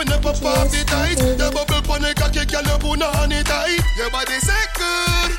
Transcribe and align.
his 0.00 0.12
sight 0.12 0.22
when 0.22 0.22
pop 0.22 0.44
off 0.44 0.70
the 0.70 0.84
tight. 0.84 1.18
The 1.18 1.50
bubble 1.52 1.82
pon 1.82 2.02
the 2.02 2.14
cocky, 2.14 2.44
girl, 2.46 2.62
you 2.62 2.78
put 2.78 3.02
on 3.02 3.32
it 3.32 3.46
tight. 3.46 3.80
Your 3.96 4.10
body 4.10 4.38
say 4.40 4.64
good. 4.74 5.30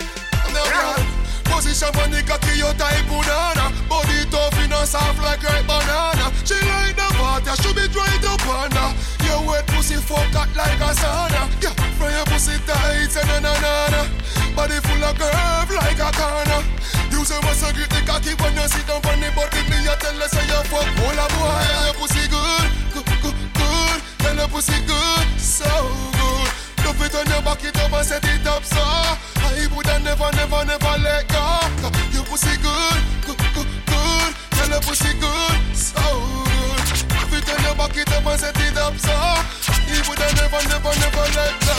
I'm. 0.53 1.21
Position 1.51 1.91
on 1.99 2.11
the 2.11 2.23
cocky, 2.23 2.55
you 2.57 2.71
type 2.79 3.05
banana. 3.11 3.75
Body 3.89 4.23
tough, 4.31 4.55
you 4.55 4.67
know 4.71 4.85
soft 4.85 5.19
like 5.19 5.43
ripe 5.43 5.67
banana. 5.67 6.31
She 6.47 6.55
like 6.55 6.95
the 6.95 7.07
water, 7.19 7.55
she 7.59 7.73
be 7.75 7.87
dry 7.91 8.07
up 8.23 8.45
under. 8.47 8.87
Your 9.27 9.43
wet 9.47 9.67
pussy 9.67 9.95
fuck 9.99 10.31
hot 10.31 10.47
like 10.55 10.79
a 10.79 10.95
sauna. 10.95 11.51
Yeah, 11.59 11.75
from 11.99 12.11
your 12.11 12.25
pussy 12.31 12.55
tight, 12.63 13.11
na 13.27 13.43
na 13.43 13.51
na 13.59 13.73
na. 13.91 14.01
Body 14.55 14.79
full 14.79 15.03
of 15.03 15.15
curve 15.19 15.71
like 15.75 15.99
a 15.99 16.09
corner. 16.15 16.63
You 17.11 17.25
say 17.27 17.39
what's 17.43 17.61
a 17.67 17.73
grip 17.75 17.91
the 17.91 17.99
cocky 18.07 18.31
when 18.39 18.55
you 18.55 18.67
sit 18.71 18.87
down 18.87 19.03
on 19.03 19.19
the 19.19 19.29
body. 19.35 19.61
Me 19.67 19.77
I 19.83 19.95
tell 19.99 20.15
you 20.15 20.27
say 20.31 20.45
you 20.47 20.61
fuck 20.71 20.87
all 20.87 21.19
a 21.19 21.25
boy. 21.35 21.67
Your 21.83 21.93
pussy 21.99 22.23
good, 22.31 22.67
good, 22.95 23.20
Your 24.41 24.49
pussy 24.49 24.73
good, 24.87 25.27
so 25.37 25.69
good. 26.17 26.49
Love 26.83 26.99
it 27.05 27.13
on 27.13 27.27
your 27.29 27.43
back 27.43 27.63
it 27.63 27.77
up 27.77 27.93
and 27.93 28.03
set 28.03 28.25
it 28.25 28.47
up 28.47 28.65
so. 28.65 28.81
I 28.81 29.67
woulda 29.69 29.99
never, 29.99 30.31
never, 30.33 30.65
never 30.65 30.97
let 30.97 31.27
go. 31.29 31.61
Your 32.09 32.25
pussy 32.25 32.57
good, 32.57 33.01
good, 33.21 33.37
good, 33.53 33.69
good. 33.85 34.33
Tell 34.49 34.67
your 34.67 34.81
pussy 34.81 35.13
good, 35.21 35.77
so 35.77 36.01
good. 36.01 37.13
Love 37.13 37.33
it 37.37 37.49
on 37.53 37.61
your 37.61 37.75
back 37.77 37.95
it 37.95 38.09
up 38.09 38.25
and 38.25 38.39
set 38.41 38.57
it 38.57 38.77
up 38.81 38.97
so. 38.97 39.13
I 39.13 40.01
woulda 40.09 40.25
never, 40.33 40.57
never, 40.73 40.89
never 40.89 41.25
let 41.37 41.53
go. 41.61 41.77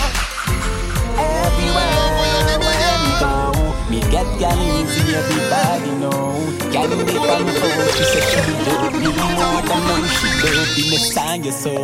Everywhere 1.19 2.15
where 2.15 2.59
me 2.63 2.71
go, 3.19 3.72
me 3.93 4.01
get 4.11 4.29
gal 4.41 4.59
easy, 4.75 5.15
everybody 5.21 5.91
know. 6.01 6.33
Gal 6.73 6.89
me 6.89 7.15
from 7.27 7.43
the 7.47 7.53
phone, 7.61 7.91
she 7.97 8.05
said 8.13 8.25
she 8.31 8.41
love 8.67 8.95
me 9.01 9.09
more 9.37 9.63
than 9.69 9.83
know 9.89 10.01
she 10.17 10.29
love 10.43 10.71
me, 10.77 10.85
Messiah 10.93 11.53
so. 11.53 11.75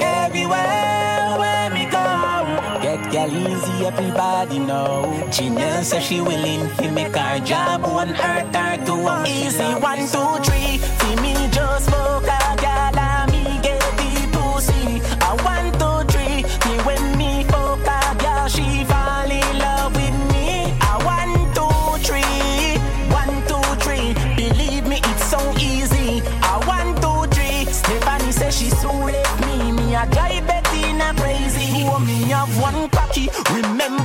Everywhere 0.00 1.36
where 1.40 1.70
me 1.76 1.84
go, 1.96 2.04
get 2.82 3.00
gal 3.10 3.32
easy, 3.32 3.86
everybody 3.86 4.58
know. 4.58 4.92
Genius 5.30 5.88
says 5.88 6.04
she 6.04 6.20
willing 6.20 6.68
to 6.76 6.90
make 6.90 7.16
her 7.16 7.40
job 7.40 7.82
one 7.82 8.10
earth 8.10 8.84
to 8.84 8.94
one. 8.94 9.26
Easy 9.26 9.70
one 9.88 10.04
two 10.12 10.30
three, 10.44 10.76
see 10.98 11.16
me 11.22 11.32
just 11.56 11.86
smoke 11.86 12.39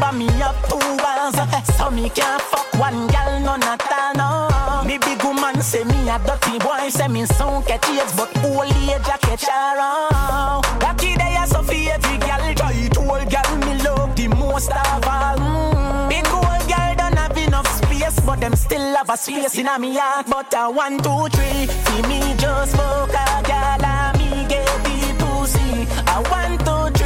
Remember 0.05 0.33
me 0.33 0.39
have 0.39 0.69
two 0.69 0.77
ones. 1.03 1.75
So 1.77 1.89
me 1.89 2.09
can't 2.09 2.41
fuck 2.41 2.71
one 2.75 3.07
gal 3.07 3.39
none 3.39 3.63
at 3.63 3.81
all. 3.91 4.13
No. 4.13 4.87
Me 4.87 4.97
big 4.97 5.23
woman 5.23 5.61
say 5.61 5.83
me 5.83 6.09
a 6.09 6.19
dirty 6.19 6.59
boy. 6.59 6.89
Say 6.89 7.07
me 7.07 7.25
sound 7.25 7.65
catch 7.65 7.89
AIDS, 7.89 8.15
but 8.15 8.29
old 8.43 8.65
age 8.65 8.91
a 8.91 9.17
catch 9.17 9.47
around. 9.47 10.63
Lucky 10.81 11.15
day 11.15 11.37
so 11.47 11.63
for 11.63 11.73
every 11.73 12.17
gal. 12.19 12.53
Try 12.55 12.73
it 12.73 12.97
old 12.97 13.29
gal 13.29 13.57
me 13.57 13.81
love 13.83 14.15
the 14.15 14.27
most 14.27 14.71
of 14.71 15.07
all. 15.07 15.37
Mm. 15.37 16.09
Big 16.09 16.27
old 16.27 16.67
gal 16.67 16.95
don't 16.95 17.17
have 17.17 17.37
enough 17.37 17.67
space, 17.67 18.19
but 18.21 18.39
them 18.39 18.55
still 18.55 18.95
have 18.95 19.09
a 19.09 19.17
space 19.17 19.57
in 19.57 19.67
a 19.67 19.79
me 19.79 19.95
heart. 19.95 20.27
But 20.29 20.53
a 20.55 20.69
one, 20.69 20.99
two, 20.99 21.27
three, 21.29 21.65
see 21.67 22.01
me 22.07 22.35
just 22.37 22.73
smoke 22.73 23.09
a 23.09 23.41
gal 23.43 24.13
me 24.19 24.45
get 24.47 24.83
the 24.83 25.15
pussy. 25.17 25.85
One, 26.29 26.57
two, 26.59 26.97
three, 26.97 27.04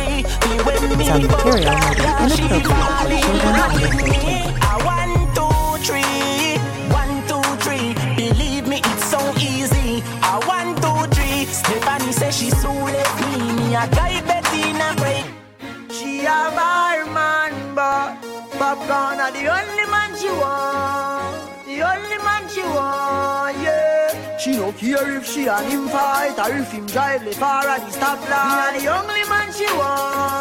me 0.50 0.58
when 0.64 0.82
me 0.90 0.96
material 0.96 1.68
a 1.68 2.20
may 2.20 2.28
be 2.28 2.36
she 2.36 2.44
inappropriate 2.44 3.00
for 3.00 3.12
in 3.12 3.22
children 3.22 3.54
love 3.56 3.74
under 3.74 3.96
with 3.96 4.06
the 4.06 4.18
age 4.28 4.60
one, 4.84 5.14
two, 5.38 5.50
three, 5.86 6.58
one, 6.90 7.16
two, 7.30 7.44
three. 7.64 7.94
Believe 8.16 8.68
me, 8.68 8.78
it's 8.84 9.06
so 9.06 9.20
easy. 9.38 10.04
A 10.24 10.34
one, 10.46 10.76
two, 10.84 11.02
three. 11.16 11.46
Stephanie 11.46 12.12
says 12.12 12.38
she 12.38 12.50
left 12.50 13.16
me. 13.22 13.54
Me 13.58 13.76
a 13.76 13.88
guy 13.98 14.22
Bettina 14.28 14.94
break. 14.98 15.26
She 15.92 16.22
a 16.22 16.52
bar 16.58 17.06
man, 17.06 17.76
but 17.76 18.18
popcorn 18.58 19.20
are 19.20 19.32
the 19.32 19.46
only 19.48 19.86
man 19.94 20.16
she 20.20 20.30
want. 20.30 21.50
The 21.66 21.82
only 21.92 22.18
man 22.28 22.44
she 22.50 22.62
want, 22.62 23.58
yeah. 23.60 24.38
She 24.40 24.52
no 24.52 24.72
care 24.72 25.18
if 25.18 25.26
she 25.26 25.48
and 25.48 25.66
him 25.72 25.88
fight 25.88 26.38
or 26.40 26.56
if 26.56 26.72
him 26.72 26.86
drive 26.88 27.26
the 27.26 27.32
far 27.32 27.68
at 27.68 27.82
the 27.86 27.92
stoplight. 27.98 28.74
Me 28.74 28.80
a 28.80 28.82
the 28.82 28.88
only 28.98 29.24
man 29.30 29.52
she 29.54 29.66
want. 29.78 30.39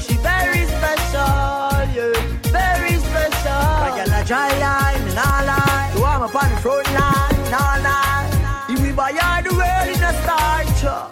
She 0.00 0.14
very 0.16 0.64
special, 0.64 1.70
yeah. 1.96 2.12
Very 2.50 2.94
special. 3.08 3.62
Like 3.84 4.06
a 4.06 4.10
la 4.10 4.22
dry 4.24 4.48
line 4.58 5.02
and 5.08 5.18
all 5.18 5.44
line. 5.46 5.92
So 5.94 6.04
I'm 6.04 6.22
up 6.22 6.34
on 6.34 6.50
the 6.50 6.56
front 6.56 6.88
line, 6.98 7.54
all 7.54 7.78
line. 7.82 8.70
If 8.70 8.80
we 8.82 8.92
buy 8.92 9.12
her 9.12 9.42
the 9.42 9.52
world 9.54 9.88
in 9.94 10.02
a 10.02 10.12
starch, 10.22 10.84
uh, 10.84 11.08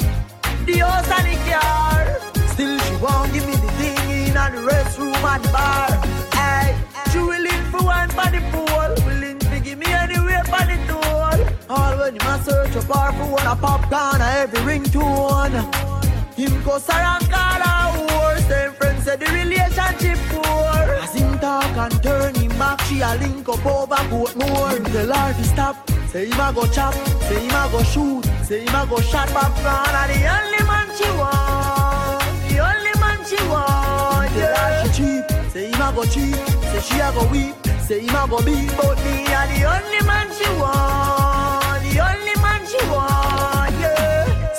the 0.65 0.79
house 0.79 1.11
and 1.17 1.27
the 1.29 1.37
car. 1.51 2.49
Still 2.49 2.79
she 2.79 2.95
won't 2.97 3.33
give 3.33 3.47
me 3.47 3.53
the 3.53 3.71
thing 3.79 4.11
in 4.11 4.35
the 4.35 4.61
restroom 4.71 5.15
and 5.33 5.45
the 5.45 5.49
bar. 5.53 5.91
Hey, 6.33 6.77
she 7.13 7.19
willing 7.19 7.65
for 7.71 7.83
one 7.85 8.09
for 8.11 8.29
the 8.31 8.41
pool, 8.53 8.91
willing 9.07 9.39
to 9.39 9.61
give 9.61 9.79
me 9.79 9.87
anywhere 9.87 10.45
for 10.45 10.65
the 10.65 10.79
tool. 10.89 11.37
All 11.69 11.99
when 11.99 12.15
you 12.15 12.21
must 12.25 12.47
search 12.47 12.75
a 12.75 12.87
bar 12.87 13.13
for 13.13 13.27
one 13.27 13.47
a 13.47 13.55
popcorn 13.55 14.23
or 14.23 14.33
every 14.43 14.61
ringtone. 14.61 15.57
Him 16.37 16.63
go 16.63 16.79
around 16.89 17.29
call 17.31 17.61
her 17.67 18.07
horse, 18.07 18.45
them 18.47 18.73
say 19.09 19.17
the 19.17 19.29
relationship 19.41 20.19
poor. 20.29 20.85
As 21.05 21.15
him 21.15 21.39
talk 21.39 21.77
and 21.85 22.03
turn 22.03 22.35
him 22.35 22.53
back, 22.59 22.81
she 22.83 23.01
a 23.01 23.15
link 23.23 23.49
up 23.49 23.65
over 23.65 24.03
Portmore. 24.11 24.77
Him 24.77 24.85
tell 24.85 25.13
her 25.13 25.33
to 25.33 25.45
stop, 25.45 25.77
say 26.09 26.27
him 26.27 26.41
a 26.41 26.53
go 26.53 26.67
chop, 26.67 26.95
say 27.29 27.41
him 27.41 27.57
a 27.61 27.63
go 27.73 27.83
shoot, 27.93 28.25
say 28.45 28.61
him 28.65 28.75
a 28.75 28.87
go 28.91 29.01
shot 29.01 29.29
popcorn. 29.29 29.95
And 30.01 30.11
the 30.13 30.19
only 30.37 30.63
man 30.71 30.89
she 30.97 31.09
want, 31.21 32.21
the 32.49 32.57
only 32.69 32.95
man 33.03 33.19
she 33.29 33.41
want. 33.49 34.29
Tell 34.37 34.55
her 34.61 34.71
she 34.81 34.89
cheap, 34.97 35.25
say 35.53 35.71
him 35.71 35.81
a 35.81 35.89
go 35.97 36.05
cheap, 36.05 36.37
say 36.71 36.81
she 36.87 36.97
a 37.01 37.09
go 37.13 37.23
weep, 37.33 37.55
say 37.87 38.01
him 38.01 38.17
a 38.21 38.23
go 38.29 38.39
beat, 38.45 38.71
but 38.77 38.97
me 39.05 39.15
a 39.25 39.41
the 39.53 39.59
only 39.75 40.01
man 40.11 40.29
she 40.37 40.49
want, 40.61 41.28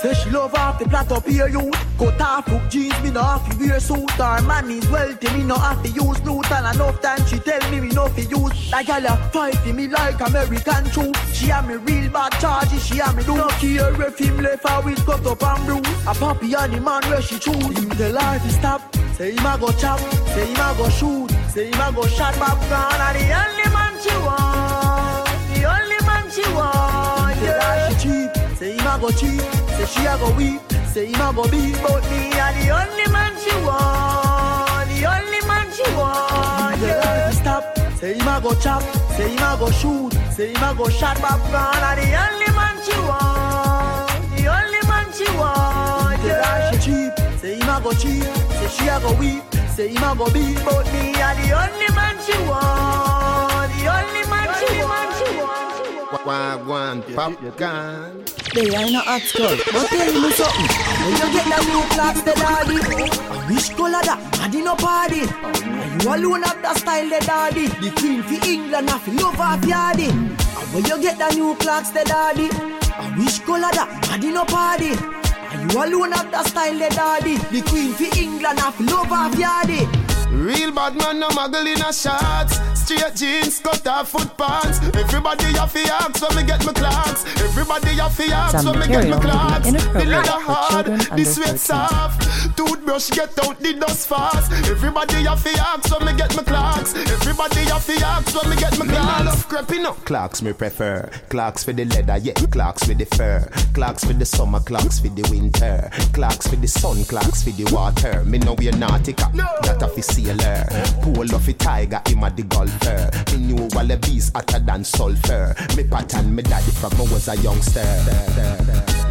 Say 0.01 0.13
she 0.13 0.29
love 0.29 0.55
off 0.55 0.79
the 0.79 0.87
plot 0.87 1.11
up 1.11 1.25
here 1.27 1.49
youth 1.49 1.75
Cut 1.97 2.21
off 2.21 2.47
hook 2.47 2.61
jeans, 2.69 2.95
me 3.03 3.11
no 3.11 3.21
have 3.21 3.43
to 3.49 3.57
wear 3.59 3.81
suit. 3.81 4.09
Her 4.11 4.41
man 4.43 4.71
is 4.71 4.87
wealthy, 4.89 5.27
me 5.35 5.43
no 5.43 5.55
have 5.55 5.83
to 5.83 5.89
use 5.89 6.23
loot. 6.23 6.49
And 6.49 6.73
enough 6.73 7.01
time 7.01 7.25
she 7.27 7.37
tell 7.39 7.59
me 7.69 7.81
me 7.81 7.89
no 7.89 8.07
fi 8.07 8.21
use. 8.21 8.71
That 8.71 8.85
gal 8.85 9.05
a 9.05 9.17
fight 9.33 9.55
for 9.55 9.73
me 9.73 9.89
like 9.89 10.21
American 10.21 10.85
troops 10.91 11.19
She 11.35 11.47
have 11.47 11.67
me 11.67 11.75
real 11.75 12.09
bad 12.11 12.31
charges, 12.39 12.85
she 12.85 12.99
have 12.99 13.17
me 13.17 13.23
do 13.23 13.35
No 13.35 13.47
care 13.59 14.01
if 14.01 14.17
him 14.17 14.37
left 14.37 14.65
her 14.69 14.81
with 14.81 15.05
cut 15.05 15.25
up 15.27 15.43
and 15.43 15.65
bruise. 15.65 16.07
A 16.07 16.13
puppy 16.15 16.53
and 16.53 16.71
the 16.71 16.79
man 16.79 17.01
where 17.09 17.21
she 17.21 17.37
choose. 17.37 17.77
Him 17.77 17.89
tell 17.89 18.15
her 18.15 18.39
to 18.39 18.49
stop, 18.53 18.95
say 19.17 19.31
him 19.35 19.45
a 19.45 19.57
go 19.59 19.69
chop. 19.73 19.99
Say 20.31 20.47
him 20.47 20.55
a 20.55 20.75
go 20.77 20.87
shoot, 20.87 21.29
say 21.51 21.67
him 21.71 21.81
a 21.81 21.91
go 21.91 22.07
shot 22.07 22.33
popcorn 22.35 23.01
And 23.03 23.19
the 23.19 23.25
only 23.35 23.67
man 23.75 23.93
she 23.99 24.15
want 24.23 25.27
The 25.51 25.65
only 25.67 25.99
man 26.07 26.31
she 26.31 26.45
want, 26.53 27.35
yeah 27.43 27.89
She 27.89 28.07
cheap, 28.07 28.57
say 28.57 28.77
him 28.77 28.87
a 28.87 28.97
go 28.97 29.11
cheap 29.11 29.58
Say 29.79 29.85
she 30.01 30.05
a 30.07 30.17
go 30.17 30.29
weep, 30.35 30.59
say 30.91 31.05
him 31.05 31.21
a 31.21 31.31
go 31.33 31.43
beat 31.47 31.79
But 31.81 32.03
me 32.11 32.27
a 32.35 32.51
the 32.51 32.67
only 32.75 33.07
man 33.13 33.31
she 33.39 33.55
want 33.63 34.89
The 34.91 35.05
only 35.07 35.39
man 35.47 35.71
she 35.71 35.83
want, 35.95 36.81
yeah 36.81 37.31
Stop, 37.31 37.63
say 37.95 38.15
him 38.15 38.27
a 38.27 38.41
go 38.41 38.53
chop 38.55 38.83
Say 39.15 39.29
him 39.29 39.37
a 39.39 39.55
go 39.57 39.71
shoot, 39.71 40.11
say 40.35 40.51
him 40.51 40.61
a 40.63 40.75
go 40.75 40.89
shot 40.89 41.15
popcorn 41.19 41.79
And 41.79 41.99
the 42.01 42.11
only 42.11 42.51
man 42.59 42.75
she 42.83 42.91
want 43.07 44.11
The 44.35 44.47
only 44.51 44.81
man 44.83 45.07
she 45.15 45.27
want, 45.39 46.23
yeah 46.25 46.71
She 46.71 46.77
cheap, 46.83 47.39
say 47.39 47.55
him 47.55 47.69
a 47.69 47.79
go 47.81 47.93
cheap 47.93 48.23
Say 48.59 48.67
she 48.67 48.87
a 48.89 48.99
go 48.99 49.13
weep, 49.13 49.43
say 49.69 49.87
him 49.87 50.03
a 50.03 50.13
go 50.13 50.25
beat 50.33 50.59
But 50.65 50.85
me 50.91 51.15
a 51.15 51.29
the 51.39 51.55
only 51.55 51.89
man 51.95 52.19
she 52.19 52.35
want 52.43 53.71
The 53.79 53.87
only 53.87 54.23
man 54.27 54.49
she 54.59 54.83
want, 54.83 55.15
she 55.15 55.39
want 55.39 56.25
Wagwan 56.27 57.15
popcorn. 57.15 58.25
They 58.59 58.75
ain't 58.75 58.91
no 58.91 58.99
hot 58.99 59.23
girl, 59.37 59.55
but 59.71 59.87
tell 59.87 60.11
me 60.19 60.31
something. 60.35 60.67
When 60.99 61.15
you 61.15 61.27
get 61.31 61.47
that 61.47 61.63
new 61.63 61.79
Clarks, 61.95 62.27
the 62.27 62.35
daddy. 62.35 62.75
I 62.75 63.47
wish 63.47 63.69
color 63.69 64.03
that, 64.03 64.19
daddy 64.35 64.59
no 64.59 64.75
party. 64.75 65.23
And 65.63 66.03
you 66.03 66.11
alone 66.11 66.43
have 66.43 66.61
that 66.63 66.75
style, 66.75 67.07
the 67.07 67.23
daddy. 67.23 67.67
The 67.79 67.89
queen 67.95 68.19
for 68.21 68.35
England, 68.45 68.89
I 68.89 68.99
feel 68.99 69.15
love 69.15 69.39
off 69.39 69.61
yardy. 69.63 70.11
And 70.11 70.67
when 70.75 70.83
you 70.83 70.99
get 70.99 71.17
that 71.19 71.35
new 71.35 71.55
Clarks, 71.55 71.91
the 71.91 72.03
daddy. 72.03 72.51
I 72.51 73.15
wish 73.15 73.39
color 73.47 73.71
that, 73.71 73.87
daddy 74.03 74.27
no 74.35 74.43
party. 74.43 74.91
And 74.91 75.71
You 75.71 75.79
alone 75.79 76.11
have 76.11 76.29
the 76.29 76.43
style, 76.43 76.75
the 76.75 76.89
daddy. 76.91 77.37
The 77.55 77.63
queen 77.63 77.93
for 77.95 78.11
England, 78.11 78.59
have 78.59 78.75
love 78.81 79.07
of 79.07 79.39
yardy. 79.39 79.87
Real 80.31 80.71
bad 80.71 80.95
man, 80.95 81.19
no 81.19 81.27
muggle 81.29 81.65
in 81.65 81.81
a 81.81 81.91
shots. 81.91 82.59
Straight 82.79 83.15
jeans, 83.15 83.59
cut 83.59 83.85
off 83.87 84.09
foot 84.09 84.37
pants. 84.37 84.79
Everybody 84.95 85.45
have 85.57 85.73
to 85.73 85.81
ask 85.93 86.21
when 86.21 86.35
me 86.37 86.43
get 86.43 86.65
my 86.65 86.73
Clarks. 86.73 87.25
Everybody 87.41 87.89
have 87.97 88.15
to 88.15 88.25
ask 88.25 88.65
when 88.65 88.79
me 88.79 88.87
get 88.87 89.09
my 89.09 89.19
Clarks. 89.19 89.71
The 89.71 90.05
leather 90.05 90.39
hard, 90.39 90.85
the 90.85 91.25
sweat 91.25 91.59
soft. 91.59 92.57
Toothbrush 92.57 93.09
get 93.11 93.37
out 93.45 93.59
the 93.59 93.73
dust 93.73 94.07
fast. 94.07 94.51
Everybody 94.69 95.23
have 95.23 95.43
to 95.43 95.49
ask 95.59 95.91
when 95.91 96.05
me 96.05 96.17
get 96.17 96.35
my 96.35 96.43
Clarks. 96.43 96.95
Everybody 96.95 97.61
have 97.61 97.85
to 97.85 98.05
ask 98.05 98.35
when 98.35 98.49
me 98.49 98.55
get 98.55 98.77
my 98.79 98.85
Clarks. 98.85 99.09
I 99.09 99.23
love 99.23 99.47
creeping 99.47 99.85
up. 99.85 100.05
Clarks 100.05 100.41
me 100.41 100.53
prefer. 100.53 101.09
Clarks 101.29 101.63
for 101.63 101.73
the 101.73 101.85
leather, 101.85 102.17
yeah. 102.17 102.33
Clarks 102.33 102.83
for 102.85 102.93
the 102.93 103.05
fur. 103.05 103.47
Clarks 103.73 104.03
for 104.03 104.13
the 104.13 104.25
summer, 104.25 104.59
Clarks 104.59 104.99
for 104.99 105.09
the 105.09 105.27
winter. 105.29 105.89
Clarks 106.13 106.47
for 106.47 106.55
the 106.55 106.67
sun, 106.67 107.03
Clarks 107.05 107.43
for 107.43 107.51
the 107.51 107.65
water. 107.73 108.23
Me 108.25 108.37
know 108.37 108.53
we're 108.53 108.71
nautica. 108.71 109.31
That 109.63 109.83
of 109.83 109.97
sailor. 110.19 110.65
Pull 111.01 111.35
off 111.35 111.47
a 111.47 111.53
tiger, 111.53 112.01
him 112.07 112.23
a 112.23 112.29
the 112.29 112.43
golfer. 112.43 113.09
Me 113.31 113.53
knew 113.53 113.63
all 113.75 113.85
the 113.85 113.97
bees 113.97 114.31
hotter 114.33 114.59
than 114.59 114.83
sulfur. 114.83 115.55
Me 115.75 115.83
pattern 115.83 116.35
me 116.35 116.43
daddy 116.43 116.71
from 116.71 116.93
I 116.93 117.01
was 117.11 117.27
a 117.27 117.35
youngster. 117.37 117.85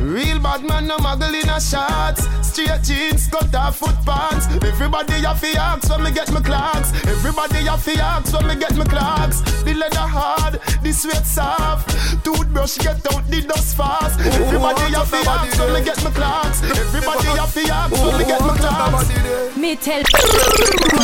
Real 0.00 0.38
bad 0.38 0.62
man, 0.64 0.86
no 0.86 0.96
muggle 0.98 1.34
in 1.34 1.48
a 1.48 1.60
shots. 1.60 2.28
Straight 2.46 2.82
jeans, 2.82 3.26
cut 3.28 3.54
off 3.54 3.78
foot 3.78 3.96
pants. 4.06 4.46
Everybody 4.64 5.14
have 5.24 5.40
to 5.40 5.58
ask 5.58 5.90
when 5.90 6.04
me 6.04 6.12
get 6.12 6.30
my 6.32 6.40
Clarks. 6.40 6.92
Everybody 7.06 7.64
have 7.66 7.84
to 7.84 7.92
ask 8.00 8.32
when 8.32 8.46
me 8.46 8.56
get 8.56 8.76
my 8.76 8.84
Clarks. 8.84 9.40
The 9.62 9.74
leather 9.74 9.96
hard, 9.98 10.60
the 10.82 10.92
sweat 10.92 11.26
soft. 11.26 12.24
Toothbrush 12.24 12.78
get 12.78 13.04
out 13.12 13.26
the 13.28 13.42
dust 13.42 13.76
fast. 13.76 14.20
Everybody 14.20 14.92
have 14.94 15.10
to 15.10 15.30
ask 15.30 15.58
when 15.58 15.72
me 15.74 15.84
get 15.84 16.04
my 16.04 16.10
Clarks. 16.10 16.62
Everybody 16.62 17.26
have 17.26 17.54
to 17.54 17.60
ask 17.72 17.92
when 17.92 18.18
me 18.18 18.24
get 18.24 18.40
my 18.40 18.56
Clarks. 18.56 19.56
Me 19.56 19.76
tell 19.76 20.02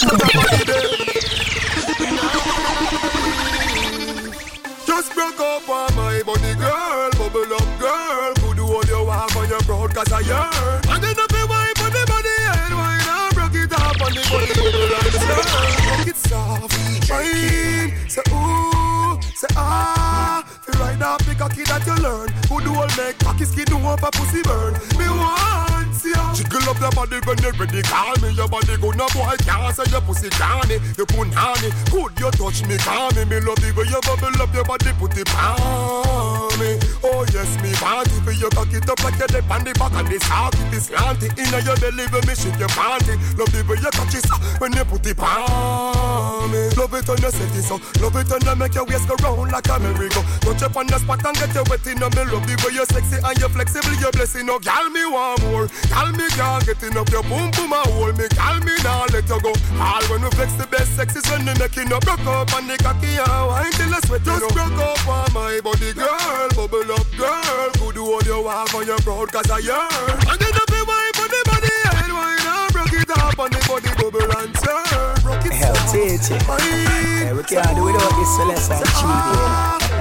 Just 4.85 5.15
broke 5.15 5.39
up 5.39 5.69
on 5.69 5.95
my 5.95 6.21
body 6.27 6.55
girl, 6.55 7.11
bubble 7.13 7.55
up 7.55 7.79
girl. 7.79 8.35
Could 8.35 8.57
do 8.57 8.65
all 8.65 8.85
you 8.85 9.05
want 9.07 9.37
on 9.37 9.49
your 9.49 9.61
proud 9.61 9.95
cause 9.95 10.11
I 10.11 10.19
yearn. 10.21 10.83
And 10.89 11.01
then 11.01 11.17
up 11.17 11.31
your 11.31 11.47
wipe 11.47 11.81
on 11.81 11.93
the 11.93 12.05
body 12.09 12.29
and 12.43 12.75
wine 12.75 13.07
up, 13.07 13.35
broke 13.35 13.55
it 13.55 13.73
up 13.73 14.01
on 14.03 14.13
the 14.15 14.23
body 14.31 14.51
bubble 14.59 14.95
and 14.99 15.15
stir. 15.15 15.43
Broke 15.87 16.09
it 16.09 16.17
soft, 16.17 16.75
fine. 17.07 17.93
Say 18.09 18.23
ooh, 18.35 19.21
say 19.37 19.47
ah. 19.57 20.43
Feel 20.63 20.81
right 20.81 20.99
now, 20.99 21.19
pick 21.19 21.41
a 21.41 21.49
kid 21.49 21.69
that 21.69 21.87
you 21.87 21.95
learn. 22.03 22.29
Who 22.49 22.61
do 22.63 22.75
all 22.75 22.91
make 22.97 23.19
cocky 23.21 23.45
skin 23.45 23.67
do 23.67 23.77
up 23.87 24.03
a 24.03 24.11
pussy 24.11 24.43
burn. 24.43 24.75
Me 24.99 25.09
want 25.09 25.74
ya. 26.05 26.35
Jiggle 26.35 26.69
up 26.71 26.81
your 26.81 26.93
body 26.93 27.19
when 27.25 27.39
you're 27.39 27.53
ready. 27.53 27.83
Call 27.83 28.15
me 28.21 28.31
your 28.33 28.49
body 28.49 28.77
gonna 28.77 29.07
boy 29.15 29.37
can't 29.45 29.75
say 29.75 29.85
your 29.91 30.01
pussy 30.03 30.31
canny. 30.31 30.79
You 30.97 31.07
punani, 31.07 31.71
could 31.91 32.13
you 32.21 32.31
touch 32.31 32.67
me? 32.67 32.77
Call 32.79 33.11
me, 33.13 33.25
me 33.25 33.41
love 33.41 33.61
the 33.61 33.73
way 33.77 33.87
you 33.89 34.01
bubble 34.05 34.43
up 34.43 34.53
your 34.55 34.65
body, 34.65 34.93
put 34.99 35.17
it 35.17 35.29
on 35.35 36.53
me. 36.59 36.79
Oh 37.03 37.25
yes, 37.33 37.51
me 37.63 37.73
want. 37.81 38.09
For 38.25 38.33
you 38.33 38.49
cock 38.51 38.73
it 38.73 38.89
up 38.89 39.03
like 39.05 39.19
you're 39.19 39.29
the 39.29 39.43
back 39.45 39.61
and 39.67 40.09
the 40.09 40.19
sock 40.25 40.55
it 40.55 40.73
is 40.73 40.89
slanty. 40.89 41.29
Inna 41.37 41.61
your 41.61 41.77
belly 41.77 42.07
when 42.09 42.25
me 42.27 42.35
shake 42.35 42.59
your 42.59 42.73
panty. 42.73 43.15
Love 43.37 43.53
the 43.53 43.61
way 43.69 43.77
you 43.77 43.91
touch 43.93 44.15
it 44.15 44.25
so 44.25 44.37
when 44.59 44.73
you 44.73 44.85
put 44.85 45.05
it 45.07 45.19
on 45.19 46.51
me. 46.51 46.71
Love 46.77 46.95
it 46.95 47.09
when 47.09 47.21
you 47.21 47.31
set 47.31 47.53
it 47.53 47.65
so. 47.65 47.77
Love 48.01 48.17
it 48.17 48.29
when 48.31 48.43
you 48.45 48.57
make 48.57 48.75
your 48.75 48.85
waist 48.85 49.09
go 49.09 49.15
round 49.21 49.53
like 49.53 49.69
a 49.69 49.79
merry-go. 49.79 50.23
Touch 50.41 50.63
up 50.63 50.77
on 50.77 50.87
the 50.87 50.99
spot 50.99 51.25
and 51.25 51.37
get 51.37 51.55
you 51.55 51.65
wet 51.69 51.87
in 51.87 51.99
me. 52.01 52.23
Love 52.33 52.47
the 52.47 52.55
way 52.65 52.73
you 52.75 52.85
sexy 52.87 53.19
and 53.21 53.37
you 53.39 53.49
flexible. 53.49 53.95
You 54.01 54.11
blessing. 54.13 54.49
Oh, 54.49 54.59
gal 54.59 54.89
me 54.89 55.05
want 55.07 55.43
more. 55.45 55.69
Gal 55.95 56.11
me 56.11 56.27
can't 56.35 56.67
get 56.67 56.83
enough. 56.83 57.09
Your 57.15 57.23
boom 57.23 57.55
boom 57.55 57.73
a 57.73 57.81
hold 57.95 58.19
me. 58.19 58.27
Gal 58.35 58.59
me 58.67 58.75
now 58.83 59.07
let 59.15 59.29
you 59.31 59.39
go. 59.39 59.55
All 59.79 60.03
when 60.11 60.27
we 60.27 60.31
flex 60.35 60.53
the 60.59 60.67
best 60.67 60.91
sex 60.97 61.15
is 61.15 61.23
when 61.31 61.47
we 61.47 61.55
making 61.55 61.93
up. 61.93 62.03
Broke 62.03 62.27
up 62.27 62.51
and 62.59 62.69
the 62.69 62.77
cocky 62.83 63.15
and 63.15 63.47
wine 63.47 63.71
till 63.79 63.91
the 63.95 64.01
sweat. 64.03 64.25
Just 64.27 64.51
broke 64.51 64.75
up 64.83 65.07
on 65.07 65.33
my 65.33 65.61
body, 65.63 65.95
girl. 65.95 66.51
Bubble 66.59 66.91
up, 66.99 67.07
girl. 67.15 67.75
Do 67.95 68.03
all 68.03 68.23
you 68.27 68.43
want 68.43 68.75
on 68.75 68.87
your 68.87 68.99
proud 69.07 69.31
cause 69.31 69.49
I 69.49 69.59
yearn. 69.63 70.19
And 70.27 70.39
then 70.43 70.51
up 70.51 70.67
wipe 70.67 71.19
on 71.23 71.31
the 71.31 71.43
body 71.47 71.79
and 72.03 72.11
wine 72.11 72.43
up. 72.43 72.73
Broke 72.75 72.99
it 72.99 73.11
up 73.15 73.39
on 73.39 73.51
the 73.55 73.63
body, 73.71 73.95
bubble 73.95 74.35
and 74.35 74.51
turn. 74.51 75.15
Broke 75.23 75.47
it 75.47 75.55
Hell, 75.55 75.79
TT. 75.95 76.43
Hey, 76.43 77.33
we 77.33 77.43
can't 77.45 77.71
do 77.79 77.85
without 77.87 78.11
this, 78.19 78.35
let's 78.51 78.67
have 78.67 78.83
cheating. 78.99 79.95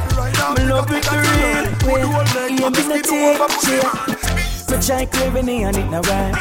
Me 0.57 0.63
love 0.73 0.89
it 0.89 1.05
the 1.05 1.21
real. 1.21 1.63
Yeah, 2.57 2.69
me 2.69 2.87
not 2.87 3.03
take 3.05 4.12
me 4.73 4.81
try 4.81 5.05
craving 5.05 5.63
and 5.63 5.77
it 5.77 5.89
no 5.89 6.01
right. 6.01 6.33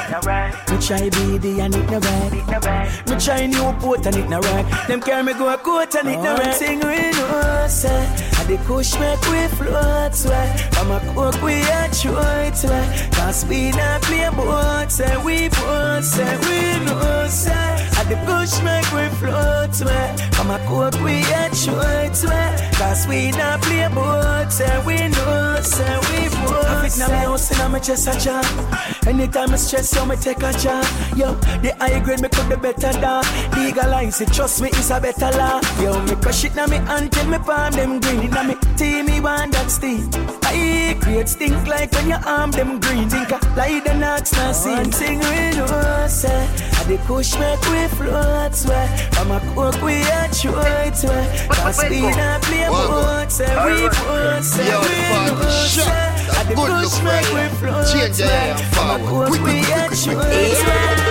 Me 0.70 0.76
try 0.78 1.10
BD 1.10 1.58
and 1.60 1.74
it 1.74 1.90
no 1.90 1.98
right. 1.98 3.08
Me 3.08 3.16
try 3.18 3.46
Newport 3.46 4.06
and 4.06 4.16
it 4.16 4.28
no 4.28 4.40
right. 4.40 4.88
Them 4.88 5.00
carry 5.00 5.22
me 5.22 5.32
go 5.34 5.52
a 5.52 5.58
court 5.58 5.94
and 5.94 6.08
it 6.08 6.16
no 6.16 6.34
right. 6.34 6.54
Sing 6.54 6.80
we 6.80 7.10
know 7.12 7.66
say, 7.68 8.06
and 8.38 8.48
the 8.48 8.58
kush 8.66 8.98
make 8.98 9.20
we 9.30 9.46
float 9.56 10.16
way. 10.24 10.32
Eh? 10.32 10.56
From 10.72 10.90
a 10.90 11.00
coke 11.14 11.42
we 11.42 11.60
a 11.62 11.88
choice 11.88 12.64
eh? 12.64 12.70
way. 12.70 13.10
Cause 13.12 13.44
we 13.46 13.70
not 13.72 14.02
play 14.02 14.28
boat 14.30 14.90
say 14.90 15.04
eh? 15.04 15.24
we 15.24 15.48
both 15.48 16.04
say 16.04 16.36
we 16.46 16.84
know 16.84 17.26
say. 17.28 17.81
And 18.02 18.10
the 18.10 18.16
kush 18.26 18.60
make 18.62 18.90
we 18.92 19.06
float 19.16 19.80
way. 19.86 20.16
From 20.32 20.50
a 20.50 20.58
coke 20.66 21.00
we 21.04 21.22
a 21.22 21.48
choice 21.50 22.24
way. 22.24 22.70
Cause 22.74 23.06
we 23.06 23.30
not 23.30 23.62
play 23.62 23.86
boat 23.94 24.50
say 24.50 24.84
we 24.84 24.96
know 25.06 25.60
say 25.62 25.98
we 26.10 26.28
both. 26.28 26.66
I 26.66 26.88
fit 26.88 26.98
now 26.98 27.06
me 27.06 27.14
house 27.14 27.52
and 27.52 27.60
I'm 27.76 27.80
just 27.80 28.08
a 28.08 28.18
job. 28.18 28.91
Anytime 29.06 29.52
I 29.52 29.56
stress, 29.56 29.90
so 29.90 30.06
me 30.06 30.16
take 30.16 30.42
a 30.42 30.52
job. 30.52 30.84
Yo, 31.16 31.34
the 31.60 31.74
high 31.78 31.98
grade 32.00 32.20
me 32.20 32.28
could 32.28 32.48
be 32.48 32.56
better 32.56 32.92
than. 32.92 33.24
Legalize 33.56 34.20
it, 34.20 34.32
trust 34.32 34.62
me, 34.62 34.68
it's 34.68 34.90
a 34.90 35.00
better 35.00 35.30
law. 35.36 35.60
Yo, 35.80 36.00
me 36.04 36.14
crush 36.16 36.44
it 36.44 36.54
now 36.54 36.66
me 36.66 36.76
until 36.76 37.26
me 37.26 37.38
palm 37.38 37.72
them 37.72 38.00
green. 38.00 38.30
Now 38.30 38.44
me 38.44 38.54
team 38.76 39.06
me 39.06 39.20
want 39.20 39.52
that 39.52 39.70
steam. 39.70 40.08
I 40.44 40.96
create 41.00 41.28
stink 41.28 41.66
like 41.66 41.92
when 41.92 42.08
you 42.08 42.16
arm 42.24 42.52
them 42.52 42.78
green. 42.80 43.08
Think 43.08 43.32
I 43.32 43.54
like 43.56 43.84
the 43.84 43.94
nuts 43.94 44.32
now 44.34 44.52
see. 44.52 44.70
One 44.70 44.90
thing 44.90 45.18
we 45.18 45.56
know 45.56 46.06
say, 46.08 46.48
I 46.78 46.84
the 46.84 46.98
push 47.06 47.36
make 47.38 47.60
we 47.70 47.86
float 47.96 48.54
way. 48.66 49.08
From 49.12 49.30
a 49.32 49.40
coke 49.54 49.82
we 49.82 50.02
a 50.02 50.28
choice 50.28 51.04
way. 51.04 51.46
Cause 51.50 51.82
we 51.90 52.00
not 52.02 52.42
play 52.42 52.68
boat 52.68 53.32
say 53.32 53.46
eh, 53.46 53.66
we 53.66 53.88
boat 53.88 54.44
say 54.44 54.68
eh, 54.68 54.80
we 54.80 55.26
know 55.26 55.40
eh. 55.42 55.66
say. 55.66 56.21
I 56.42 56.44
the 56.44 56.54
push 56.58 56.98
make 57.06 57.30
we 57.30 57.46
float 57.58 57.86
Change 57.86 58.18
hair 58.18 58.50
and 58.50 58.66
forward. 58.74 59.28
Quick, 59.28 59.42
quick, 59.42 59.62
quick, 59.62 59.94
quick, 60.02 60.18
quick. 60.18 60.58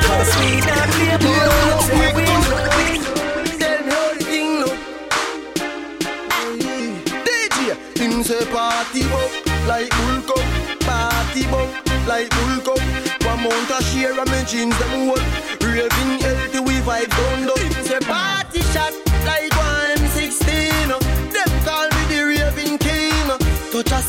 Cause 0.03 0.35
we 0.35 0.59
not 0.59 0.87
play 0.91 1.15
boat 1.23 1.79
say 1.87 2.11
we 2.11 2.23
know 2.27 2.43
Tell 3.55 3.79
me 3.79 3.91
how 3.95 4.11
the 4.11 4.19
thing 4.27 4.51
look. 4.59 4.75
DJ, 7.23 7.59
him 7.95 8.23
say 8.23 8.43
party 8.51 9.07
up 9.07 9.31
like 9.67 9.89
bull 9.95 10.19
cup. 10.27 10.43
Party 10.83 11.47
up 11.47 11.69
like 12.07 12.27
bull 12.35 12.57
cup. 12.67 12.83
One 13.23 13.39
mount 13.43 13.71
a 13.71 13.79
share 13.87 14.19
of 14.19 14.27
me 14.27 14.43
jeans 14.43 14.77
them 14.79 15.07
hold. 15.07 15.23
Raving 15.63 16.19
healthy 16.19 16.59
we 16.59 16.75
vibe 16.83 17.07
down 17.07 17.47
low. 17.47 17.61
Say 17.87 17.99
party 18.01 18.59
shot 18.73 18.91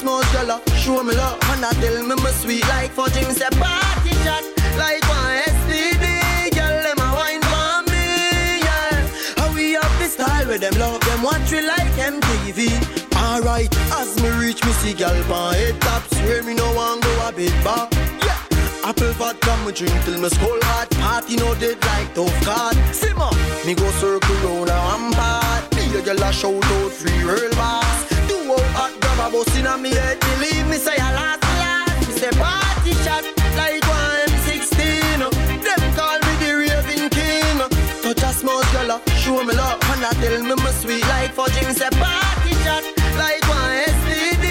A 0.03 0.05
small 0.05 0.23
girl, 0.33 0.61
show 0.83 1.01
me 1.05 1.15
love, 1.15 1.39
and 1.55 1.65
I 1.65 1.71
tell 1.75 2.03
me 2.03 2.17
me 2.17 2.31
sweet 2.33 2.67
like 2.71 2.91
fudge. 2.91 3.15
Him 3.15 3.31
say 3.31 3.47
party 3.51 4.11
shot 4.27 4.43
like 4.77 5.07
one 5.07 5.39
STD. 5.47 6.51
Girl, 6.51 6.83
them 6.83 6.99
a 6.99 7.09
wine 7.15 7.41
for 7.47 7.87
me, 7.87 8.59
yeah. 8.67 9.07
How 9.37 9.55
we 9.55 9.77
up 9.77 9.87
the 10.03 10.09
style 10.11 10.49
with 10.49 10.61
them 10.61 10.75
love 10.81 10.99
them 11.03 11.23
watch 11.23 11.53
we 11.53 11.61
like 11.63 11.95
MTV. 11.95 12.83
Alright, 13.15 13.71
as 13.93 14.21
me 14.21 14.31
reach 14.43 14.65
me 14.65 14.73
see 14.83 14.93
gal 14.93 15.15
pan 15.31 15.55
head 15.55 15.81
top, 15.81 16.03
swear 16.15 16.43
me 16.43 16.55
no 16.55 16.67
want 16.75 17.01
go 17.05 17.29
a 17.29 17.31
bit 17.31 17.55
back. 17.63 17.89
Yeah. 18.27 18.43
Apple 18.83 19.13
vodka 19.13 19.57
me 19.65 19.71
drink 19.71 19.95
till 20.05 20.19
me 20.21 20.29
skull 20.31 20.59
hot 20.63 20.91
Party 20.99 21.37
no 21.37 21.55
dead 21.55 21.79
like 21.87 22.13
tough 22.13 22.45
card 22.45 22.75
Simmer, 22.93 23.31
me 23.65 23.77
go 23.77 23.89
circle 24.03 24.35
round 24.43 24.69
a 24.69 24.75
rampart 24.75 25.71
Be 25.71 25.97
a 25.97 26.03
girl 26.03 26.21
a 26.25 26.33
shout 26.33 26.65
out 26.65 26.91
free 26.91 27.23
real 27.23 27.51
boss 27.53 28.12
hot 28.83 28.93
grab 29.01 29.21
a 29.23 29.27
bus 29.33 29.57
inna 29.59 29.75
me 29.79 29.91
head 29.91 30.19
Believe 30.21 30.67
me 30.71 30.77
say 30.77 30.97
I 30.99 31.11
last 31.19 31.43
last 31.63 32.09
Me 32.09 32.15
say 32.21 32.33
party 32.43 32.93
shot 33.05 33.25
like 33.61 33.85
one 33.87 34.15
M16 34.35 34.83
Them 35.67 35.83
call 35.99 36.19
me 36.27 36.33
the 36.43 36.51
raving 36.61 37.09
king. 37.17 37.59
Touch 38.03 38.23
a 38.29 38.31
small 38.41 38.63
girl 38.73 38.93
uh, 38.97 38.99
show 39.23 39.39
me 39.47 39.55
love. 39.55 39.79
And 39.93 40.05
I 40.09 40.13
tell 40.23 40.43
me 40.49 40.55
me 40.65 40.73
sweet 40.81 41.05
like 41.13 41.33
fudge 41.37 41.59
Me 41.69 41.75
say 41.81 41.93
party 42.03 42.53
shot 42.65 42.85
like 43.23 43.45
one 43.59 43.73
STD 43.99 44.47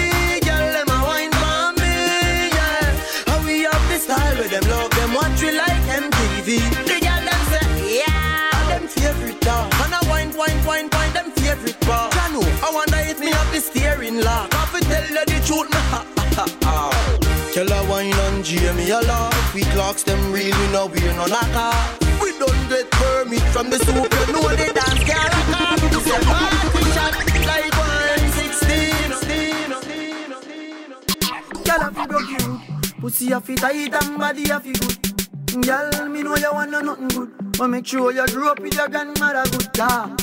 Girl 0.46 0.66
them 0.76 0.88
a 0.96 0.98
wine 1.08 1.34
for 1.40 1.64
me 1.80 1.94
yeah. 2.56 2.88
How 3.28 3.38
we 3.46 3.66
up 3.66 3.82
the 3.90 3.98
style 4.04 4.36
with 4.38 4.50
them 4.54 4.64
love 4.72 4.91
if 19.00 19.54
we 19.54 19.62
Clarks 19.72 20.02
them 20.02 20.32
real, 20.32 20.56
we 20.58 20.66
know 20.72 20.86
we're 20.86 21.14
no 21.14 21.26
knocker. 21.26 21.72
We 22.22 22.38
don't 22.38 22.68
get 22.68 22.90
permit 22.90 23.40
from 23.52 23.70
the 23.70 23.78
soup, 23.78 23.96
you 23.96 24.32
know 24.32 24.48
the 24.48 24.72
dance 24.74 25.10
up. 25.10 25.78
It's 25.82 26.06
a 26.06 26.18
party 26.26 26.82
shot 26.92 27.14
like 27.46 27.76
one 27.78 28.32
sixteen. 28.32 29.08
Girl, 31.64 31.82
I 31.82 31.90
feel 31.94 32.06
broke. 32.06 33.00
Pussy 33.00 33.32
a 33.32 33.40
fit 33.40 33.58
tight 33.58 33.94
and 33.94 34.18
body 34.18 34.50
a 34.50 34.60
fit 34.60 34.78
good. 34.80 35.64
Girl, 35.66 36.08
me 36.08 36.22
know 36.22 36.36
you 36.36 36.52
want 36.52 36.70
no 36.70 36.80
nothing 36.80 37.08
good. 37.08 37.30
But 37.58 37.68
make 37.68 37.86
sure 37.86 38.12
you 38.12 38.26
grew 38.26 38.50
up 38.50 38.60
with 38.60 38.74
your 38.74 38.88
grandmother 38.88 39.44
good. 39.50 39.68
Yeah. 39.76 40.16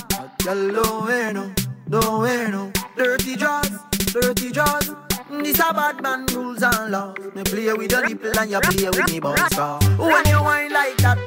Girl, 0.44 0.72
don't 0.72 1.06
wear 1.08 1.34
no, 1.34 1.52
don't 1.90 2.22
wear 2.22 2.50
no 2.50 2.72
dirty 2.96 3.36
jaws, 3.36 3.72
dirty 4.14 4.52
jaws. 4.52 4.92
This 5.42 5.60
a 5.60 5.74
bad 5.74 6.02
man 6.02 6.26
rules 6.28 6.62
and 6.62 6.92
laws. 6.92 7.16
Me 7.34 7.44
play 7.44 7.74
with 7.74 7.92
your 7.92 8.08
nipple 8.08 8.38
and 8.38 8.52
you 8.52 8.60
play 8.60 8.90
with 8.90 9.12
me 9.12 9.20
bounce 9.20 9.58
When 9.98 10.26
you 10.28 10.42
whine 10.44 10.72
like 10.74 10.98
that, 10.98 11.18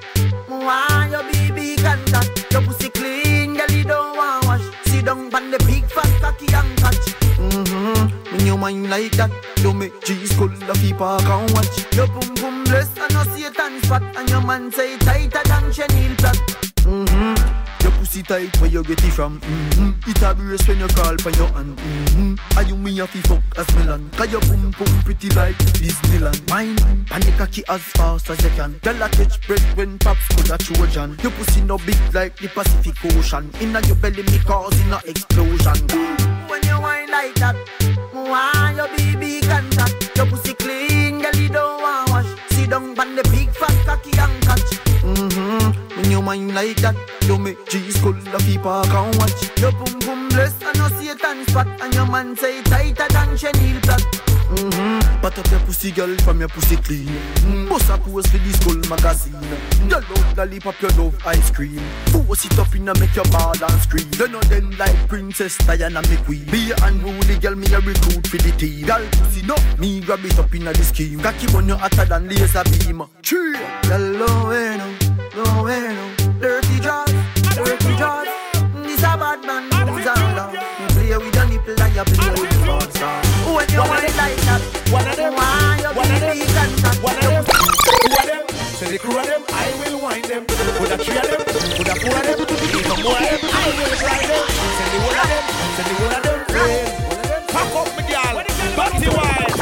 why 0.48 1.08
your 1.10 1.22
baby 1.32 1.76
contact? 1.80 2.52
Your 2.52 2.62
pussy 2.62 2.90
clean, 2.90 3.54
girl, 3.54 3.70
you 3.70 3.84
don't 3.84 4.16
want 4.16 4.46
wash. 4.46 4.62
Sit 4.84 5.06
down 5.06 5.34
on 5.34 5.50
the 5.50 5.58
big 5.66 5.84
fat 5.86 6.10
cocky 6.20 6.52
and 6.52 6.76
catch. 6.78 7.06
Mm-hmm. 7.40 8.36
When 8.36 8.46
you 8.46 8.56
whine 8.56 8.90
like 8.90 9.12
that, 9.12 9.30
you 9.60 9.72
make 9.72 9.98
G's 10.04 10.36
cool, 10.36 10.48
the 10.48 10.74
people 10.74 11.18
can 11.20 11.52
watch. 11.54 11.94
Your 11.94 12.06
boom 12.06 12.34
boom 12.34 12.64
blessed 12.64 12.98
and 12.98 13.14
no 13.14 13.22
Satan 13.24 13.82
spot, 13.82 14.02
and 14.16 14.28
your 14.28 14.42
man 14.42 14.70
say 14.70 14.98
tighter 14.98 15.42
than 15.44 15.72
chenille 15.72 16.16
plot. 16.16 16.36
Mm-hmm. 16.84 17.61
Your 17.82 17.90
pussy 17.92 18.22
tight, 18.22 18.56
where 18.60 18.70
you 18.70 18.82
get 18.84 19.02
it 19.02 19.10
from? 19.10 19.40
Mm-hmm. 19.40 20.10
It 20.10 20.22
a 20.22 20.34
brace 20.34 20.66
when 20.68 20.78
you 20.78 20.88
call 20.88 21.16
for 21.18 21.30
your 21.30 21.48
hand. 21.48 21.76
Mm-hmm. 21.76 22.58
Are 22.58 22.62
you 22.62 22.76
me 22.76 23.00
a 23.00 23.06
fi 23.06 23.20
fuck 23.22 23.42
as 23.58 23.74
Milan? 23.74 24.08
Cause 24.10 24.30
your 24.30 24.40
boom 24.42 24.70
boom 24.78 25.02
pretty 25.02 25.28
like 25.30 25.58
Disneyland. 25.82 26.48
Mine, 26.48 26.76
panic 27.06 27.34
cocky 27.36 27.62
as 27.68 27.80
fast 27.80 28.30
as 28.30 28.42
you 28.42 28.50
can. 28.50 28.78
Girl 28.82 29.02
a 29.02 29.08
catch 29.08 29.44
bread 29.46 29.60
when 29.76 29.98
pops 29.98 30.28
could 30.28 30.50
a 30.50 30.58
Trojan. 30.58 31.18
Your 31.22 31.32
pussy 31.32 31.60
no 31.62 31.76
big 31.78 31.98
like 32.14 32.36
the 32.36 32.48
Pacific 32.48 32.94
Ocean. 33.16 33.50
Inna 33.60 33.80
your 33.86 33.96
belly 33.96 34.22
me 34.22 34.38
causing 34.46 34.92
a 34.92 35.00
explosion. 35.04 35.86
When 36.48 36.62
you 36.62 36.80
whine 36.80 37.10
like 37.10 37.34
that, 37.36 37.56
why 38.12 38.74
your 38.76 38.88
baby 38.88 39.01
lollipop, 60.44 60.80
you 60.82 60.88
love 60.88 61.16
ice 61.26 61.50
cream. 61.50 61.78
Force 62.06 62.44
it 62.46 62.58
up 62.58 62.74
in 62.74 62.88
a 62.88 62.98
make 62.98 63.14
your 63.14 63.24
ball 63.26 63.52
and 63.52 63.80
scream. 63.82 64.08
You 64.18 64.28
know 64.28 64.40
them 64.42 64.70
like 64.78 64.96
Princess 65.08 65.56
Diana 65.58 66.02
McQueen. 66.02 66.50
Be 66.50 66.72
a 66.72 66.76
unruly 66.86 67.38
girl, 67.38 67.54
me 67.54 67.72
a 67.72 67.80
recruit 67.80 68.26
for 68.26 68.38
the 68.38 68.52
team. 68.58 68.86
Girl 68.86 69.06
pussy 69.12 69.42
no, 69.46 69.56
me 69.78 70.00
grab 70.00 70.24
it 70.24 70.38
up 70.38 70.54
in 70.54 70.66
a 70.66 70.72
the 70.72 70.84
scheme. 70.84 71.20
Cocky 71.20 71.46
on 71.54 71.68
you 71.68 71.76
hotter 71.76 72.04
than 72.04 72.28
laser 72.28 72.64
beam. 72.64 73.02
Tree. 73.22 73.56
Girl, 73.82 74.52
eh, 74.52 74.76
no 74.76 74.91
say 95.76 95.84
the 95.88 95.94
one 96.04 96.14
of 96.14 96.22
them, 96.22 96.40
friend. 96.52 97.48
Pack 97.48 97.74
up 97.80 97.88
me 97.96 98.02
girl, 98.12 98.36
body 98.76 99.08
wide. 99.16 99.52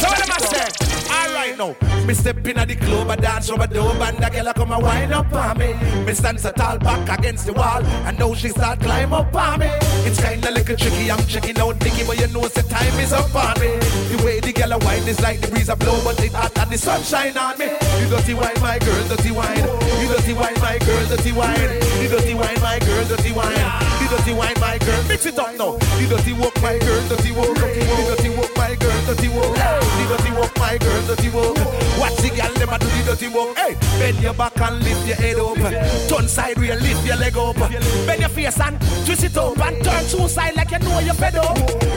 So 0.00 0.06
what 0.08 0.20
am 0.24 0.32
I 0.32 0.38
saying? 0.52 0.74
Alright 1.12 1.54
now, 1.58 1.72
me 2.06 2.14
step 2.14 2.46
in 2.46 2.58
at 2.58 2.68
the 2.68 2.76
club, 2.76 3.10
I 3.10 3.16
dance 3.16 3.50
over 3.50 3.66
dome, 3.66 4.00
and 4.00 4.18
girl 4.32 4.48
a 4.48 4.53
come 4.64 4.72
and 4.72 4.82
wind 4.82 5.12
up 5.12 5.32
on 5.32 5.58
me. 5.58 5.74
Me 6.06 6.14
stand 6.14 6.40
so 6.40 6.50
tall 6.52 6.78
back 6.78 7.18
against 7.18 7.46
the 7.46 7.52
wall, 7.52 7.84
and 8.06 8.18
now 8.18 8.32
she 8.34 8.48
start 8.48 8.80
climb 8.80 9.12
up 9.12 9.34
on 9.34 9.60
me. 9.60 9.68
It's 10.08 10.20
kinda 10.20 10.50
little 10.50 10.76
tricky, 10.76 11.10
I'm 11.10 11.24
checking 11.26 11.58
out 11.58 11.76
Nicky, 11.84 12.04
but 12.06 12.18
you 12.18 12.28
know 12.28 12.48
the 12.48 12.62
time 12.62 12.98
is 12.98 13.12
up 13.12 13.34
on 13.34 13.60
me. 13.60 13.76
The 14.10 14.22
way 14.24 14.40
the 14.40 14.52
girl 14.52 14.72
a 14.72 14.78
wine 14.78 15.06
is 15.06 15.20
like 15.20 15.40
the 15.40 15.48
breeze 15.48 15.68
a 15.68 15.76
blow, 15.76 16.00
but 16.04 16.22
it 16.24 16.32
hot 16.32 16.56
and 16.58 16.70
the 16.70 16.78
sunshine 16.78 17.36
on 17.36 17.58
me. 17.58 17.66
You 18.00 18.08
dirty 18.08 18.34
wine, 18.34 18.60
my 18.60 18.78
girl, 18.78 19.04
dirty 19.08 19.32
wine. 19.32 19.64
You 20.00 20.08
dirty 20.08 20.32
wine, 20.32 20.58
my 20.60 20.78
girl, 20.78 21.04
dirty 21.08 21.32
wine. 21.32 21.70
You 22.00 22.08
dirty 22.08 22.34
wine, 22.34 22.60
my 22.60 22.78
girl, 22.78 23.04
dirty 23.04 23.32
wine. 23.32 23.94
You 24.00 24.08
dirty 24.08 24.32
wine, 24.32 24.58
my 24.60 24.78
girl, 24.78 25.02
mix 25.08 25.26
it 25.26 25.38
up 25.38 25.52
now. 25.58 25.76
You 26.00 26.08
dirty 26.08 26.32
walk, 26.32 26.56
my 26.62 26.78
girl, 26.78 27.02
dirty 27.08 27.32
walk. 27.32 27.52
You 27.52 28.04
dirty 28.08 28.30
walk, 28.32 28.52
my 28.56 28.74
girl, 28.80 28.98
dirty 29.06 29.28
walk. 29.28 29.56
You 30.00 30.06
dirty 30.08 30.30
walk, 30.32 30.56
my 30.56 30.78
girl, 30.78 31.00
dirty 31.06 31.28
walk. 31.28 31.56
Watch 32.00 32.16
the 32.24 32.30
girl, 32.32 32.54
a 32.74 32.78
do 32.78 32.86
the 32.86 33.02
dirty 33.06 33.28
walk. 33.28 33.56
Hey, 33.58 33.76
bend 34.00 34.20
your 34.22 34.34
back 34.34 34.53
and 34.60 34.82
lift 34.82 35.06
your 35.06 35.16
head 35.16 35.38
up. 35.38 35.56
Turn 36.08 36.28
side 36.28 36.58
real, 36.58 36.76
lift 36.76 37.06
your 37.06 37.16
leg 37.16 37.36
up. 37.36 37.56
Bend 38.06 38.20
your 38.20 38.28
face 38.28 38.60
and 38.60 38.80
twist 39.04 39.24
it 39.24 39.36
up 39.36 39.58
and 39.58 39.84
turn 39.84 40.04
two 40.06 40.28
side 40.28 40.56
like 40.56 40.70
you 40.70 40.78
know 40.80 40.98
you're 41.00 41.14
fed 41.14 41.36
up. 41.36 41.56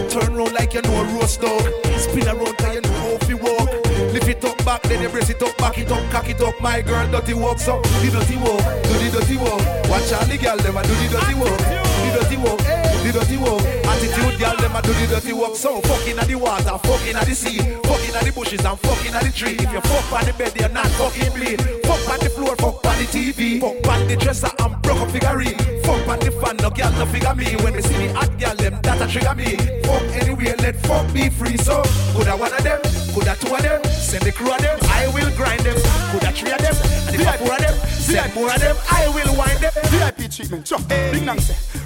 Turn 0.10 0.36
round 0.36 0.54
like 0.54 0.74
you 0.74 0.82
know 0.82 1.02
a 1.02 1.04
roast 1.16 1.42
dog. 1.42 1.62
Spin 1.98 2.28
around 2.28 2.58
cause 2.58 2.76
you 2.76 2.82
know 2.82 2.90
how 2.90 3.18
to 3.18 3.36
walk. 3.36 3.88
Lift 4.14 4.28
it 4.28 4.46
up 4.46 4.58
back, 4.66 4.84
then 4.84 5.02
you 5.02 5.10
brace 5.10 5.30
it 5.30 5.42
up, 5.42 5.58
back 5.58 5.78
it 5.78 5.92
up, 5.92 6.12
cock 6.12 6.30
it 6.30 6.42
up. 6.42 6.60
My 6.62 6.82
girl, 6.82 7.10
dirty 7.12 7.34
walk, 7.34 7.60
so 7.60 7.82
the 7.82 8.10
dirty 8.12 8.38
walk, 8.38 8.64
do 8.84 8.94
the 9.00 9.20
dirty 9.20 9.38
walk. 9.38 9.62
Watch 9.90 10.12
all 10.14 10.26
the 10.26 10.38
girl, 10.38 10.60
a 10.60 10.84
do 10.84 10.94
the 10.96 11.08
dirty 11.12 11.36
walk, 11.36 11.87
the 12.18 12.24
dirty 12.24 12.38
walk, 12.38 12.58
the 12.58 12.72
eh. 12.72 13.12
dirty 13.12 13.38
walk. 13.38 13.62
Attitude 13.62 14.40
girl, 14.40 14.56
them 14.58 14.76
a 14.76 14.82
do 14.82 14.94
the 14.94 15.08
dirty 15.08 15.34
walk. 15.34 15.56
So 15.56 15.82
fucking 15.82 16.18
at 16.18 16.28
the 16.28 16.36
water, 16.36 16.78
fucking 16.78 17.16
at 17.16 17.26
the 17.26 17.36
sea, 17.36 17.60
fucking 17.86 18.16
at 18.16 18.24
the 18.26 18.32
bushes 18.34 18.66
and 18.66 18.80
fucking 18.80 19.14
at 19.14 19.24
the 19.24 19.32
tree. 19.32 19.58
If 19.60 19.72
you 19.72 19.82
fuck 19.82 20.12
on 20.14 20.26
the 20.26 20.34
bed, 20.34 20.54
you're 20.58 20.70
not 20.70 20.88
fucking 20.98 21.34
bleed. 21.34 21.62
Fuck 21.86 22.10
on 22.10 22.20
the 22.20 22.30
floor, 22.30 22.56
fuck 22.58 22.86
on 22.86 22.96
the 22.98 23.06
TV, 23.06 23.62
fuck 23.62 23.78
on 23.92 24.08
the 24.08 24.16
dresser 24.18 24.50
and 24.60 24.82
broke 24.82 25.02
up 25.02 25.12
figurine. 25.12 25.58
Fuck 25.86 26.08
on 26.08 26.20
the 26.20 26.32
fan, 26.32 26.58
no 26.58 26.70
girl 26.70 26.92
no 26.98 27.06
figure 27.06 27.36
me. 27.36 27.56
When 27.62 27.74
they 27.74 27.82
see 27.82 28.08
the 28.08 28.14
hot 28.14 28.34
girl, 28.40 28.56
them 28.56 28.80
that 28.82 29.02
a 29.02 29.08
trigger 29.08 29.36
me. 29.36 29.58
Fuck 29.86 30.06
anywhere, 30.18 30.56
let 30.58 30.76
fuck 30.86 31.06
be 31.14 31.30
free. 31.30 31.58
So 31.58 31.84
coulda 32.14 32.34
one 32.34 32.54
of 32.54 32.64
them, 32.64 32.82
coulda 33.14 33.38
two 33.38 33.54
of 33.54 33.62
them, 33.62 33.84
send 33.86 34.24
the 34.24 34.32
crew 34.32 34.52
of 34.52 34.62
them, 34.62 34.78
I 34.90 35.08
will 35.14 35.30
grind 35.38 35.62
them. 35.62 35.78
Coulda 36.10 36.32
three 36.34 36.52
of 36.52 36.62
them, 36.66 36.76
and 37.08 37.14
if 37.14 37.28
I 37.28 37.38
four 37.38 37.54
of 37.54 37.62
them, 37.62 37.76
send 37.94 38.34
more 38.34 38.50
of 38.50 38.60
them, 38.60 38.76
I 38.90 39.06
will 39.14 39.38
wind 39.38 39.60
them. 39.62 39.74
VIP 39.94 40.32
treatment, 40.32 40.66
chop, 40.66 40.82
big. 40.90 41.08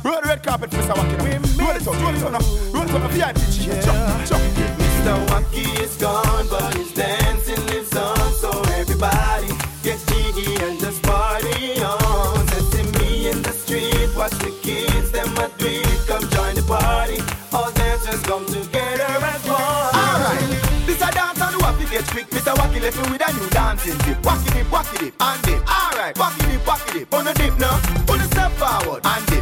Roll 0.03 0.20
the 0.21 0.27
red 0.27 0.43
carpet 0.43 0.69
Mr. 0.71 0.93
Wacky. 0.93 1.17
now. 1.17 1.65
Roll 1.65 1.75
it 1.75 1.87
out, 1.87 2.01
roll 2.01 2.15
it 2.15 2.23
out. 2.23 2.45
Roll 2.73 2.83
it 2.83 2.91
out, 2.91 3.11
VIP 3.11 3.37
treatment, 3.53 3.83
chop, 3.83 4.27
chop. 4.27 4.41
Mr. 4.81 5.13
Wacky 5.27 5.81
is 5.81 5.95
gone, 5.97 6.47
but 6.49 6.75
his 6.75 6.93
dancing 6.93 7.65
lives 7.67 7.95
on. 7.95 8.33
So 8.33 8.49
everybody 8.79 9.49
get 9.83 9.99
jiggy 10.07 10.55
and 10.63 10.79
just 10.79 11.01
party 11.03 11.81
on. 11.81 12.47
Set 12.47 12.85
me 12.99 13.29
in 13.29 13.41
the 13.41 13.51
street, 13.51 14.09
watch 14.15 14.37
the 14.39 14.53
kids, 14.61 15.11
them 15.11 15.29
a 15.37 15.49
it. 15.59 16.07
Come 16.07 16.27
join 16.29 16.55
the 16.55 16.63
party. 16.67 17.19
All 17.53 17.71
dancers 17.71 18.21
come 18.23 18.45
together 18.45 19.09
as 19.33 19.43
one. 19.45 19.57
Alright, 19.57 20.41
this 20.85 21.01
a 21.01 21.09
dance 21.11 21.41
on 21.41 21.51
the 21.53 21.59
wacky 21.59 21.89
get 21.89 22.05
quick. 22.07 22.29
Mr. 22.29 22.53
Wacky 22.55 22.81
left 22.81 22.97
me 22.97 23.11
with 23.11 23.27
a 23.27 23.33
new 23.33 23.49
dancing 23.49 23.97
dip. 24.05 24.17
Wacky 24.21 24.53
dip, 24.53 24.67
wacky 24.67 24.97
dip, 24.99 25.13
and 25.19 25.41
dip. 25.43 25.61
Alright, 25.67 26.15
wacky 26.15 26.51
dip, 26.51 26.61
wacky 26.61 26.93
dip. 26.93 27.13
On 27.13 27.27
a 27.27 27.33
dip 27.33 27.57
now, 27.57 27.81
on 28.09 28.19
a 28.19 28.25
step 28.25 28.51
forward, 28.53 29.01
and 29.03 29.25
dip. 29.27 29.40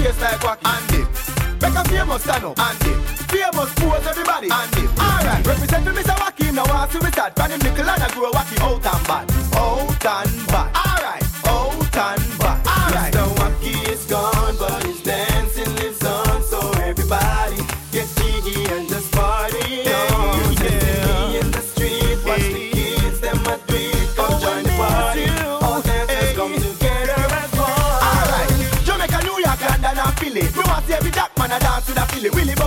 Face 0.00 0.20
like 0.22 0.40
wacky, 0.40 0.64
and 0.64 0.86
dip. 0.88 1.60
Back 1.60 1.76
up 1.76 1.86
famous 1.88 2.22
stand 2.22 2.44
up, 2.44 2.58
and 2.58 2.78
dip. 2.80 2.96
Famous 3.28 3.70
pose 3.74 4.06
everybody, 4.06 4.48
and 4.50 4.70
dip. 4.72 4.90
Alright, 4.98 5.46
represent 5.46 5.84
for 5.84 5.92
Mr. 5.92 6.16
Wacky 6.16 6.54
now. 6.54 6.64
I 6.64 6.88
see 6.88 6.98
we 7.00 7.10
start. 7.12 7.34
Brand 7.34 7.52
him 7.52 7.60
nickel 7.60 7.90
and 7.90 8.02
I 8.02 8.08
grow 8.14 8.30
wacky 8.32 8.56
out 8.64 8.80
and 8.80 9.06
bad, 9.06 9.30
out 9.60 9.90
and 9.90 10.46
bad. 10.48 10.72
Alright, 10.80 11.24
out 11.46 11.74
and 11.76 12.38
bad. 12.38 12.66
Alright. 12.66 13.12
Mr. 13.12 13.28
Wacky 13.36 13.92
is 13.92 14.06
gone, 14.06 14.56
but 14.58 14.79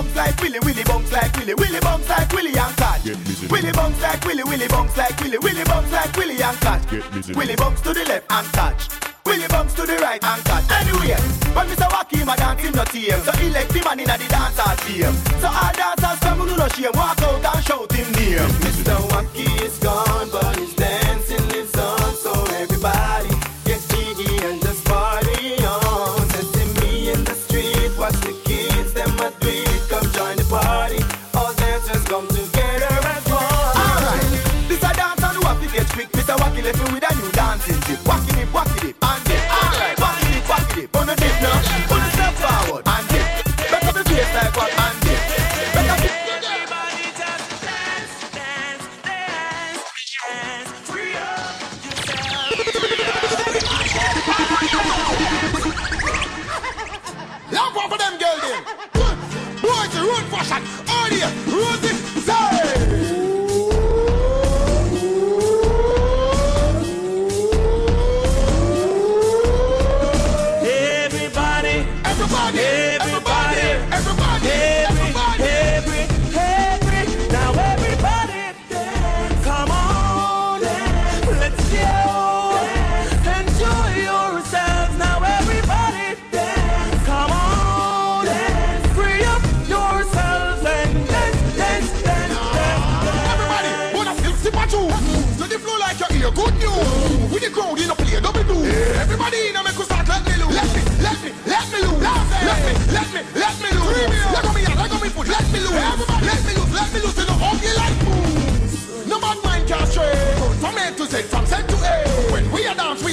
bumps 0.03 0.15
like 0.15 0.41
Willie, 0.41 0.59
Willie 0.59 0.83
bumps 0.83 1.11
like 1.11 1.37
Willie, 1.37 1.53
Willie 1.53 1.79
bumps 1.79 2.09
like 2.09 2.31
Willie 2.33 2.57
and 2.57 2.75
Cat. 2.77 3.01
Willie 3.49 3.71
bumps 3.71 4.01
like 4.01 4.25
Willie, 4.25 4.43
Willie 4.43 4.67
bumps 4.67 4.97
like 4.97 5.19
Willie, 5.19 5.37
Willie 5.37 5.63
bumps 5.63 5.91
like 5.91 6.15
Willie 6.17 6.41
and 6.41 6.57
Cat. 6.59 7.35
Willie 7.35 7.55
bumps 7.55 7.81
to 7.81 7.93
the 7.93 8.03
left 8.05 8.31
and 8.31 8.47
touch. 8.53 8.89
Willie 9.25 9.47
bumps 9.47 9.73
to 9.75 9.85
the 9.85 9.95
right 9.97 10.23
and 10.23 10.43
cut. 10.43 10.69
Anyway, 10.71 11.15
when 11.55 11.67
Mr. 11.67 11.87
Wacky 11.87 12.25
my 12.25 12.35
dancing 12.35 12.75
no 12.75 12.83
team, 12.83 13.17
so 13.23 13.31
he 13.39 13.49
let 13.49 13.69
the 13.69 13.81
man 13.83 13.99
in 13.99 14.07
the 14.07 14.27
dance 14.27 14.59
hall 14.59 14.75
team. 14.83 15.13
So 15.39 15.47
all 15.47 15.71
dancers 15.71 16.19
come 16.19 16.41
on 16.41 16.57
no 16.57 16.67
shame, 16.67 16.91
walk 16.93 17.21
out 17.21 17.55
and 17.55 17.63
shout 17.63 17.91
him 17.93 18.11
name. 18.13 18.49
Mr. 18.59 18.97
Wacky 19.07 19.63
is 19.63 19.77
gone, 19.79 20.29
but 20.29 20.62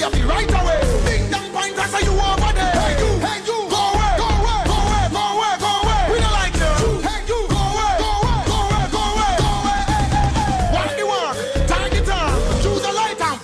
me 0.09 0.23
right 0.23 0.49
away. 0.49 0.81
Ding 1.05 1.29
dong 1.29 1.51
point, 1.51 1.75
that's 1.75 1.93
how 1.93 1.99
you 1.99 2.11
over 2.11 2.53
there. 2.57 2.73
Hey 2.73 2.97
you, 2.97 3.19
hey 3.21 3.39
you, 3.45 3.57
go 3.69 3.77
away, 3.93 4.17
go 4.17 4.25
away, 4.41 4.59
go 4.65 4.77
away, 4.81 5.05
go 5.13 5.21
away, 5.29 5.53
go 5.61 5.71
don't 6.17 6.33
like 6.33 6.55
you. 6.57 6.73
A 12.81 12.91
light 12.93 13.21
and. 13.21 13.37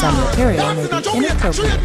Some 0.00 0.16
material 0.18 0.74
may 0.74 0.88
be 0.88 0.96
inappropriate 1.26 1.80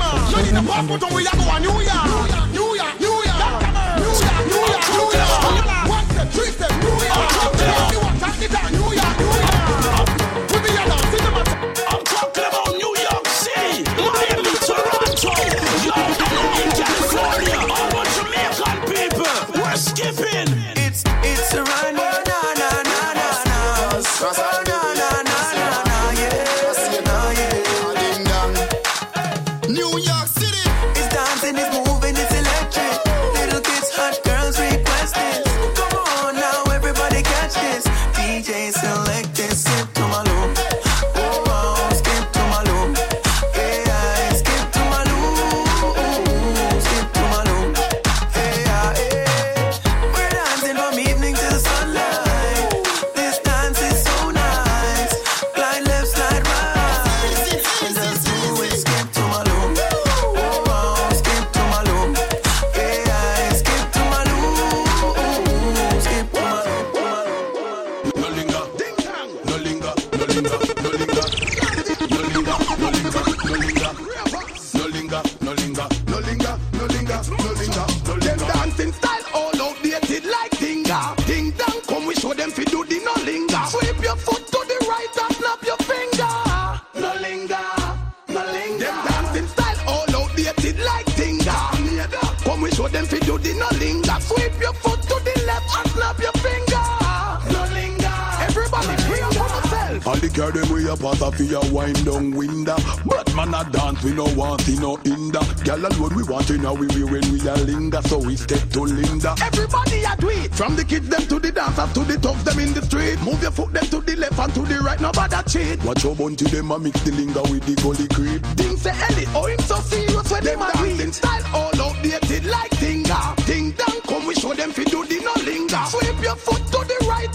girl 100.39 100.51
them 100.51 100.71
we 100.71 100.87
a 100.87 100.95
pass 100.95 101.21
a 101.21 101.31
fi 101.31 101.51
a 101.51 101.59
wind 101.73 102.05
down 102.05 102.31
window. 102.31 102.77
But 103.05 103.35
man 103.35 103.53
a 103.53 103.69
dance 103.69 104.01
we 104.03 104.13
no 104.13 104.23
want 104.35 104.61
see 104.61 104.79
no 104.79 104.95
hinder. 105.03 105.43
Girl 105.65 105.85
alone 105.85 106.15
we 106.15 106.23
want 106.23 106.49
in 106.49 106.63
a 106.63 106.73
we 106.73 106.87
we 106.95 107.03
when 107.03 107.25
we 107.31 107.39
a 107.43 107.55
linger. 107.67 108.01
So 108.03 108.19
we 108.19 108.37
step 108.37 108.63
to 108.71 108.81
Linda. 108.83 109.35
Everybody 109.43 110.03
a 110.03 110.15
do 110.15 110.29
it. 110.29 110.55
From 110.55 110.77
the 110.77 110.85
kids 110.85 111.09
them 111.09 111.23
to 111.27 111.39
the 111.39 111.51
dancers 111.51 111.91
to 111.91 112.01
the 112.05 112.17
thugs 112.19 112.43
them 112.45 112.59
in 112.59 112.73
the 112.73 112.81
street. 112.83 113.19
Move 113.21 113.41
your 113.41 113.51
foot 113.51 113.73
them 113.73 113.83
to 113.87 113.99
the 113.99 114.15
left 114.15 114.39
and 114.39 114.53
to 114.53 114.61
the 114.61 114.79
right. 114.79 115.01
Nobody 115.01 115.35
cheat. 115.49 115.83
Watch 115.83 116.03
your 116.05 116.15
bunty 116.15 116.45
them 116.45 116.71
a 116.71 116.79
mix 116.79 117.01
the 117.01 117.11
linger 117.11 117.43
with 117.51 117.65
the 117.67 117.75
gully 117.83 118.07
creep. 118.07 118.41
Ding 118.55 118.77
say 118.77 118.95
Ellie, 118.95 119.27
oh 119.35 119.47
him 119.47 119.59
so 119.59 119.75
serious 119.81 120.31
when 120.31 120.43
them 120.43 120.59
Them 120.59 120.69
a 120.69 120.71
dancing 120.71 121.11
style 121.11 121.43
all 121.53 121.81
outdated 121.81 122.45
like 122.45 122.71
dinga. 122.79 123.19
Ding 123.45 123.71
dong 123.71 123.99
come 124.07 124.25
we 124.25 124.35
show 124.35 124.53
them 124.53 124.71
fi 124.71 124.85
do 124.85 125.03
the 125.03 125.19
no 125.19 125.35
linger. 125.43 125.83
Sweep 125.91 126.23
your 126.23 126.35
foot 126.39 126.63
to 126.71 126.79
the 126.87 126.97
right 127.09 127.28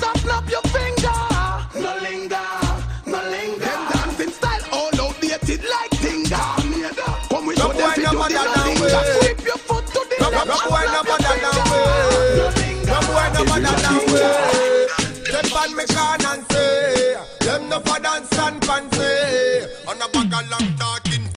on 16.14 16.38
and 16.38 16.46
say, 16.50 17.16
them 17.40 17.68
no 17.68 17.80
for 17.80 18.00
dance 18.00 18.38
and 18.38 18.64
fancy. 18.64 19.66
On 19.88 20.00
a 20.00 20.08
bag 20.08 20.32
of 20.32 20.50
long 20.50 20.76
talking. 20.78 21.28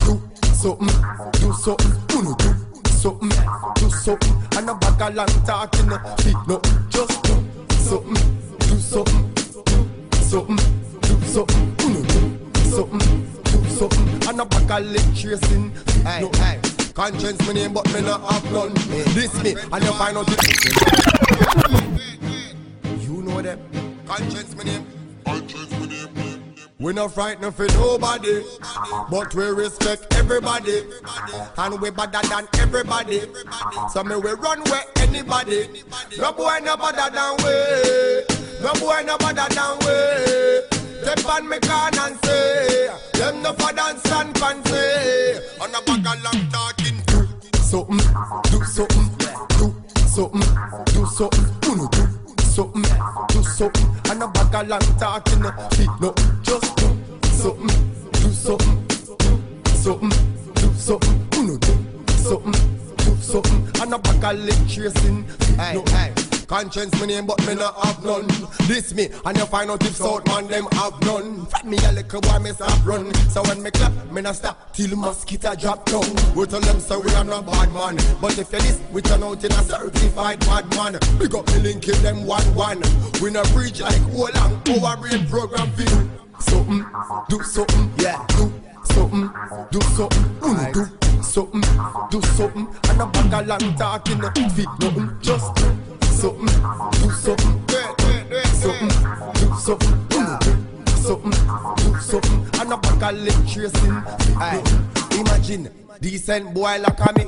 Do 0.00 0.20
something, 0.54 0.88
do 1.32 1.52
something, 1.52 1.92
uno 2.16 2.34
do 2.34 2.54
something, 2.90 3.32
do 3.76 3.90
something, 3.90 4.34
and 4.56 4.70
a 4.70 4.74
bag 4.74 5.02
of 5.02 5.14
long 5.14 5.44
talking, 5.46 5.86
no 5.86 5.98
speak 6.18 6.36
no, 6.48 6.60
just 6.88 7.22
do 7.22 7.34
something, 7.70 8.14
do 8.58 8.78
something, 8.78 9.34
do 9.34 10.20
something, 10.22 10.56
do 11.00 11.14
something, 11.26 11.76
uno 11.84 12.02
do 12.02 12.60
something, 12.70 13.26
do 13.44 13.68
something, 13.70 14.28
and 14.28 14.40
a 14.40 14.44
bag 14.44 14.70
of 14.70 14.86
leg 14.90 15.16
tracing, 15.16 15.74
speak 15.76 16.04
Hey, 16.04 16.20
no. 16.20 16.63
Conscience 16.94 17.46
me 17.48 17.54
name, 17.54 17.72
but 17.72 17.92
me 17.92 18.00
not 18.02 18.20
have 18.32 18.52
none. 18.52 18.72
This 19.14 19.34
me, 19.42 19.56
and 19.72 19.84
you 19.84 19.92
find 19.94 20.16
out 20.16 20.28
it. 20.28 20.38
You 23.02 23.20
know 23.22 23.42
them. 23.42 23.58
Conscience 24.06 24.54
me 24.54 24.64
name. 24.64 24.86
We 26.78 26.92
not 26.92 27.12
frightened 27.12 27.52
for 27.54 27.66
nobody, 27.66 28.44
but 29.10 29.34
we 29.34 29.44
respect 29.46 30.14
everybody, 30.14 30.84
and 31.58 31.80
we 31.80 31.90
better 31.90 32.28
than 32.28 32.46
everybody. 32.58 33.22
So 33.90 34.04
me 34.04 34.14
we 34.14 34.30
run 34.30 34.62
where 34.62 34.84
anybody. 34.98 35.82
No 36.16 36.32
boy 36.32 36.60
no 36.62 36.76
better 36.76 37.10
than 37.10 37.36
we. 37.38 38.24
No 38.62 38.72
boy 38.74 39.02
no 39.04 39.18
better 39.18 39.52
than 39.52 39.78
we. 39.80 40.73
Step 41.02 41.26
on 41.26 41.48
me 41.48 41.58
can 41.60 41.98
and 41.98 42.16
say, 42.24 42.88
them 43.14 43.42
no 43.42 43.52
for 43.52 43.72
dance 43.72 44.10
and 44.10 44.38
fancy. 44.38 45.40
On 45.60 45.74
a 45.74 45.80
bag 45.82 46.06
of 46.06 46.22
long 46.24 46.48
talking, 46.50 46.98
do 47.06 47.26
something, 47.62 47.98
do 48.50 48.64
something, 48.64 49.08
do 49.58 49.74
something, 50.08 50.46
do 50.86 51.06
something, 51.06 51.46
uno 51.68 51.88
do 51.88 52.04
something, 52.42 52.84
do 53.28 53.42
something. 53.42 53.88
And 54.10 54.22
a 54.22 54.28
bag 54.28 54.54
of 54.54 54.68
long 54.68 54.98
talking, 54.98 55.42
feet, 55.76 55.90
no, 56.00 56.14
just 56.42 56.76
do 56.76 56.88
something, 57.22 57.68
do 58.12 58.32
something, 58.32 58.86
do 58.86 59.72
something, 59.76 60.12
do 60.54 60.74
something, 60.74 61.28
uno 61.38 61.58
do 61.58 61.72
something, 62.14 62.52
do 62.96 63.16
something. 63.20 63.82
And 63.82 63.94
a 63.94 63.98
bag 63.98 64.24
of 64.24 64.44
leg 64.44 64.68
tracing, 64.68 65.24
hey. 65.56 65.82
Hey. 65.88 66.23
Conscience 66.54 67.00
me 67.00 67.08
name, 67.08 67.26
but 67.26 67.44
me 67.48 67.56
not 67.56 67.74
have 67.84 68.04
none. 68.04 68.28
This 68.68 68.94
me, 68.94 69.08
and 69.24 69.36
you 69.36 69.44
find 69.46 69.72
out 69.72 69.84
if 69.84 69.96
South 69.96 70.24
man 70.28 70.46
them 70.46 70.66
have 70.74 71.02
none. 71.02 71.46
Fat 71.46 71.66
me 71.66 71.76
a 71.78 71.90
little 71.90 72.20
boy, 72.20 72.38
me 72.38 72.52
stop 72.52 72.86
run. 72.86 73.12
So 73.28 73.42
when 73.42 73.60
me 73.60 73.72
clap, 73.72 73.92
me 74.12 74.22
not 74.22 74.36
stop 74.36 74.72
till 74.72 74.96
mosquito 74.96 75.56
drop 75.56 75.84
down. 75.84 76.08
We 76.36 76.46
tell 76.46 76.60
them 76.60 76.78
so 76.78 77.00
we 77.00 77.12
are 77.14 77.24
not 77.24 77.44
bad 77.46 77.72
man. 77.72 77.96
But 78.20 78.38
if 78.38 78.52
you 78.52 78.60
this, 78.60 78.80
we 78.92 79.02
turn 79.02 79.24
out 79.24 79.42
in 79.42 79.50
a 79.50 79.62
certified 79.64 80.38
bad 80.46 80.70
man. 80.76 80.96
Big 81.18 81.34
up 81.34 81.44
me 81.48 81.58
link, 81.58 81.82
kill 81.82 81.96
them 81.96 82.24
one 82.24 82.44
one. 82.54 82.80
We 83.20 83.32
not 83.32 83.46
preach 83.46 83.80
like 83.80 84.00
whole 84.14 84.30
long 84.36 84.62
our 84.84 84.96
brain 84.96 85.26
program 85.26 85.68
feel. 85.72 86.08
Something, 86.38 86.86
do 87.28 87.42
something, 87.42 87.90
yeah, 87.98 88.24
do 88.28 88.52
something, 88.84 89.28
do 89.72 89.80
something, 89.80 90.22
mm, 90.38 90.72
do 90.72 91.20
something, 91.20 91.62
do 92.12 92.22
something, 92.28 92.68
and 92.90 93.00
a 93.00 93.06
bag 93.06 93.34
of 93.34 93.46
long 93.48 93.74
talking, 93.74 94.20
fit 94.50 94.68
nothing, 94.78 95.18
just 95.20 95.52
do 95.56 95.93
something, 96.14 96.46
do 96.46 97.10
something, 97.10 97.54
something, 98.54 98.88
do 99.34 99.54
something, 99.58 99.94
do 100.08 100.20
something, 101.02 101.34
do 101.76 101.90
something, 102.00 102.40
and 102.60 102.72
a 102.72 102.76
bag 102.76 103.02
of 103.02 103.14
leg 103.20 103.48
tracing. 103.48 104.02
Imagine 105.18 105.70
decent 106.00 106.54
boy 106.54 106.78
like 106.78 107.16
me. 107.16 107.24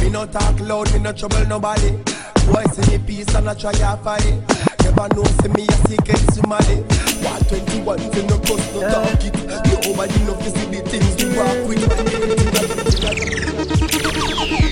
Me 0.00 0.08
no 0.10 0.26
talk 0.26 0.58
loud, 0.60 0.92
me 0.92 0.98
no 1.00 1.12
trouble 1.12 1.46
nobody. 1.46 1.90
Boy 2.46 2.64
see 2.72 2.90
me 2.90 3.04
peace 3.06 3.34
and 3.34 3.48
I 3.48 3.54
try 3.54 3.72
to 3.72 3.96
fight. 4.02 4.42
Never 4.82 5.08
know 5.14 5.24
see 5.24 5.48
me 5.48 5.66
a 5.68 5.72
secret 5.88 6.16
to 6.16 6.32
somebody. 6.32 6.76
121 7.22 7.98
say 8.12 8.26
no 8.26 8.38
cuss 8.38 8.74
no 8.74 8.80
talk 8.90 9.24
it. 9.24 9.34
You 9.66 9.76
over 9.90 10.06
you 10.06 10.20
know 10.26 10.34
to 10.36 10.50
see 10.50 10.66
the 10.66 10.80
things 10.88 11.14
we 11.22 11.28
walk 11.36 11.68
with. 14.60 14.66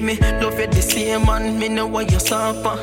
baby, 0.00 0.20
me 0.20 0.40
love 0.40 0.58
you 0.58 0.66
the 0.66 0.82
same 0.82 1.24
man, 1.26 1.58
me 1.58 1.68
know 1.68 1.86
what 1.86 2.10
you 2.10 2.18
suffer. 2.18 2.76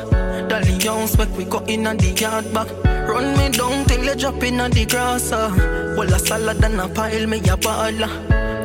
Dolly 0.48 0.72
Youngs, 0.74 1.16
make 1.18 1.36
we 1.36 1.44
go 1.44 1.58
in 1.66 1.86
on 1.86 1.96
the 1.96 2.10
yard 2.10 2.52
back. 2.52 2.68
Run 3.08 3.36
me 3.36 3.48
down 3.50 3.84
till 3.86 4.04
you 4.04 4.14
drop 4.14 4.42
in 4.42 4.60
on 4.60 4.70
the 4.70 4.84
grass. 4.86 5.32
Uh. 5.32 5.94
Well, 5.96 6.12
a 6.12 6.18
salad 6.18 6.62
and 6.64 6.80
a 6.80 6.88
pile, 6.88 7.26
me 7.26 7.38
a 7.38 7.56
baller. 7.56 8.10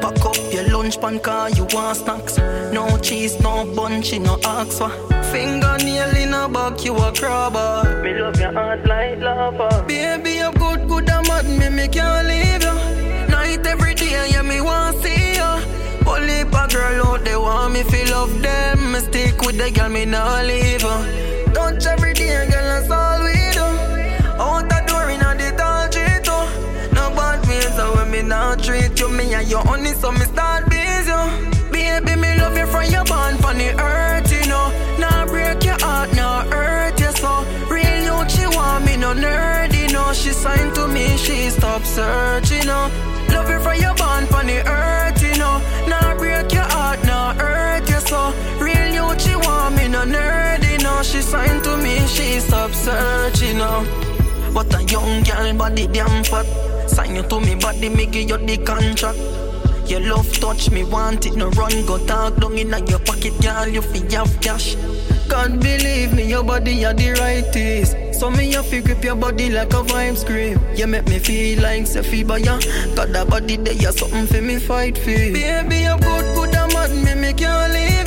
Pack 0.01 0.25
up 0.25 0.53
your 0.53 0.67
lunch 0.69 0.99
pan, 0.99 1.19
car 1.19 1.49
you 1.51 1.65
want 1.71 1.97
snacks. 1.97 2.37
No 2.73 2.97
cheese, 2.99 3.39
no 3.41 3.65
bun, 3.75 4.01
she 4.01 4.19
no 4.19 4.37
ask 4.43 4.77
for. 4.77 4.89
Fingernail 5.31 6.15
in 6.17 6.33
a 6.33 6.49
back, 6.49 6.83
you 6.83 6.95
a 6.95 7.11
crabber. 7.13 8.01
Me 8.03 8.13
love 8.19 8.39
your 8.39 8.51
heart 8.53 8.85
like 8.85 9.19
lava. 9.19 9.85
Baby, 9.87 10.31
you 10.35 10.51
good, 10.53 10.87
good 10.87 11.09
and 11.09 11.27
mad, 11.27 11.45
me, 11.45 11.69
me 11.69 11.87
can't 11.87 12.27
leave 12.27 12.63
you. 12.63 12.90
You. 16.29 16.31
Only 16.31 16.41
a 16.41 16.67
girl 16.67 17.05
out 17.07 17.25
they 17.25 17.35
want 17.35 17.73
me 17.73 17.83
feel 17.83 18.09
love 18.11 18.41
them. 18.41 18.91
Me 18.91 18.99
stick 18.99 19.41
with 19.41 19.57
the 19.57 19.71
girl, 19.71 19.89
me 19.89 20.05
not 20.05 20.45
leave 20.45 20.81
her. 20.81 21.53
Touch 21.53 21.85
every 21.85 22.13
day, 22.13 22.47
girl, 22.49 22.63
that's 22.63 22.89
all 22.89 23.23
we 23.23 23.33
do. 23.53 23.67
Out 24.39 24.69
the 24.69 24.83
door 24.87 25.09
in 25.09 25.19
the 25.19 25.53
tall 25.57 25.91
street, 25.91 26.23
too. 26.23 26.95
No 26.95 27.09
bad 27.15 27.45
ways, 27.47 27.75
so 27.75 27.95
when 27.95 28.11
me 28.11 28.21
not 28.21 28.63
treat 28.63 28.99
you, 28.99 29.09
me 29.09 29.33
and 29.33 29.47
your 29.49 29.61
honey, 29.61 29.93
so 29.93 30.11
me 30.11 30.19
start 30.21 30.69
busy. 30.69 31.11
Baby, 31.71 32.15
me 32.15 32.37
love 32.39 32.57
you 32.57 32.67
from 32.67 32.85
your 32.85 33.05
bond 33.05 33.39
from 33.39 33.57
the 33.57 33.73
earth, 33.79 34.31
you 34.31 34.47
know. 34.47 34.71
Now 34.99 35.25
break 35.25 35.63
your 35.63 35.79
heart, 35.79 36.13
now 36.13 36.43
hurt 36.49 36.99
you 36.99 37.11
so. 37.11 37.45
Real 37.69 38.23
you, 38.23 38.29
she 38.29 38.45
want 38.55 38.85
me 38.85 38.97
no 38.97 39.13
nerdy, 39.13 39.87
you 39.87 39.93
no. 39.93 40.13
She 40.13 40.31
signed 40.31 40.75
to 40.75 40.87
me, 40.87 41.17
she 41.17 41.49
stop 41.49 41.83
searching, 41.83 42.65
no. 42.67 42.89
Love 43.29 43.49
you 43.49 43.59
from 43.59 43.79
your 43.79 43.95
bond 43.95 44.27
from 44.29 44.47
the 44.47 44.59
earth, 44.67 45.10
searching, 53.21 53.57
no. 53.57 53.83
What 54.53 54.73
a 54.73 54.83
young 54.83 55.23
girl, 55.23 55.53
body 55.53 55.87
damn 55.87 56.23
fat. 56.23 56.45
Sign 56.89 57.15
you 57.15 57.23
to 57.23 57.39
me, 57.39 57.55
body, 57.55 57.89
me 57.89 58.05
give 58.05 58.29
you 58.29 58.37
the 58.37 58.57
contract. 58.57 59.19
Your 59.89 60.01
love 60.01 60.31
touch 60.39 60.71
me, 60.71 60.83
want 60.83 61.25
it, 61.25 61.35
no 61.35 61.49
run, 61.51 61.85
go 61.85 61.97
talk 62.05 62.37
down 62.37 62.57
in 62.57 62.69
your 62.87 62.99
pocket, 62.99 63.33
girl, 63.41 63.67
you 63.67 63.81
feel 63.81 64.09
have 64.11 64.41
cash. 64.41 64.75
Can't 65.29 65.61
believe 65.61 66.13
me, 66.13 66.27
your 66.27 66.43
body 66.43 66.85
are 66.85 66.93
the 66.93 67.11
right 67.11 67.43
rightest. 67.45 68.19
So 68.19 68.29
me 68.29 68.51
have 68.53 68.69
to 68.69 68.81
grip 68.81 69.03
your 69.03 69.15
body 69.15 69.49
like 69.49 69.73
a 69.73 69.83
vibe 69.83 70.17
scream. 70.17 70.59
You 70.75 70.87
make 70.87 71.07
me 71.07 71.19
feel 71.19 71.61
like 71.61 71.83
Sefi 71.83 72.25
Baya. 72.25 72.59
Got 72.95 73.13
that 73.13 73.29
body 73.29 73.57
there, 73.57 73.73
you 73.73 73.91
something 73.91 74.27
for 74.27 74.41
me 74.41 74.59
fight 74.59 74.97
for. 74.97 75.05
Baby, 75.05 75.77
you 75.87 75.97
good, 75.99 76.35
good 76.35 76.55
and 76.55 76.73
mad, 76.73 76.91
me 77.05 77.15
me 77.15 77.33
can't 77.33 77.73
leave 77.73 78.00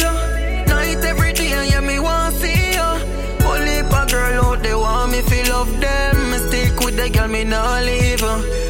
there 4.64 4.78
want 4.78 5.12
me 5.12 5.20
feel 5.22 5.46
love 5.52 5.80
them. 5.80 6.16
Stick 6.48 6.80
with 6.80 6.96
the 6.96 7.08
girl, 7.10 7.28
me 7.28 7.44
not 7.44 7.84
leave 7.84 8.20
her. 8.20 8.63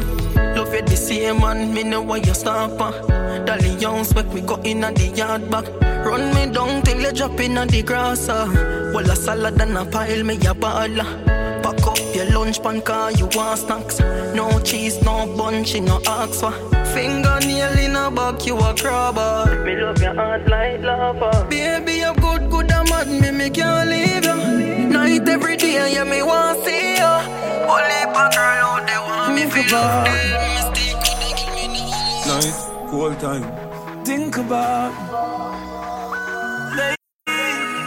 Love 0.00 0.74
you 0.74 0.82
the 0.82 0.96
same 0.96 1.40
man, 1.40 1.74
me 1.74 1.82
know 1.82 2.00
why 2.00 2.18
you 2.18 2.34
stop. 2.34 2.80
Uh. 2.80 3.38
Dolly 3.44 3.74
Youngs, 3.76 4.14
make 4.14 4.32
we 4.32 4.40
go 4.40 4.56
in 4.62 4.84
on 4.84 4.94
the 4.94 5.08
yard 5.08 5.50
back. 5.50 5.66
Run 6.04 6.34
me 6.34 6.52
down 6.52 6.82
till 6.82 7.00
you 7.00 7.12
drop 7.12 7.38
in 7.40 7.58
on 7.58 7.68
the 7.68 7.82
grass. 7.82 8.28
Uh. 8.28 8.90
Well, 8.94 9.10
a 9.10 9.16
salad 9.16 9.60
and 9.60 9.76
a 9.76 9.84
pile, 9.84 10.24
me 10.24 10.36
a 10.36 10.54
baller. 10.54 11.06
Pack 11.62 11.86
up 11.86 11.98
your 12.14 12.30
lunch 12.30 12.62
pan, 12.62 12.80
car 12.82 13.12
you 13.12 13.28
want 13.34 13.58
snacks. 13.60 14.00
No 14.34 14.60
cheese, 14.60 15.02
no 15.02 15.26
bun, 15.36 15.64
she 15.64 15.80
no 15.80 16.00
ask 16.06 16.40
for. 16.40 16.52
Fingernail 16.92 17.78
in 17.78 17.96
a 17.96 18.10
back, 18.10 18.46
you 18.46 18.56
a 18.56 18.74
crabber. 18.74 19.62
Me 19.64 19.76
love 19.76 20.00
your 20.00 20.14
heart 20.14 20.48
like 20.48 20.80
lava. 20.80 21.46
Baby, 21.50 21.94
you 22.04 22.14
good, 22.14 22.50
good 22.50 22.70
and 22.70 22.88
mad, 22.88 23.08
me, 23.08 23.30
me 23.30 23.50
can't 23.50 23.90
leave 23.90 24.24
you. 24.24 24.88
Night 24.88 25.28
every 25.28 25.56
day, 25.56 25.92
yeah, 25.92 26.04
me 26.04 26.22
want 26.22 26.64
see 26.64 26.96
you. 26.96 27.42
Only 27.72 28.02
girl 28.30 28.66
out 28.68 28.91
me 29.34 29.44
love. 29.70 30.06
Night, 32.26 32.54
cold 32.90 33.18
time. 33.20 33.44
Think 34.04 34.36
about 34.36 34.92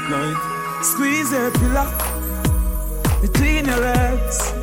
Night, 0.09 0.37
Squeeze 0.83 1.33
a 1.33 1.51
pillow 1.51 1.87
between 3.21 3.65
your 3.65 3.79
legs 3.79 4.53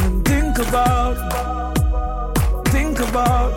and 0.00 0.24
think 0.24 0.58
about, 0.58 1.16
think 2.68 2.98
about 2.98 3.52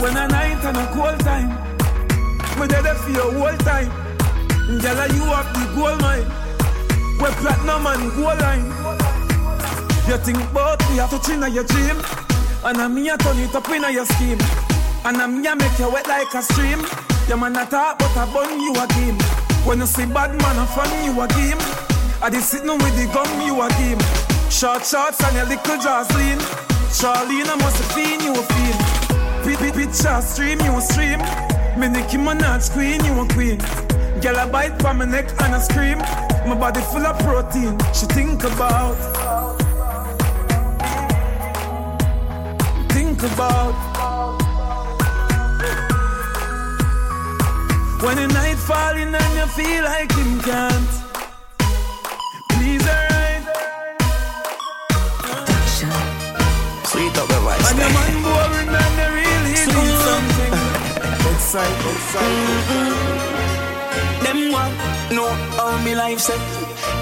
when 0.00 0.16
a 0.16 0.26
night 0.28 0.64
and 0.64 0.76
a 0.76 0.86
cold 0.94 1.20
time. 1.20 1.50
Me 2.58 2.66
there 2.66 2.94
for 2.94 3.10
your 3.10 3.32
whole 3.32 3.58
time. 3.58 3.90
Girl, 4.80 5.08
you 5.14 5.24
up 5.24 5.52
the 5.52 5.64
gold 5.74 6.00
mine, 6.00 6.28
where 7.20 7.32
platinum 7.40 7.86
and 7.86 8.12
gold 8.16 8.40
line. 8.40 9.19
You 10.10 10.18
think 10.18 10.42
about 10.50 10.80
me, 10.90 10.98
I 10.98 11.06
touch 11.06 11.30
in 11.30 11.38
your 11.54 11.62
dream. 11.62 11.94
And 12.66 12.82
I'm 12.82 12.98
I 12.98 13.14
turn 13.22 13.38
it 13.38 13.54
up 13.54 13.70
in 13.70 13.86
your 13.94 14.04
scheme. 14.04 14.42
And 15.06 15.22
I'm 15.22 15.38
I 15.46 15.54
make 15.54 15.78
you 15.78 15.86
wet 15.86 16.08
like 16.08 16.34
a 16.34 16.42
stream. 16.42 16.82
Your 17.28 17.38
man 17.38 17.54
a 17.54 17.64
talk, 17.64 18.00
but 18.00 18.10
I 18.18 18.26
burn 18.34 18.58
you 18.58 18.74
a 18.74 18.90
game. 18.98 19.14
When 19.62 19.78
you 19.78 19.86
see 19.86 20.06
bad 20.06 20.34
man, 20.34 20.58
I 20.58 20.66
fun 20.66 20.90
you 21.06 21.14
a 21.14 21.28
game. 21.38 21.62
I 22.18 22.28
did 22.28 22.42
sitting 22.42 22.74
with 22.74 22.90
the 22.98 23.06
gum, 23.14 23.30
you 23.46 23.54
a 23.62 23.70
game. 23.78 24.02
Short 24.50 24.82
shots 24.82 25.22
and 25.22 25.36
your 25.38 25.46
little 25.46 25.78
jaws 25.78 26.10
lean. 26.18 26.42
Charlene, 26.90 27.46
I 27.46 27.54
must 27.62 27.78
seen 27.94 28.18
you 28.18 28.34
a. 28.34 28.42
Pit, 29.46 29.62
picture 29.78 30.20
stream, 30.26 30.58
you 30.58 30.74
a 30.74 30.82
stream. 30.82 31.22
Me 31.78 31.86
Nicki 31.86 32.18
Minaj 32.18 32.66
queen, 32.74 32.98
you 33.06 33.14
a 33.14 33.28
queen. 33.30 33.62
Girl, 34.20 34.42
I 34.42 34.50
bite 34.50 34.74
from 34.82 34.98
my 34.98 35.04
neck 35.04 35.30
and 35.38 35.54
I 35.54 35.60
scream. 35.60 35.98
My 36.50 36.58
body 36.58 36.80
full 36.90 37.06
of 37.06 37.16
protein. 37.22 37.78
She 37.94 38.06
think 38.06 38.42
about. 38.42 39.59
Think 43.20 43.34
about. 43.34 43.74
When 48.02 48.16
the 48.16 48.26
night 48.28 48.56
falling 48.56 49.14
and 49.14 49.34
you 49.36 49.46
feel 49.58 49.84
like 49.84 50.10
you 50.16 50.38
can't. 50.40 50.90
Please, 52.52 52.86
alright. 52.88 53.44
Sweet 56.86 57.18
up 57.18 57.28
your 57.28 57.40
voice. 57.40 57.70
And 57.70 57.78
your 57.78 57.90
man 57.92 58.22
boring 58.24 58.68
and 58.80 58.94
they 58.98 59.08
really 59.20 59.52
need 59.52 59.96
something. 60.08 60.52
Outside, 61.28 61.76
outside. 61.90 63.29
Them 64.30 64.52
want 64.52 64.72
know 65.10 65.28
how 65.58 65.76
me 65.82 65.92
life 65.92 66.20
set. 66.20 66.38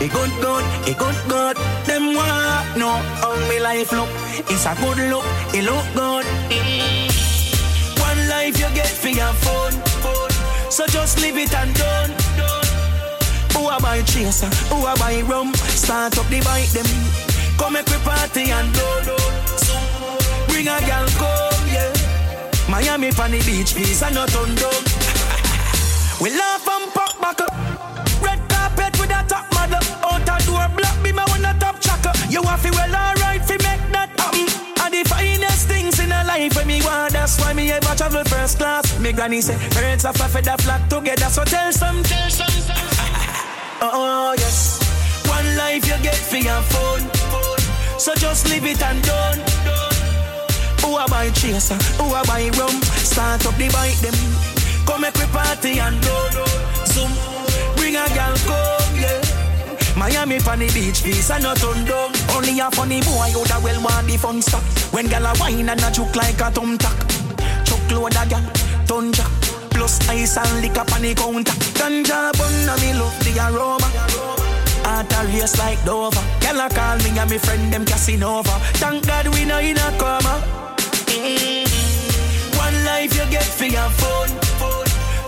A 0.01 0.09
good 0.09 0.33
good, 0.41 0.65
a 0.89 0.95
good 0.95 1.19
good. 1.29 1.57
Them 1.85 2.15
want 2.15 2.79
know 2.79 2.97
how 3.21 3.37
me 3.51 3.61
life 3.61 3.93
look. 3.93 4.09
It's 4.49 4.65
a 4.65 4.75
good 4.81 4.97
look, 5.13 5.27
it 5.53 5.65
look 5.65 5.85
good. 5.93 6.25
Mm. 6.49 8.01
One 8.01 8.29
life 8.31 8.59
you 8.59 8.71
get 8.75 8.89
for 8.89 9.11
your 9.11 9.35
phone, 9.45 9.77
phone. 10.01 10.71
So 10.71 10.87
just 10.87 11.21
leave 11.21 11.37
it 11.37 11.53
and 11.53 11.75
done. 11.75 12.13
Who 13.53 13.69
a 13.69 13.79
buy 13.79 14.01
chaser? 14.05 14.49
Who 14.73 14.87
a 14.87 14.97
buy 14.97 15.21
rum? 15.21 15.53
Start 15.77 16.17
up 16.17 16.27
the 16.31 16.41
bike 16.41 16.71
them. 16.71 16.89
Come 17.59 17.75
make 17.75 17.91
we 17.91 17.99
party 18.09 18.51
and 18.51 18.73
do 18.73 18.89
do. 19.05 19.17
Bring 20.49 20.69
a 20.69 20.81
girl 20.81 21.07
come, 21.21 21.69
yeah. 21.69 21.93
Miami 22.71 23.11
the 23.11 23.43
beach, 23.45 23.77
peace 23.77 24.03
and 24.03 24.15
not 24.15 24.35
on 24.35 24.55
down. 24.55 24.98
Up. 27.29 27.53
Red 28.25 28.41
carpet 28.49 28.99
with 28.99 29.11
a 29.11 29.23
top 29.29 29.45
model. 29.53 29.85
Out 30.01 30.25
a 30.25 30.47
door 30.47 30.65
block, 30.75 30.97
be 31.05 31.13
my 31.13 31.25
one 31.29 31.45
a 31.45 31.53
top 31.61 31.79
tracker. 31.79 32.13
You 32.31 32.41
want 32.41 32.59
fi 32.63 32.71
well 32.71 32.89
alright 32.89 33.45
fi 33.45 33.61
make 33.61 33.85
that 33.93 34.09
happen. 34.17 34.49
And 34.81 34.95
the 34.95 35.05
finest 35.05 35.69
things 35.69 36.01
in 36.01 36.11
a 36.11 36.25
life 36.25 36.57
when 36.57 36.67
me 36.67 36.81
want, 36.81 37.13
that's 37.13 37.39
why 37.39 37.53
me 37.53 37.71
ever 37.71 37.95
travel 37.95 38.25
first 38.25 38.57
class. 38.57 38.99
Me 38.99 39.13
granny 39.13 39.43
say, 39.43 39.59
birds 39.77 40.07
of 40.07 40.19
a 40.19 40.29
feather 40.29 40.57
flock 40.63 40.89
together, 40.89 41.29
so 41.29 41.45
tell 41.45 41.71
some, 41.71 42.03
tell 42.03 42.31
some. 42.31 42.49
oh 43.83 44.35
yes, 44.39 44.81
one 45.29 45.57
life 45.57 45.87
you 45.87 46.03
get 46.03 46.17
for 46.17 46.39
your 46.39 46.63
phone. 46.73 47.05
So 48.01 48.15
just 48.15 48.49
leave 48.49 48.65
it 48.65 48.81
and 48.81 49.03
done. 49.05 49.39
Who 50.81 50.97
a 50.97 51.05
buy 51.09 51.29
chaser? 51.31 51.77
Who 52.01 52.15
a 52.15 52.25
buy 52.25 52.49
rum? 52.57 52.81
Start 53.05 53.45
up 53.45 53.55
the 53.57 53.69
bike 53.69 54.01
them. 54.01 54.58
Come 54.89 55.03
make 55.03 55.15
we 55.21 55.27
party 55.27 55.79
and 55.79 56.01
do. 56.01 56.17
Zoom, 56.89 57.13
bring 57.77 57.95
a 57.95 58.09
girl 58.17 58.35
come, 58.49 58.97
yeah. 58.97 59.21
Miami 59.95 60.41
on 60.49 60.59
the 60.61 60.71
beach, 60.73 61.05
peace 61.05 61.31
and 61.31 61.43
not 61.43 61.61
down. 61.61 62.11
Only 62.33 62.59
a 62.59 62.71
funny 62.71 63.03
boy 63.03 63.29
would 63.37 63.53
a 63.53 63.61
well 63.61 63.83
want 63.85 64.07
the 64.07 64.17
fun 64.17 64.41
stop. 64.41 64.63
When 64.95 65.07
gal 65.09 65.27
a 65.27 65.35
wine 65.39 65.69
and 65.69 65.85
a 65.85 65.91
juke 65.91 66.17
like 66.17 66.41
a 66.41 66.51
thumb 66.51 66.79
tack. 66.79 66.97
Chuck 67.69 67.85
load 67.93 68.17
a 68.17 68.25
gal, 68.33 68.43
ton 68.87 69.13
jack. 69.13 69.31
Plus 69.69 70.01
ice 70.09 70.39
and 70.39 70.63
liquor 70.63 70.81
on 70.81 71.03
the 71.03 71.15
counter. 71.15 71.53
Ganja 71.77 72.33
bun 72.39 72.69
and 72.73 72.81
me 72.81 72.95
love 72.97 73.19
the 73.21 73.37
aroma. 73.45 73.89
Heart 74.89 75.13
a 75.13 75.21
race 75.29 75.59
like 75.59 75.85
Dover. 75.85 76.25
Gal 76.41 76.65
a 76.65 76.69
call 76.71 76.97
me 77.05 77.19
and 77.19 77.31
me 77.31 77.37
friend 77.37 77.71
them 77.71 77.85
Casanova. 77.85 78.57
Thank 78.81 79.07
God 79.07 79.29
we 79.35 79.45
know 79.45 79.59
in 79.59 79.77
a 79.77 79.93
coma. 80.01 80.41
Mm. 81.13 82.57
One 82.57 82.85
life 82.87 83.15
you 83.15 83.31
get 83.31 83.45
for 83.45 83.67
your 83.67 83.91
phone. 83.91 84.48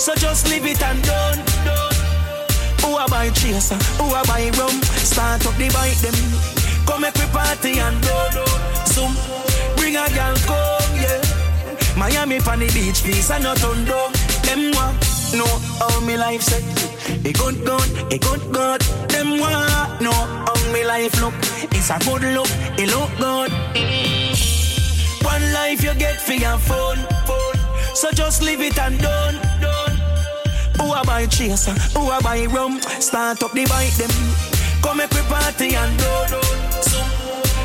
So 0.01 0.15
just 0.15 0.49
leave 0.49 0.65
it 0.65 0.83
and 0.83 1.03
done. 1.05 1.39
Who 2.81 2.97
a 2.97 3.07
buy 3.07 3.29
chaser? 3.29 3.77
Who 4.01 4.07
a 4.09 4.25
buy 4.25 4.49
rum? 4.57 4.81
Start 5.05 5.47
up 5.47 5.55
the 5.57 5.69
bike 5.77 6.01
them. 6.01 6.17
Come 6.87 7.03
make 7.03 7.15
we 7.17 7.27
party 7.27 7.79
and 7.79 8.01
do. 8.01 8.45
Zoom, 8.87 9.13
bring 9.77 9.97
a 9.97 10.09
girl 10.09 10.35
come, 10.49 10.97
yeah. 10.97 11.21
Miami 11.99 12.39
on 12.39 12.61
the 12.61 12.69
beach, 12.73 13.05
peace 13.05 13.31
and 13.31 13.45
not 13.45 13.61
down. 13.61 13.85
Them 14.49 14.73
want 14.73 14.97
know 15.37 15.53
how 15.79 16.01
me 16.01 16.17
life 16.17 16.41
set. 16.41 16.65
A 17.27 17.33
good 17.35 17.63
good, 17.63 17.91
a 18.11 18.17
good 18.17 18.41
good. 18.51 18.81
Them 19.13 19.39
want 19.39 20.01
know 20.01 20.13
how 20.13 20.73
me 20.73 20.83
life 20.83 21.21
look. 21.21 21.35
It's 21.77 21.91
a 21.91 21.99
good 21.99 22.23
look, 22.33 22.49
it 22.81 22.89
look 22.89 23.13
good. 23.19 23.53
One 25.23 25.53
life 25.53 25.85
you 25.85 25.95
get 25.95 26.19
for 26.23 26.33
your 26.33 26.57
phone, 26.57 27.05
phone. 27.27 27.95
So 27.95 28.11
just 28.13 28.43
leave 28.43 28.63
it 28.63 28.79
and 28.79 28.99
done. 28.99 29.50
Who 30.81 30.95
a 30.95 31.05
buy 31.05 31.27
chaser? 31.27 31.73
Who 31.93 32.11
a 32.11 32.21
buy 32.23 32.47
rum? 32.47 32.81
Start 33.01 33.43
up 33.43 33.53
the 33.53 33.67
bike 33.67 33.93
them. 34.01 34.11
Come 34.81 34.97
make 34.97 35.11
we 35.13 35.21
party 35.29 35.77
and 35.77 35.93
do 35.99 36.09
do. 36.33 36.41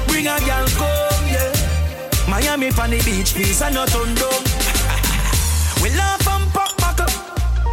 Bring 0.08 0.28
a 0.28 0.36
girl 0.43 0.67
come, 0.75 1.25
yeah. 1.32 1.56
Miami 2.28 2.67
on 2.75 2.89
the 2.89 2.99
beach, 3.08 3.34
peace 3.34 3.62
and 3.62 3.75
not 3.75 3.88
down. 3.88 4.12
we 5.82 5.95
laugh 5.95 6.28
and 6.28 6.51
pop 6.51 6.75
back 6.75 6.99
up. 6.99 7.12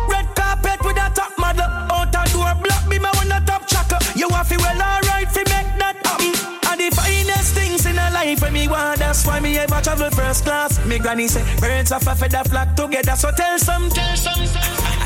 Red 0.08 0.26
carpet 0.36 0.78
with 0.84 0.96
a 0.96 1.10
top 1.10 1.32
model. 1.36 1.66
Out 1.90 2.14
a 2.14 2.22
door 2.32 2.54
block, 2.62 2.88
be 2.88 3.00
my 3.00 3.10
one 3.18 3.32
a 3.32 3.44
top 3.44 3.66
tracker. 3.66 3.98
You 4.14 4.28
have 4.30 4.48
to 4.48 4.56
well 4.58 4.80
alright 4.80 5.26
fi 5.26 5.42
make 5.50 5.74
that 5.82 5.98
happen. 6.06 6.30
And 6.70 6.80
the 6.80 6.94
finest 6.94 7.54
things 7.54 7.84
in 7.84 7.98
a 7.98 8.10
life 8.14 8.42
when 8.42 8.52
me 8.52 8.68
want, 8.68 9.00
that's 9.00 9.26
why 9.26 9.40
me 9.40 9.58
ever 9.58 9.80
travel 9.82 10.10
first 10.10 10.44
class. 10.44 10.78
Me 10.86 11.00
granny 11.00 11.26
say, 11.26 11.42
birds 11.58 11.90
of 11.90 12.06
a 12.06 12.14
feather 12.14 12.44
flock 12.48 12.76
together, 12.76 13.16
so 13.16 13.32
tell 13.32 13.58
some, 13.58 13.90
tell 13.90 14.16
some. 14.16 15.01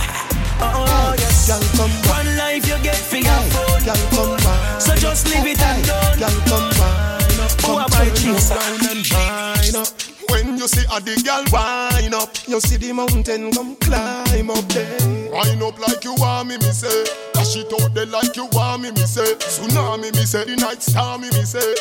Oh 0.61 1.15
yes, 1.19 1.49
Girl, 1.49 1.61
come 1.77 1.95
one 2.09 2.37
life 2.37 2.67
you 2.67 2.79
get 2.83 2.97
for 2.97 3.17
your 3.17 3.43
phone. 3.53 3.85
Girl, 3.85 4.03
come 4.11 4.37
wine. 4.45 4.81
So 4.81 4.95
just 4.97 5.27
leave 5.29 5.47
it 5.47 5.61
and 5.61 5.85
done. 5.87 6.19
Girl, 6.19 6.37
come 6.49 6.69
wine 6.81 7.41
up. 7.41 7.53
Who 7.61 7.67
Come 7.67 7.85
a 7.85 7.89
buy 7.89 8.07
turn 8.07 8.17
chaser? 8.17 8.55
around 8.55 8.85
and 8.89 9.07
wine 9.13 9.77
up. 9.77 9.89
When 10.31 10.59
you 10.59 10.67
see 10.67 10.85
a 10.91 10.99
the 11.01 11.15
girl 11.23 11.45
wine 11.53 12.15
up, 12.15 12.31
you 12.49 12.59
see 12.61 12.77
the 12.77 12.93
mountain 12.93 13.53
come 13.53 13.77
climb 13.77 14.51
up 14.51 14.67
there. 14.75 14.99
Wind 15.31 15.63
up 15.63 15.79
like 15.79 16.03
you 16.05 16.15
want 16.17 16.49
me, 16.49 16.57
me 16.59 16.73
say. 16.73 17.05
Dash 17.35 17.57
it 17.57 17.73
out 17.81 17.95
there 17.95 18.07
like 18.07 18.35
you 18.37 18.47
want 18.53 18.83
me, 18.83 18.91
me 18.91 19.05
say. 19.07 19.35
Tsunami, 19.37 20.13
me 20.15 20.25
say. 20.25 20.45
The 20.45 20.57
night 20.57 20.83
star, 20.83 21.19
me, 21.19 21.29
me 21.31 21.45
say. 21.45 21.75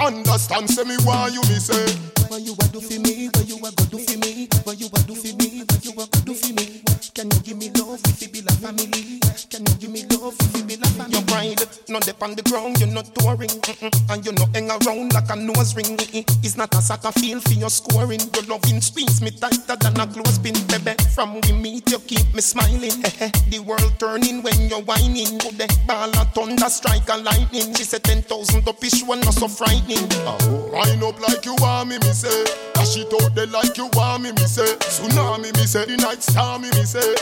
Understand, 0.00 0.68
say 0.70 0.82
me 0.84 0.96
why 1.04 1.28
you, 1.28 1.42
me 1.42 1.60
say. 1.62 1.84
What 2.26 2.40
you 2.42 2.54
a 2.58 2.64
do 2.72 2.80
for 2.80 2.98
me? 2.98 3.28
What 3.28 3.46
you 3.46 3.56
a 3.58 3.70
go 3.70 3.84
do 3.86 3.98
for 3.98 4.18
me? 4.18 4.48
What 4.64 4.80
you 4.80 4.88
a 4.88 4.98
do 5.06 5.14
for 5.14 5.36
me? 5.36 5.62
What 5.68 5.84
you 5.84 5.92
a 5.92 6.06
go 6.08 6.18
do 6.26 6.34
for 6.34 6.52
me? 6.54 6.82
Can 7.14 7.30
you 7.30 7.40
give 7.40 7.58
me 7.58 7.70
love 7.78 8.00
if 8.06 8.22
it 8.22 8.32
be 8.32 8.40
like 8.40 8.58
family? 8.58 9.20
Can 9.50 9.66
you 9.66 9.74
give 9.78 9.90
me 9.90 10.02
love 10.16 10.34
if 10.40 10.54
it 10.56 10.66
be 10.66 10.76
like 10.76 10.81
family? 11.02 11.18
Your 11.18 11.26
pride, 11.26 11.62
not 11.88 12.02
dip 12.02 12.22
on 12.22 12.34
the 12.34 12.42
ground, 12.42 12.78
you're 12.78 12.88
not 12.88 13.14
touring, 13.14 13.48
mm-mm. 13.48 14.10
and 14.10 14.24
you 14.24 14.32
not 14.32 14.54
hang 14.54 14.70
around 14.70 15.12
like 15.12 15.30
a 15.30 15.36
nose 15.36 15.76
ring. 15.76 15.96
It's 16.42 16.56
not 16.56 16.74
a 16.74 16.82
soccer 16.82 17.12
field 17.12 17.42
for 17.44 17.54
your 17.54 17.70
scoring. 17.70 18.20
Your 18.34 18.44
loving 18.44 18.80
squeeze 18.80 19.20
me 19.22 19.30
tighter 19.30 19.76
than 19.76 19.98
a 20.00 20.06
clothespin, 20.06 20.54
baby. 20.68 20.96
From 21.14 21.40
we 21.40 21.52
meet, 21.52 21.90
you 21.90 21.98
keep 22.00 22.32
me 22.34 22.40
smiling. 22.40 23.02
the 23.50 23.62
world 23.64 23.94
turning 23.98 24.42
when 24.42 24.68
you're 24.68 24.82
whining. 24.82 25.38
Go 25.38 25.50
the 25.50 25.68
ball 25.86 26.10
a 26.10 26.24
thunder, 26.32 26.68
strike 26.68 27.08
a 27.08 27.16
lightning. 27.18 27.74
She 27.74 27.84
said 27.84 28.04
ten 28.04 28.22
thousand 28.22 28.68
up 28.68 28.82
each 28.84 29.02
one, 29.02 29.20
not 29.20 29.34
so 29.34 29.48
frightening. 29.48 30.08
Oh. 30.26 30.70
Wind 30.72 31.02
up 31.02 31.20
like 31.20 31.44
you 31.44 31.54
want 31.58 31.88
me, 31.88 31.98
me 31.98 32.12
say. 32.12 32.44
Dash 32.74 32.96
it 32.96 33.12
out 33.12 33.34
there 33.34 33.46
like 33.46 33.76
you 33.76 33.88
want 33.94 34.22
me, 34.22 34.32
me 34.32 34.46
say. 34.46 34.76
Tsunami, 34.76 35.54
me 35.56 35.66
say. 35.66 35.84
The 35.84 35.96
night 35.96 36.22
star, 36.22 36.58
me, 36.58 36.70
me 36.70 36.84
say. 36.84 37.14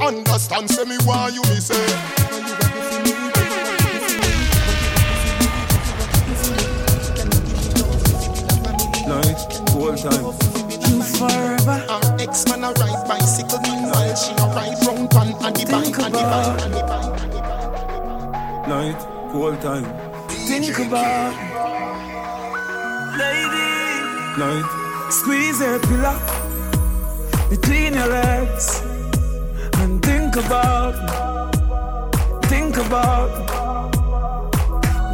Understand, 0.00 0.70
say 0.70 0.84
me 0.84 0.96
why 1.04 1.28
you, 1.28 1.42
me 1.42 1.56
say. 1.56 2.67
Night, 9.08 9.40
cool 9.70 9.96
time. 9.96 10.24
You 10.84 11.02
forever. 11.02 11.84
Our 11.88 12.20
ex-man 12.20 12.64
a 12.64 12.72
ride 12.72 13.04
bicycle 13.08 13.60
meanwhile 13.62 14.14
she 14.14 14.32
a 14.32 14.46
ride 14.54 14.78
round 14.86 15.10
pan 15.10 15.28
and 15.44 15.56
the 15.56 15.64
bike 15.70 15.98
and 15.98 16.14
the 16.14 16.22
bike 16.32 16.62
and 16.64 16.74
the 16.74 16.82
bike 16.82 17.22
and 17.22 17.32
the 17.32 17.40
bike. 17.40 18.68
Night, 18.68 19.32
cool 19.32 19.56
time. 19.56 19.86
Think 20.28 20.78
about 20.78 21.32
lady. 23.18 24.38
Night, 24.38 24.88
Squeeze 25.10 25.58
your 25.58 25.78
pillow 25.78 26.20
between 27.48 27.94
your 27.94 28.08
legs 28.08 28.82
and 29.80 30.04
think 30.04 30.36
about, 30.36 30.92
think 32.44 32.76
about 32.76 33.30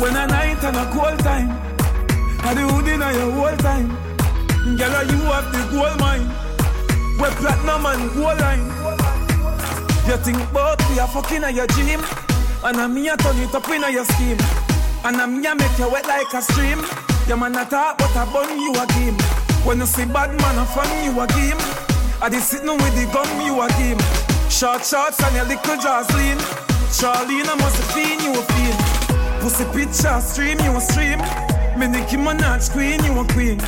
when 0.00 0.16
a 0.16 0.26
night 0.26 0.64
and 0.64 0.76
a 0.76 0.90
cold 0.90 1.20
time. 1.20 1.53
The 2.54 2.62
hood 2.70 2.86
in 2.86 3.00
your 3.00 3.32
whole 3.34 3.56
time. 3.58 3.88
Girl, 4.78 5.02
you 5.10 5.18
have 5.26 5.50
the 5.50 5.58
gold 5.74 5.98
mine. 5.98 6.22
We 7.18 7.26
platinum 7.42 7.84
and 7.84 8.06
gold 8.14 8.38
line. 8.38 8.62
You 10.06 10.16
think 10.22 10.38
about 10.50 10.78
we 10.88 11.00
are 11.00 11.08
fucking 11.08 11.42
at 11.42 11.52
your 11.52 11.66
gym. 11.74 11.98
And 12.62 12.76
I'm 12.78 12.94
here 12.94 13.16
turn 13.16 13.38
it 13.42 13.52
up 13.52 13.68
in 13.68 13.82
your 13.92 14.04
scheme. 14.04 14.38
And 15.02 15.16
I'm 15.16 15.42
here 15.42 15.54
make 15.56 15.78
you 15.78 15.90
wet 15.90 16.06
like 16.06 16.32
a 16.32 16.42
stream. 16.42 16.78
Your 17.26 17.38
man 17.38 17.56
a 17.56 17.66
talk, 17.66 17.98
but 17.98 18.14
I 18.14 18.22
burn 18.30 18.60
you 18.60 18.70
a 18.70 18.86
game. 18.94 19.18
When 19.66 19.80
you 19.80 19.86
see 19.86 20.04
bad 20.06 20.30
man, 20.30 20.54
I 20.54 20.64
fun 20.64 20.86
you 21.02 21.10
a 21.18 21.26
game. 21.34 21.58
I 22.22 22.28
be 22.30 22.38
sitting 22.38 22.70
with 22.70 22.94
the 22.94 23.10
gun, 23.10 23.26
you 23.42 23.60
a 23.62 23.66
game. 23.82 23.98
Short 24.48 24.86
shots 24.86 25.20
and 25.24 25.34
your 25.34 25.46
little 25.46 25.76
jaws 25.82 26.06
lean. 26.14 26.38
Charlene, 26.94 27.50
I 27.50 27.56
must 27.58 27.82
have 27.82 27.90
seen 27.90 28.22
you 28.22 28.30
a 28.30 28.42
feel. 28.46 28.76
Pussy 29.42 29.64
picture, 29.74 30.20
stream, 30.20 30.60
you 30.62 30.76
a 30.76 30.80
stream. 30.80 31.43
Me 31.76 31.88
Nicki 31.88 32.16
Minaj, 32.16 32.70
queen, 32.70 33.02
you 33.04 33.18
a 33.18 33.24
queen. 33.32 33.58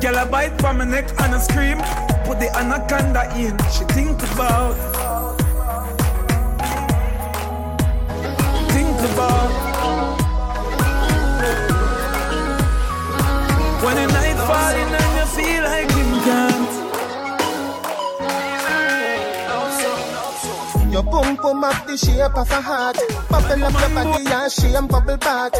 Girl, 0.00 0.16
a 0.16 0.26
bite 0.26 0.60
from 0.60 0.78
my 0.78 0.84
neck 0.84 1.08
and 1.20 1.34
a 1.34 1.40
scream. 1.40 1.78
Put 2.24 2.40
the 2.40 2.50
anaconda 2.56 3.30
in, 3.36 3.56
she 3.70 3.84
think 3.94 4.20
about. 4.32 4.74
Think 8.72 8.98
about. 9.12 9.50
When 13.84 13.96
the 13.96 14.06
night 14.12 14.36
falling 14.48 15.03
Your 20.94 21.02
boom 21.02 21.34
boom 21.34 21.64
up 21.64 21.88
the 21.88 21.96
shape 21.96 22.36
of 22.38 22.48
a 22.52 22.60
heart. 22.60 22.96
Bubble 23.28 23.64
up 23.64 23.72
your 23.80 23.90
body 23.96 24.30
and 24.30 24.52
shame 24.52 24.86
bubble 24.86 25.16
back. 25.16 25.52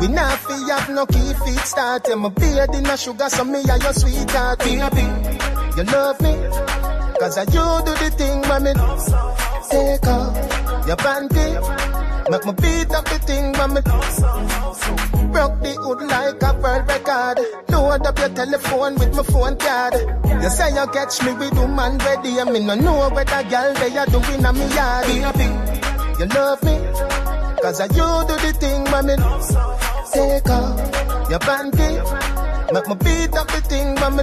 We 0.00 0.08
not 0.08 0.36
fi 0.40 0.68
have 0.68 0.90
no 0.90 1.06
key 1.06 1.32
feet 1.32 1.60
start. 1.60 2.08
I'm 2.08 2.24
a 2.24 2.30
beard 2.30 2.74
in 2.74 2.86
a 2.86 2.96
sugar, 2.96 3.28
so 3.28 3.44
me 3.44 3.62
are 3.70 3.78
your 3.78 3.92
sweetheart. 3.92 4.58
Baby, 4.58 5.06
you 5.76 5.84
love 5.84 6.20
me. 6.20 6.34
Cause 7.20 7.38
I 7.38 7.42
you 7.42 7.84
do 7.86 7.94
the 8.02 8.10
thing 8.18 8.40
me 8.64 8.72
take 9.70 10.06
off 10.08 10.86
your 10.88 10.96
panty. 10.96 11.89
Make 12.30 12.46
me 12.46 12.52
beat 12.62 12.90
up 12.94 13.04
the 13.06 13.18
thing 13.26 13.52
when 13.58 13.74
me 13.74 13.80
broke 15.32 15.58
the 15.62 15.72
hood 15.82 16.02
like 16.06 16.40
a 16.40 16.52
world 16.62 16.86
record. 16.86 17.38
Load 17.68 18.06
up 18.06 18.18
your 18.20 18.28
telephone 18.28 18.94
with 18.94 19.16
my 19.16 19.22
phone 19.24 19.56
card. 19.56 19.94
You 20.40 20.48
say 20.48 20.70
you 20.70 20.86
catch 20.94 21.20
me 21.24 21.32
with 21.32 21.54
woman 21.54 21.98
ready, 21.98 22.38
and 22.38 22.52
me 22.52 22.60
no 22.60 22.76
know 22.76 23.08
what 23.10 23.28
a 23.32 23.42
girl 23.50 23.74
they 23.74 23.96
are 23.98 24.06
doing 24.06 24.46
on 24.46 24.54
me 24.56 24.66
yard. 24.76 25.08
You 26.20 26.26
love 26.26 26.62
me, 26.62 26.76
cause 27.62 27.80
I 27.80 27.86
you 27.86 28.08
do 28.28 28.36
the 28.46 28.52
thing 28.60 28.84
when 28.92 29.06
me 29.06 29.16
take 30.14 30.48
off 30.48 31.30
your 31.30 31.40
panty. 31.40 31.90
Make 32.72 32.86
me 32.86 32.94
beat 32.94 33.36
up 33.36 33.48
the 33.48 33.60
thing 33.66 33.96
when 33.96 34.16
me 34.16 34.22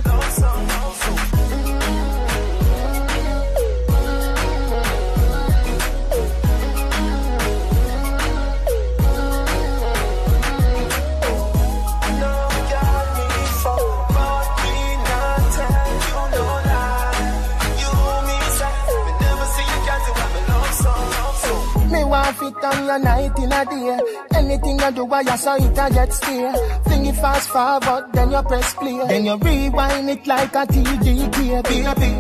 Want 22.48 22.64
on 22.64 22.86
your 22.86 23.00
night 23.00 23.38
in 23.40 23.52
a 23.52 23.66
day. 23.66 24.00
Anything 24.36 24.80
I 24.80 24.92
do, 24.92 25.06
I 25.12 25.36
saw 25.36 25.56
it, 25.56 25.78
I 25.78 25.90
get 25.90 26.14
steer. 26.14 26.54
Fling 26.86 27.06
it 27.08 27.16
fast 27.16 27.50
forward, 27.50 28.06
then 28.14 28.32
you 28.32 28.42
press 28.44 28.74
play. 28.76 29.06
Then 29.08 29.26
you 29.26 29.36
rewind 29.36 30.10
it 30.10 30.26
like 30.26 30.56
a 30.56 30.66
TDK. 30.66 31.64
Baby, 31.64 32.14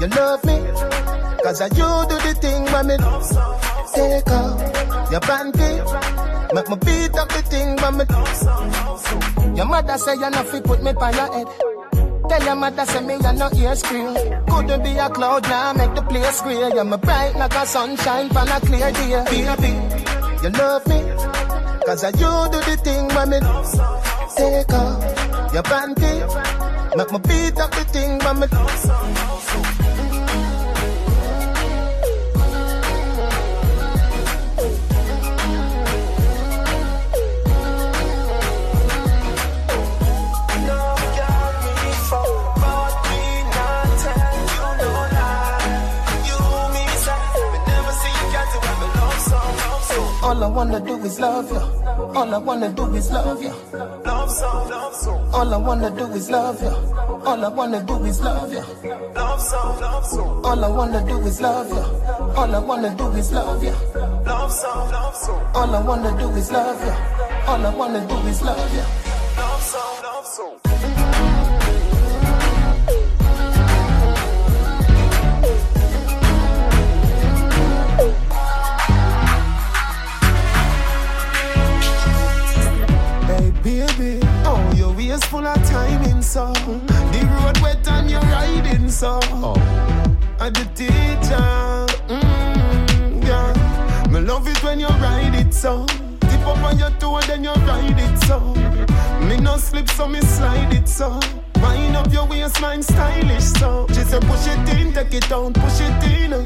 you 0.00 0.06
love 0.06 0.44
me. 0.44 0.56
Cause 1.42 1.60
I 1.60 1.66
you 1.66 2.08
do 2.08 2.16
the 2.26 2.34
thing 2.40 2.64
when 2.72 2.86
me 2.86 2.96
take 3.92 4.30
off 4.30 5.10
your 5.10 5.20
panty. 5.20 6.54
Make 6.54 6.68
me 6.68 6.76
beat 6.86 7.18
up 7.18 7.28
the 7.28 7.42
thing 7.42 7.76
when 7.82 7.96
me 7.98 9.56
Your 9.56 9.66
mother 9.66 9.98
say 9.98 10.14
you're 10.14 10.30
not 10.30 10.46
fit 10.46 10.62
put 10.62 10.80
me 10.82 10.92
by 10.92 11.10
your 11.10 11.32
head. 11.32 11.75
Tell 12.28 12.42
your 12.44 12.56
mother 12.56 12.84
say 12.86 13.00
me 13.00 13.14
you 13.14 13.32
no 13.32 13.48
ear 13.56 13.76
scream. 13.76 14.14
Couldn't 14.48 14.82
be 14.82 14.90
a 14.96 15.08
cloud 15.10 15.42
now, 15.44 15.72
make 15.72 15.94
the 15.94 16.02
place 16.02 16.40
clear. 16.40 16.68
You're 16.74 16.84
my 16.84 16.96
bright 16.96 17.36
like 17.36 17.54
a 17.54 17.66
sunshine 17.66 18.28
from 18.30 18.48
a 18.48 18.60
clear 18.60 18.90
day. 18.92 19.24
Baby, 19.30 19.72
you 20.42 20.50
love 20.50 20.86
me. 20.88 21.00
Cause 21.86 22.02
I 22.02 22.08
you 22.08 22.32
do 22.52 22.58
the 22.68 22.76
thing 22.82 23.08
when 23.14 23.30
me 23.30 23.38
take 24.36 24.72
off 24.72 25.54
your 25.54 25.62
panty. 25.62 26.96
Make 26.96 27.12
me 27.12 27.18
beat 27.18 27.58
up 27.60 27.70
the 27.70 27.84
thing 27.92 28.18
when 28.18 28.40
me 28.40 28.46
All 50.26 50.42
I 50.42 50.48
wanna 50.48 50.80
do 50.80 50.96
is 51.04 51.20
love 51.20 51.52
you. 51.52 51.60
All 52.18 52.34
I 52.34 52.38
wanna 52.38 52.68
do 52.70 52.92
is 52.96 53.12
love 53.12 53.40
you. 53.40 53.52
Love 54.04 54.28
song, 54.28 54.68
love 54.68 54.92
song. 54.92 55.30
All 55.32 55.54
I 55.54 55.56
wanna 55.56 55.88
do 55.88 56.06
is 56.06 56.28
love 56.28 56.60
you. 56.60 56.74
All 57.24 57.44
I 57.44 57.48
wanna 57.48 57.80
do 57.84 58.04
is 58.04 58.20
love 58.20 58.52
you. 58.52 58.64
Love 59.14 59.40
song, 59.40 59.80
love 59.80 60.04
song. 60.04 60.44
All 60.44 60.64
I 60.64 60.68
wanna 60.68 61.06
do 61.06 61.18
is 61.20 61.40
love 61.40 61.68
you. 61.68 61.84
All 62.36 62.52
I 62.52 62.58
wanna 62.58 62.90
do 62.96 63.06
is 63.12 63.30
love 63.32 63.62
you. 63.62 63.74
Love 64.26 64.52
song, 64.52 64.90
love 64.90 65.14
song. 65.14 65.42
All 65.54 65.72
I 65.76 65.80
wanna 65.80 66.18
do 66.18 66.28
is 66.30 66.50
love 66.50 66.84
you. 66.84 66.94
All 67.46 67.64
I 67.64 67.70
wanna 67.72 68.00
do 68.08 68.16
is 68.26 68.42
love 68.42 68.74
you. 68.74 68.84
Love 69.38 69.62
song, 69.62 70.02
love 70.02 70.26
song. 70.26 71.15
Full 85.26 85.46
of 85.46 85.62
timing 85.66 86.22
so. 86.22 86.52
The 86.52 87.28
road 87.42 87.58
wet 87.60 87.86
and 87.88 88.10
you're 88.10 88.20
riding 88.20 88.88
so. 88.88 89.18
I'm 90.38 90.52
the 90.52 90.68
teacher, 90.74 91.86
mm, 92.08 93.24
yeah. 93.26 94.08
Me 94.10 94.20
love 94.20 94.46
it 94.46 94.62
when 94.62 94.80
you 94.80 94.86
ride 94.86 95.34
it 95.34 95.52
so. 95.52 95.86
Tip 96.20 96.46
up 96.46 96.62
on 96.62 96.78
your 96.78 96.90
toe 96.98 97.20
then 97.26 97.44
you 97.44 97.52
ride 97.66 97.98
it 97.98 98.18
so. 98.26 98.38
Me 99.26 99.36
no 99.38 99.56
slip 99.56 99.88
so 99.90 100.06
me 100.06 100.20
slide 100.20 100.72
it 100.72 100.88
so. 100.88 101.18
Wind 101.56 101.96
up 101.96 102.12
your 102.12 102.26
waistline 102.26 102.82
stylish 102.82 103.44
so. 103.44 103.86
She 103.88 104.02
said 104.02 104.22
push 104.22 104.46
it 104.46 104.68
in, 104.78 104.92
take 104.92 105.14
it 105.14 105.32
out, 105.32 105.54
push 105.54 105.80
it 105.80 106.22
in. 106.22 106.32
uh. 106.32 106.44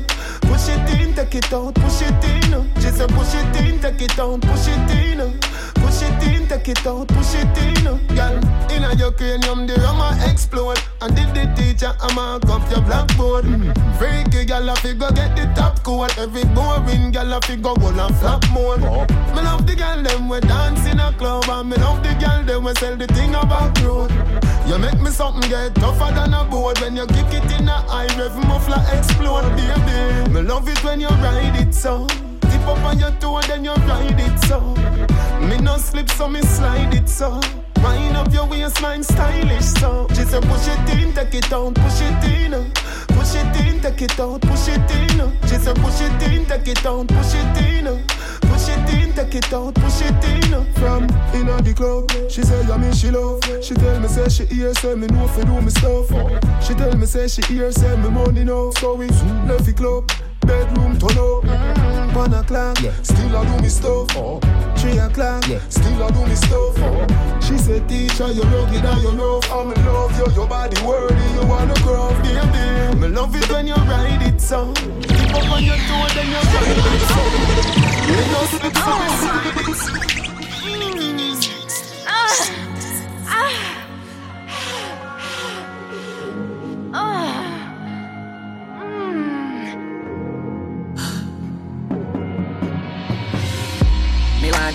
Push 0.50 0.68
it 0.68 1.00
in, 1.00 1.14
take 1.14 1.36
it 1.36 1.52
out, 1.52 1.74
push 1.76 2.02
it 2.02 2.24
in. 2.24 2.50
Said 3.00 3.08
push 3.10 3.34
it 3.34 3.56
in, 3.64 3.80
take 3.80 4.02
it 4.02 4.18
out, 4.18 4.42
push 4.42 4.68
it 4.68 4.90
in. 4.90 5.40
Push 5.74 6.02
it 6.02 6.22
in, 6.28 6.46
take 6.48 6.68
it 6.68 6.86
out, 6.86 7.08
push 7.08 7.34
it 7.34 7.56
in. 7.56 7.84
Girl, 8.14 8.36
inna 8.70 8.92
your 8.94 9.10
cranium 9.12 9.66
the 9.66 9.80
rama 9.80 10.18
explode. 10.30 10.78
And 11.00 11.16
did 11.16 11.32
the 11.32 11.46
teacher 11.56 11.94
I 11.98 12.12
mark 12.14 12.44
up 12.50 12.68
your 12.70 12.82
blackboard. 12.82 13.46
Freaky 13.96 14.44
girl 14.44 14.68
I 14.68 14.74
figure 14.74 15.10
get 15.12 15.34
the 15.34 15.50
top 15.54 15.82
code 15.82 16.12
Every 16.18 16.44
boring 16.44 17.10
girl 17.10 17.32
I 17.32 17.40
figure 17.40 17.62
go 17.62 17.88
and 17.88 18.16
flap 18.18 18.44
mode. 18.52 18.82
Me 19.34 19.40
love 19.40 19.66
the 19.66 19.74
girl 19.74 20.02
them 20.02 20.28
we 20.28 20.40
dance 20.40 20.84
in 20.84 21.00
a 21.00 21.10
club. 21.14 21.48
And 21.48 21.70
me 21.70 21.76
love 21.76 22.02
the 22.02 22.12
girl 22.20 22.44
them 22.44 22.64
we 22.64 22.74
sell 22.74 22.96
the 22.96 23.06
thing 23.06 23.34
about 23.34 23.80
road. 23.80 24.10
You 24.66 24.76
make 24.76 25.00
me 25.00 25.10
something 25.10 25.48
get 25.48 25.74
tougher 25.76 26.12
than 26.14 26.34
a 26.34 26.44
board. 26.44 26.78
When 26.80 26.96
you 26.96 27.06
kick 27.06 27.32
it 27.32 27.50
in 27.58 27.66
a 27.66 27.80
high 27.88 28.12
rev 28.18 28.36
muffler 28.44 28.84
explode. 28.92 29.48
Baby 29.56 29.89
love 30.50 30.68
it 30.68 30.82
when 30.82 31.00
you 31.00 31.06
ride 31.06 31.56
it 31.62 31.72
so 31.72 32.08
Tip 32.50 32.66
up 32.66 32.84
on 32.84 32.98
your 32.98 33.12
toe 33.20 33.40
then 33.42 33.64
you 33.64 33.74
ride 33.86 34.18
it 34.18 34.36
so 34.48 34.58
Me 35.46 35.56
no 35.58 35.76
slip 35.76 36.10
so 36.10 36.26
me 36.28 36.42
slide 36.42 36.92
it 36.92 37.08
so 37.08 37.40
Wind 37.84 38.16
up 38.16 38.32
your 38.32 38.46
waistline 38.48 39.04
stylish 39.04 39.70
so 39.80 40.08
She 40.10 40.24
said 40.24 40.42
push 40.42 40.66
it 40.66 40.98
in, 40.98 41.12
take 41.14 41.34
it 41.34 41.52
out, 41.52 41.74
push 41.74 42.00
it 42.00 42.24
in. 42.24 42.54
Uh. 42.54 42.68
Push 43.14 43.34
it 43.36 43.56
in, 43.64 43.80
take 43.80 44.02
it 44.02 44.18
out, 44.18 44.40
push 44.42 44.68
it 44.68 44.90
in. 44.90 45.20
Uh. 45.20 45.30
She 45.46 45.54
said 45.54 45.76
push 45.76 46.00
it 46.00 46.22
in, 46.28 46.44
take 46.46 46.68
it 46.68 46.84
out, 46.84 47.06
push 47.06 47.34
it 47.34 47.56
in. 47.64 47.86
Uh. 47.86 47.98
Push 48.42 48.68
it 48.68 48.88
in, 48.98 49.12
take 49.14 49.34
it 49.36 49.52
out, 49.52 49.74
push 49.76 50.02
it 50.02 50.24
in. 50.24 50.64
From 50.74 51.04
inna 51.32 51.62
the 51.62 51.72
club, 51.74 52.10
she 52.30 52.42
say 52.42 52.60
yeah 52.66 52.76
me 52.76 52.92
she 52.92 53.10
love. 53.10 53.40
She 53.62 53.74
tell 53.74 53.98
me 54.00 54.08
say 54.08 54.28
she 54.28 54.44
hear 54.46 54.74
say 54.74 54.94
me 54.94 55.06
know 55.06 55.26
fi 55.28 55.42
do 55.44 55.60
me 55.60 55.70
stuff. 55.70 56.08
She 56.64 56.74
tell 56.74 56.94
me 56.96 57.06
say 57.06 57.28
she 57.28 57.42
hear 57.42 57.70
say 57.72 57.96
me 57.96 58.10
money 58.10 58.44
now. 58.44 58.70
So 58.72 58.94
we 58.94 59.06
left 59.48 59.64
the 59.64 59.72
club, 59.72 60.10
bedroom 60.46 60.98
turn 60.98 61.18
up. 61.18 61.44
One 62.14 62.34
o'clock, 62.34 62.78
still 63.02 63.36
I 63.36 63.44
do 63.44 63.62
me 63.62 63.68
stuff. 63.68 64.16
Oh. 64.16 64.40
three 64.76 64.98
o'clock. 64.98 65.46
Yeah. 65.48 65.60
Still 65.68 66.02
I 66.02 66.10
do 66.10 66.26
me 66.26 66.34
stuff. 66.34 66.74
Oh. 66.78 67.40
She 67.40 67.56
said, 67.58 67.88
teacher, 67.88 68.30
you 68.32 68.42
rugged 68.42 68.84
and 68.84 69.02
you 69.02 69.10
rough. 69.10 69.50
I'm 69.52 69.72
in 69.72 69.86
love 69.86 70.16
you, 70.18 70.32
your 70.34 70.46
body 70.46 70.80
worthy, 70.84 71.14
you 71.34 71.46
wanna 71.46 71.74
grow. 71.82 72.10
Baby, 72.22 72.98
me 73.00 73.08
love 73.08 73.34
it 73.34 73.48
when 73.50 73.66
you 73.66 73.74
ride 73.74 74.22
it 74.22 74.40
so. 74.40 74.72
Keep 74.74 75.34
up 75.34 75.50
on 75.50 75.64
your 75.64 75.76
toe, 75.76 76.08
then 76.14 76.28
you 76.28 76.42
ride 76.52 76.78
it 76.78 77.02
so. 77.10 77.22
You 78.10 78.16
know 78.32 78.44
slip 78.50 78.72
to 78.72 78.80
the 78.80 79.08
sides. 79.20 80.10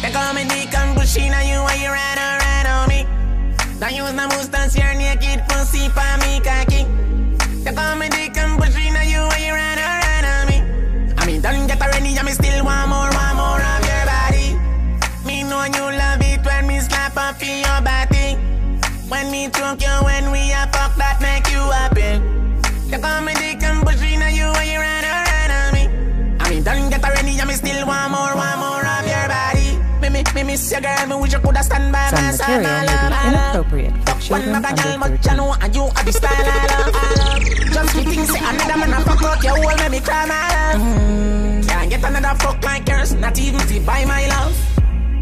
Te 0.02 0.12
come 0.12 0.48
dick 0.48 0.76
and 0.76 0.98
Bushina, 0.98 1.40
you 1.48 1.64
why 1.64 1.76
you 1.76 1.90
ride 1.90 2.20
around 2.20 2.68
on 2.68 2.90
me. 2.90 3.08
Don't 3.80 3.96
use 3.96 4.14
my 4.14 4.28
mustache, 4.28 4.76
your 4.76 4.94
naked 4.94 5.42
pussy 5.48 5.88
for 5.88 6.12
me 6.20 6.42
cocky. 6.44 6.84
Te 7.64 7.72
come 7.74 8.04
dick 8.10 8.38
and 8.38 8.60
Bushina, 8.60 9.08
you 9.08 9.24
why 9.32 9.40
you 9.40 9.54
ride 9.54 9.80
around 9.80 10.26
on 10.26 10.44
me. 10.50 10.58
I 11.18 11.26
mean, 11.26 11.42
don't 11.42 11.66
get 11.68 11.82
already, 11.82 12.18
I 12.20 12.24
me 12.24 12.32
still 12.32 12.66
want 12.66 12.90
more, 12.90 13.10
want 13.16 13.36
more 13.40 13.62
of 13.72 13.82
your 13.88 14.06
body. 14.06 14.48
Me 15.26 15.44
know 15.44 15.64
you 15.64 15.86
love 15.98 16.22
it 16.22 16.46
when 16.46 16.68
me 16.68 16.80
slap 16.82 17.16
up 17.16 17.42
in 17.42 17.64
your 17.64 17.82
body. 17.82 18.36
When 19.08 19.32
me 19.32 19.50
choke 19.50 19.82
you, 19.82 19.96
when 20.04 20.30
we 20.30 20.52
a 20.52 20.68
fuck 20.74 20.96
that 20.98 21.22
make 21.22 21.48
you 21.50 21.64
happy. 21.72 22.20
Te 22.92 22.98
come 23.00 23.26
miss 30.56 30.72
your 30.72 30.80
girl, 30.80 31.08
me 31.08 31.16
wish 31.22 31.34
you 31.34 31.40
coulda 31.40 31.64
stand 31.64 31.92
by 31.92 32.00
my 32.00 32.16
Some 32.16 32.32
side. 32.32 32.64
material 32.64 32.86
may 32.88 32.98
be 33.04 33.28
inappropriate 33.28 33.96
for 34.08 34.16
children 34.24 34.52
One 34.54 34.62
bag 34.64 34.72
of 34.72 34.84
girl, 34.84 35.04
under 35.04 35.18
but 35.20 35.36
know 35.36 35.56
and 35.60 35.76
you 35.76 35.84
have 35.84 36.06
the 36.08 36.14
style 36.16 36.32
I 36.32 36.64
love, 36.72 36.96
I 36.96 37.12
love. 37.20 37.44
Just 37.76 37.96
me 37.96 38.04
think 38.08 38.26
say 38.32 38.40
another 38.40 38.78
man 38.80 38.94
a 38.96 39.00
fuck 39.04 39.24
out 39.24 39.44
your 39.44 39.56
whole 39.60 39.76
make 39.76 39.92
me 39.92 40.00
cry 40.00 40.26
my 40.26 40.40
love. 40.56 40.80
Mm. 40.80 41.68
Can't 41.68 41.90
get 41.90 42.04
another 42.08 42.36
fuck 42.40 42.64
like 42.64 42.88
yours, 42.88 43.12
not 43.16 43.38
even 43.38 43.60
to 43.68 43.80
buy 43.82 44.06
my 44.06 44.24
love. 44.32 44.56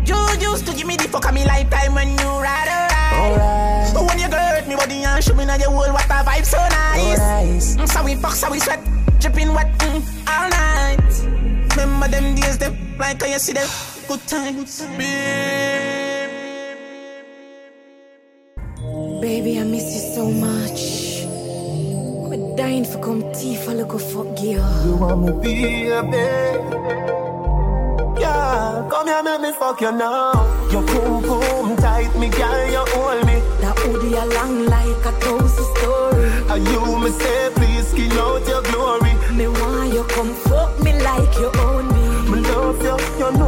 You 0.05 0.19
used 0.37 0.67
to 0.67 0.73
give 0.77 0.85
me 0.85 0.97
the 0.97 1.09
fuck 1.09 1.25
of 1.25 1.33
me 1.33 1.45
lifetime 1.45 1.95
when 1.95 2.09
you 2.13 2.29
ride 2.37 2.69
around. 2.69 3.93
But 3.93 4.03
when 4.05 4.19
you 4.19 4.29
hurt 4.29 4.67
me 4.67 4.75
body 4.75 5.01
and 5.01 5.23
show 5.23 5.33
me 5.33 5.45
now 5.45 5.57
your 5.57 5.71
whole 5.71 5.93
what 5.93 6.05
a 6.05 6.21
vibe 6.21 6.45
so 6.45 6.61
nice. 6.61 7.75
Mm, 7.75 7.89
so 7.89 8.03
we 8.03 8.13
fuck, 8.15 8.33
so 8.33 8.51
we 8.51 8.59
sweat, 8.59 8.81
dripping 9.19 9.53
wet 9.53 9.73
mm, 9.79 9.99
all 10.29 10.49
night. 10.49 11.01
Remember 11.73 12.07
them 12.07 12.35
days, 12.35 12.57
them 12.59 12.77
like 12.99 13.19
how 13.19 13.27
you 13.27 13.39
see 13.39 13.53
them 13.53 13.67
good 14.07 14.27
times. 14.27 14.81
Baby, 19.21 19.59
I 19.59 19.63
miss 19.63 19.93
you 19.95 20.03
so 20.15 20.23
much. 20.29 20.81
I'm 22.33 22.55
dying 22.55 22.85
for 22.85 22.99
come 22.99 23.21
tea 23.33 23.55
for 23.55 23.73
look 23.73 23.99
fuck 23.99 24.35
girl. 24.35 24.85
You 24.85 24.95
want 24.97 25.21
me 25.23 25.31
be 25.41 25.87
a 25.87 26.03
babe? 26.03 26.61
Yeah, 28.19 28.87
come 28.89 29.07
here, 29.07 29.23
make 29.23 29.41
me 29.41 29.51
fuck 29.53 29.81
you 29.81 29.91
now. 29.91 30.33
Your 30.71 30.83
boom 30.83 31.21
boom 31.21 31.75
tight, 31.77 32.13
me 32.19 32.29
girl, 32.29 32.65
you 32.75 32.83
hold 32.93 33.25
me. 33.25 33.35
That 33.61 33.77
hoodie 33.79 34.15
a 34.15 34.25
long 34.25 34.65
like 34.65 35.05
a 35.05 35.11
thousand 35.23 35.67
story. 35.77 36.25
And 36.51 36.67
you 36.67 36.99
me 36.99 37.09
say, 37.11 37.49
please 37.55 37.87
skin 37.87 38.11
out 38.13 38.47
your 38.47 38.61
glory. 38.63 39.13
Me 39.35 39.47
want 39.47 39.93
you 39.93 40.03
come 40.15 40.33
fuck 40.45 40.79
me 40.83 40.91
like 41.01 41.33
you 41.39 41.49
own 41.59 41.87
me. 41.93 42.03
Me 42.31 42.39
love 42.41 42.81
you, 42.83 42.97
you 43.19 43.31
know 43.37 43.42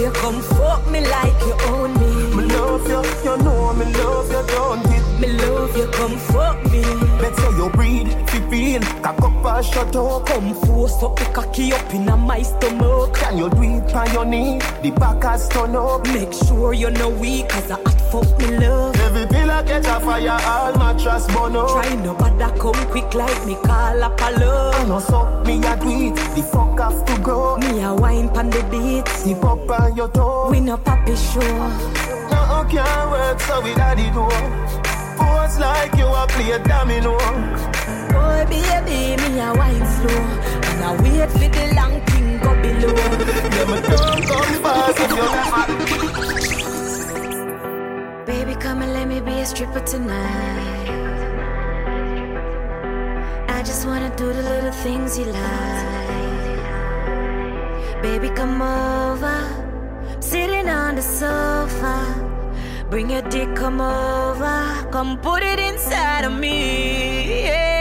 you, 0.00 0.10
come 0.12 0.40
fuck 0.40 0.90
me 0.90 1.00
like 1.00 1.40
you 1.44 1.54
own 1.68 1.92
me. 2.00 2.36
Me 2.36 2.44
love 2.54 2.88
you, 2.88 3.02
you 3.24 3.36
know 3.44 3.72
me 3.74 3.84
love 3.92 4.30
you, 4.30 4.54
don't? 4.54 4.89
Me 5.20 5.28
love 5.28 5.76
you, 5.76 5.86
come 5.88 6.16
fuck 6.16 6.64
me. 6.72 6.82
Better 7.20 7.50
you 7.56 7.68
breathe, 7.70 8.10
feel, 8.50 8.80
cock 9.02 9.22
up 9.22 9.44
and 9.44 9.66
shut 9.66 9.94
up. 9.94 10.26
Come 10.26 10.54
force 10.54 11.02
up 11.02 11.16
the 11.16 11.24
cocky 11.26 11.72
up 11.72 11.94
in 11.94 12.06
my 12.06 12.42
stomach. 12.42 13.14
Can 13.14 13.38
you 13.38 13.50
do 13.50 13.62
it 13.62 13.94
on 13.94 14.12
your 14.12 14.24
knee? 14.24 14.58
The 14.82 14.90
back 14.90 15.22
has 15.22 15.48
turn 15.48 15.76
up. 15.76 16.04
Make 16.06 16.32
sure 16.32 16.74
you're 16.74 16.90
no 16.90 17.08
weak, 17.08 17.48
cause 17.48 17.70
I 17.70 17.76
hot 17.76 18.00
fuck 18.10 18.38
me 18.38 18.58
love. 18.58 18.96
Every 18.96 19.26
pillar 19.26 19.62
catch 19.66 19.86
a 19.86 20.00
fire, 20.00 20.38
all 20.42 20.72
mattress 20.78 21.26
burn 21.28 21.56
up. 21.56 21.68
Try 21.68 21.94
no 21.96 22.14
bother 22.14 22.58
come 22.58 22.86
quick 22.90 23.14
like 23.14 23.46
me 23.46 23.54
call 23.54 24.02
up 24.02 24.20
a 24.20 24.30
love. 24.40 24.74
I 24.74 24.88
know 24.88 25.00
so, 25.00 25.44
me 25.46 25.54
a 25.62 25.74
it, 25.74 26.16
the 26.34 26.42
fuck 26.50 26.78
have 26.78 27.04
to 27.06 27.22
go. 27.22 27.56
Me 27.58 27.82
a 27.82 27.94
wine 27.94 28.28
pan 28.30 28.50
the 28.50 28.62
beat. 28.70 29.06
Tip 29.22 29.44
up 29.44 29.70
on 29.70 29.96
your 29.96 30.08
toe. 30.08 30.50
We 30.50 30.60
no 30.60 30.76
papi 30.76 31.14
show. 31.16 32.10
No, 32.30 32.64
can't 32.68 33.10
work, 33.10 33.40
so 33.40 33.60
we 33.60 33.74
daddy 33.74 34.10
do. 34.10 34.79
Pose 35.20 35.58
like 35.58 35.94
you 36.00 36.06
a 36.06 36.26
play 36.32 36.58
domino. 36.70 37.14
Boy, 38.12 38.40
baby, 38.48 38.98
me 39.22 39.40
a 39.40 39.52
wine 39.60 39.86
slow. 39.96 40.22
And 40.68 40.80
I 40.88 40.90
wait 41.02 41.30
for 41.30 41.48
the 41.56 41.64
long 41.78 41.94
thing 42.08 42.28
go 42.44 42.50
below. 42.62 42.94
Them 43.56 43.70
don't 43.92 44.22
come 44.30 44.54
fast 44.62 44.98
if 45.04 45.10
you 45.18 45.26
never. 45.36 45.64
Baby, 48.26 48.54
come 48.64 48.78
and 48.82 48.92
let 48.92 49.06
me 49.08 49.20
be 49.20 49.34
a 49.40 49.46
stripper 49.46 49.80
tonight. 49.80 50.88
I 53.56 53.62
just 53.62 53.86
wanna 53.86 54.10
do 54.16 54.26
the 54.32 54.42
little 54.42 54.72
things 54.84 55.18
you 55.18 55.26
like. 55.26 56.10
Baby, 58.02 58.28
come 58.30 58.62
over. 58.62 59.38
Sitting 60.20 60.68
on 60.68 60.94
the 60.94 61.02
sofa. 61.02 62.39
Bring 62.90 63.10
your 63.10 63.22
dick, 63.22 63.54
come 63.54 63.80
over. 63.80 64.88
Come 64.90 65.16
put 65.18 65.44
it 65.44 65.60
inside 65.60 66.24
of 66.24 66.32
me. 66.32 67.44
Yeah. 67.44 67.79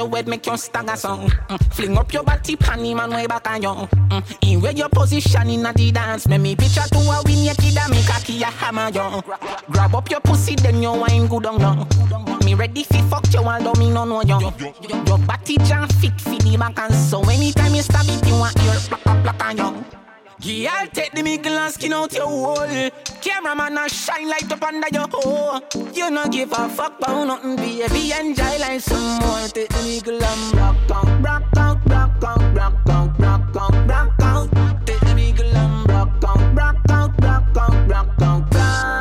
Your 0.00 0.16
head, 0.16 0.28
make 0.28 0.46
you 0.46 0.56
stagger 0.56 0.96
song. 0.96 1.28
Mm. 1.28 1.74
Fling 1.74 1.98
up 1.98 2.12
your 2.12 2.22
body, 2.22 2.56
pan 2.56 2.84
him 2.84 3.00
and 3.00 3.12
way 3.12 3.26
back 3.26 3.48
on 3.48 3.62
you. 3.62 3.68
Mm. 3.68 4.52
In 4.52 4.60
where 4.60 4.72
your 4.72 4.88
position 4.88 5.50
inna 5.50 5.72
the 5.74 5.92
dance, 5.92 6.26
make 6.28 6.40
me 6.40 6.56
picture 6.56 6.86
to 6.90 6.98
a 6.98 7.22
win 7.24 7.44
your 7.44 7.54
kid 7.54 7.76
and 7.76 7.90
make 7.90 8.08
a 8.08 8.20
key 8.24 8.42
a 8.42 8.46
hammer 8.46 8.88
you. 8.88 9.22
Grab 9.70 9.94
up 9.94 10.10
your 10.10 10.20
pussy, 10.20 10.54
then 10.56 10.82
you 10.82 10.92
wine 10.92 11.26
good 11.26 11.46
on 11.46 11.60
you. 11.60 12.44
Me 12.44 12.54
ready 12.54 12.84
fi 12.84 13.02
fuck 13.02 13.32
you, 13.32 13.40
although 13.40 13.78
me 13.78 13.90
no 13.90 14.04
know 14.04 14.22
you. 14.22 14.40
Your 15.06 15.18
body 15.18 15.56
jam 15.58 15.88
fit 15.88 16.18
fi 16.20 16.38
the 16.38 16.56
back 16.58 16.78
and 16.78 16.94
so 16.94 17.20
anytime 17.28 17.74
you 17.74 17.82
stab 17.82 18.06
it, 18.06 18.26
you 18.26 18.34
want 18.34 18.56
your 18.62 18.74
black 18.88 19.22
black 19.22 19.44
on 19.44 19.58
you. 19.58 19.99
Yeah, 20.42 20.70
I'll 20.72 20.86
take 20.88 21.12
the 21.12 21.22
middle 21.22 21.52
and 21.52 21.72
skin 21.72 21.92
out 21.92 22.14
your 22.14 22.26
hole. 22.26 22.90
Cameraman, 23.20 23.76
I 23.76 23.88
shine 23.88 24.26
light 24.26 24.50
up 24.50 24.62
under 24.62 24.88
your 24.90 25.06
hole. 25.12 25.60
You 25.92 26.10
no 26.10 26.28
give 26.28 26.52
a 26.52 26.68
fuck 26.70 26.98
about 26.98 27.26
nothing, 27.26 27.56
baby. 27.56 28.12
Enjoy 28.18 28.58
like 28.58 28.80
some 28.80 29.18
more. 29.18 29.48
Take 29.48 29.68
the 29.68 29.82
middle 29.82 30.24
and 30.24 30.54
rock 30.54 30.76
out, 30.90 31.22
rock 31.22 31.42
out, 31.58 31.90
rock 31.90 32.24
out, 32.24 32.56
rock 32.56 32.74
out, 32.88 33.20
rock 33.20 33.56
out, 33.56 33.88
rock 33.90 34.22
out. 34.22 34.86
Take 34.86 35.00
the 35.00 35.14
middle 35.14 35.56
and 35.56 35.88
rock 35.90 36.24
out, 36.24 36.56
rock 36.56 36.76
out, 36.90 37.22
rock 37.22 37.56
out, 37.58 37.90
rock 37.90 38.22
out, 38.22 38.54
rock 38.54 38.54
out. 38.54 38.99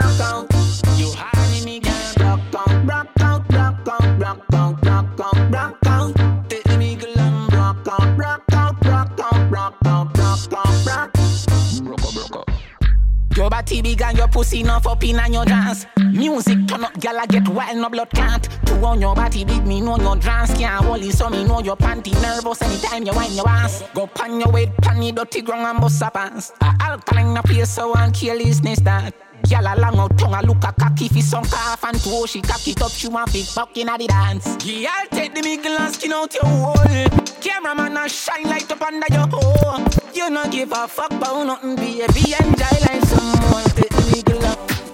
Your 13.71 13.83
big 13.83 14.01
and 14.01 14.17
your 14.17 14.27
pussy 14.27 14.61
enough 14.61 14.87
up 14.87 15.03
in 15.03 15.19
and 15.19 15.33
your 15.33 15.45
dance. 15.45 15.85
Music 16.11 16.57
turn 16.67 16.83
up, 16.83 16.93
gyal 16.95 17.19
I 17.19 17.25
get 17.27 17.47
wild, 17.47 17.77
no 17.77 17.89
blood 17.89 18.09
clot. 18.09 18.43
To 18.65 18.73
on 18.83 18.99
your 18.99 19.13
body 19.13 19.45
big, 19.45 19.65
me 19.65 19.79
know 19.79 19.97
your 19.97 20.15
dance 20.15 20.57
can't 20.57 20.83
hold 20.83 21.03
it, 21.03 21.13
so 21.13 21.29
me 21.29 21.43
know 21.43 21.61
your 21.61 21.77
panty 21.77 22.19
nervous 22.21 22.61
anytime 22.63 23.03
you 23.03 23.13
wind 23.13 23.35
your 23.35 23.47
ass. 23.47 23.83
Go 23.93 24.07
pan 24.07 24.39
your 24.39 24.51
weight, 24.51 24.75
pan 24.77 24.99
the 24.99 25.11
dirty 25.11 25.41
ground 25.41 25.67
and 25.67 25.79
bust 25.79 26.01
a 26.01 26.09
pants. 26.09 26.51
A 26.61 26.75
alkaline 26.81 27.37
a 27.37 27.43
place 27.43 27.69
so 27.69 27.93
and 27.93 28.13
carelessness 28.13 28.79
that. 28.79 29.13
Gyal 29.43 29.71
a 29.71 29.79
long 29.79 29.99
out 29.99 30.17
tongue 30.17 30.33
a 30.33 30.41
look 30.41 30.63
a 30.63 30.73
cocky 30.73 31.07
fi 31.07 31.21
some 31.21 31.45
calf 31.45 31.83
and 31.85 31.99
toe 32.01 32.25
she 32.25 32.41
cock 32.41 32.67
it 32.67 32.81
up 32.81 32.91
she 32.91 33.07
want 33.07 33.31
big 33.31 33.45
buck 33.55 33.77
inna 33.77 33.97
the 33.97 34.07
dance. 34.07 34.47
Gyal 34.57 35.09
take 35.11 35.35
the 35.35 35.41
middle 35.41 35.77
and 35.77 35.93
skin 35.93 36.11
out 36.11 36.33
your 36.33 36.43
hole. 36.43 36.73
Cameraman 37.39 37.97
a 37.97 38.09
shine 38.09 38.43
light 38.43 38.69
up 38.71 38.81
under 38.81 39.05
your 39.11 39.27
hole. 39.31 39.85
You 40.13 40.29
no 40.29 40.49
give 40.49 40.71
a 40.71 40.87
fuck 40.87 41.11
about 41.11 41.45
nothing, 41.45 41.75
baby. 41.75 42.33
Enjoy 42.39 42.58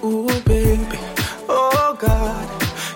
Ooh, 0.03 0.27
baby, 0.41 0.99
oh 1.49 1.97
God, 1.99 2.47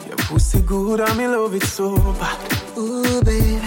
your 0.07 0.17
pussy 0.17 0.61
good 0.61 0.99
and 0.99 1.17
me 1.17 1.27
love 1.27 1.55
it 1.55 1.63
so 1.63 1.95
bad. 2.19 2.37
Ooh, 2.77 3.21
baby, 3.23 3.59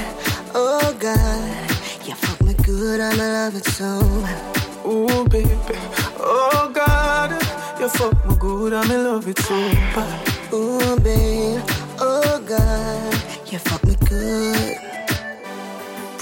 oh 0.55 0.95
God, 0.99 1.71
you 2.07 2.15
fuck 2.15 2.41
me 2.43 2.55
good 2.63 3.01
and 3.01 3.19
oh 6.19 6.71
God, 6.73 7.31
you 7.81 7.89
fuck 7.89 8.27
me 8.27 8.37
good 8.39 8.73
and 8.73 8.89
me 8.89 8.97
love 8.97 9.27
it 9.27 9.39
so 9.41 9.57
bad. 9.95 10.29
Ooh, 10.53 10.97
baby, 11.01 11.61
oh 11.99 12.41
God, 12.47 13.15
you 13.53 13.59
fuck 13.59 13.85
me 13.85 13.97
good. 14.09 14.79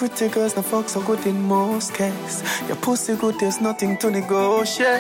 Pretty 0.01 0.29
girls, 0.29 0.55
the 0.55 0.63
fuck 0.63 0.89
so 0.89 1.03
good 1.03 1.27
in 1.27 1.43
most 1.43 1.93
cases. 1.93 2.43
Your 2.67 2.79
pussy 2.79 3.17
good, 3.17 3.39
there's 3.39 3.61
nothing 3.61 3.99
to 3.99 4.11
negotiate. 4.11 4.99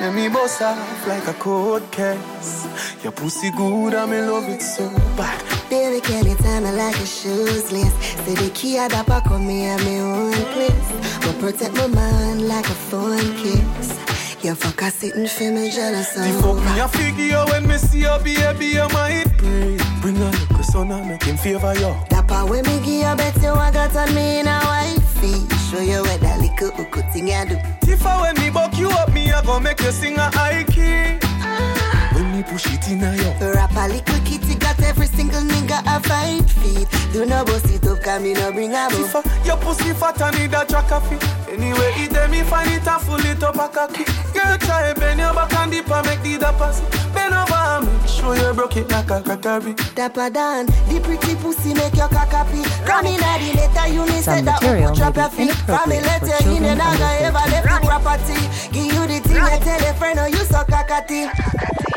Let 0.00 0.14
me 0.14 0.30
boss 0.30 0.62
off 0.62 1.06
like 1.06 1.26
a 1.28 1.34
cold 1.34 1.82
case. 1.92 2.66
Your 3.02 3.12
pussy 3.12 3.50
good, 3.50 3.92
and 3.92 4.10
me 4.10 4.22
love 4.22 4.48
it 4.48 4.62
so 4.62 4.88
bad. 5.18 5.38
Baby, 5.68 6.00
can 6.00 6.24
you 6.24 6.34
tell 6.36 6.62
me 6.62 6.70
like 6.70 6.96
a 6.96 7.04
shoes 7.04 7.70
list? 7.70 7.94
Say 8.24 8.34
the 8.34 8.50
key 8.54 8.78
at 8.78 8.92
the 8.92 9.04
back 9.06 9.30
of 9.30 9.38
me 9.38 9.66
at 9.66 9.78
my 9.84 9.98
own 9.98 10.32
place. 10.54 10.92
But 11.20 11.38
protect 11.38 11.74
my 11.74 11.88
mind 11.88 12.48
like 12.48 12.64
a 12.64 12.78
phone 12.88 13.36
kiss. 13.36 13.98
You 14.42 14.54
fuck 14.54 14.80
a 14.80 14.90
sitting 14.90 15.28
for 15.28 15.50
me 15.50 15.70
jealous 15.70 16.14
The 16.14 16.32
fuck 16.40 16.56
me 16.56 16.80
a 16.80 16.88
figure 16.88 17.44
when 17.50 17.68
me 17.68 17.76
see 17.76 18.00
your 18.00 18.18
baby, 18.18 18.68
you 18.68 18.88
might 18.94 19.26
pray. 19.36 19.76
Bring 20.00 20.18
little 20.18 20.51
son 20.72 20.90
and 20.90 21.06
make 21.06 21.22
him 21.22 21.36
favor 21.36 21.74
you. 21.74 21.94
That 22.08 22.26
part 22.26 22.48
when 22.48 22.64
me 22.64 22.78
give 22.78 23.04
you 23.04 23.14
bet 23.14 23.36
you 23.42 23.50
I 23.50 23.70
got 23.70 23.94
on 23.94 24.14
me 24.14 24.40
in 24.40 24.46
a 24.46 24.58
wifey. 24.64 25.36
Show 25.68 25.80
you 25.80 26.00
what 26.00 26.20
that 26.20 26.40
little 26.40 26.70
hook 26.70 26.94
thing 27.12 27.30
I 27.30 27.44
do. 27.44 27.56
If 27.92 28.06
I 28.06 28.22
when 28.22 28.34
me 28.40 28.48
buck 28.48 28.76
you 28.78 28.88
up, 28.88 29.12
me 29.12 29.30
I 29.30 29.42
go 29.44 29.60
make 29.60 29.80
you 29.80 29.92
sing 29.92 30.16
a 30.16 30.30
high 30.30 30.64
key. 30.64 31.18
Ah. 31.22 32.12
When 32.14 32.32
me 32.32 32.42
push 32.42 32.66
it 32.72 32.88
in 32.88 33.02
a 33.04 33.14
you. 33.14 33.52
Rap 33.54 33.76
a 33.76 33.88
little 33.88 34.20
kitty 34.24 34.51
got 34.72 34.88
every 34.88 35.06
single 35.06 35.40
nigga 35.40 35.80
a 35.86 36.00
five 36.00 36.50
feet. 36.50 36.88
Do 37.12 37.26
no 37.26 37.44
bust 37.44 37.70
it 37.70 37.86
up, 37.86 38.02
come 38.02 38.22
me 38.22 38.34
no 38.34 38.52
bring 38.52 38.72
a 38.72 38.88
book. 38.90 39.06
Tifa, 39.06 39.46
your 39.46 39.56
pussy 39.58 39.92
fat 39.92 40.20
and 40.20 40.38
need 40.38 40.54
a 40.54 40.64
track 40.64 40.90
of 40.92 41.12
it. 41.12 41.22
Anyway, 41.48 41.92
it 41.96 42.10
them 42.10 42.30
me 42.30 42.42
find 42.42 42.70
it 42.70 42.86
and 42.86 43.02
full 43.02 43.20
it 43.20 43.42
up 43.42 43.56
a 43.56 43.68
cocky. 43.68 44.04
Girl, 44.32 44.56
try 44.58 44.92
bend 44.94 45.20
your 45.20 45.34
back 45.34 45.52
and 45.54 45.72
dip 45.72 45.90
and 45.90 46.06
make 46.06 46.22
the 46.22 46.38
dapper 46.38 46.72
see. 46.72 46.84
Bend 47.12 47.34
over 47.34 47.54
and 47.54 47.86
make 47.86 48.08
sure 48.08 48.36
you 48.36 48.52
broke 48.54 48.76
it 48.76 48.90
like 48.90 49.10
a 49.10 49.20
crackery. 49.20 49.74
Dapper 49.94 50.30
Dan, 50.30 50.66
the 50.88 51.00
pretty 51.02 51.34
pussy 51.36 51.74
make 51.74 51.94
your 51.94 52.08
cock 52.08 52.28
happy. 52.28 52.62
Come 52.86 53.06
in 53.06 53.22
at 53.22 53.38
the 53.40 53.52
letter, 53.56 53.92
you 53.92 54.04
need 54.06 54.24
Some 54.24 54.38
say 54.38 54.42
that 54.42 54.62
material 54.62 54.88
hook 54.88 54.96
drop 54.96 55.16
may 55.16 55.22
your 55.22 55.30
be 55.30 55.36
feet. 55.36 55.54
From 55.68 55.90
me 55.90 55.98
inappropriate 55.98 56.06
letter 56.06 56.36
for 56.42 56.48
in, 56.48 56.54
you 56.54 56.60
children 56.60 56.78
never 56.78 56.82
under 56.82 57.12
ever 57.28 57.44
left 57.52 57.66
the 57.68 57.86
property. 57.86 58.40
Give 58.72 58.88
you 58.88 59.02
the 59.06 59.18
thing, 59.20 59.36
you 59.36 59.58
tell 59.60 59.84
a 59.84 59.94
friend, 59.94 60.18
oh 60.18 60.26
you 60.26 60.44
so 60.48 60.64
cockatty. 60.64 61.91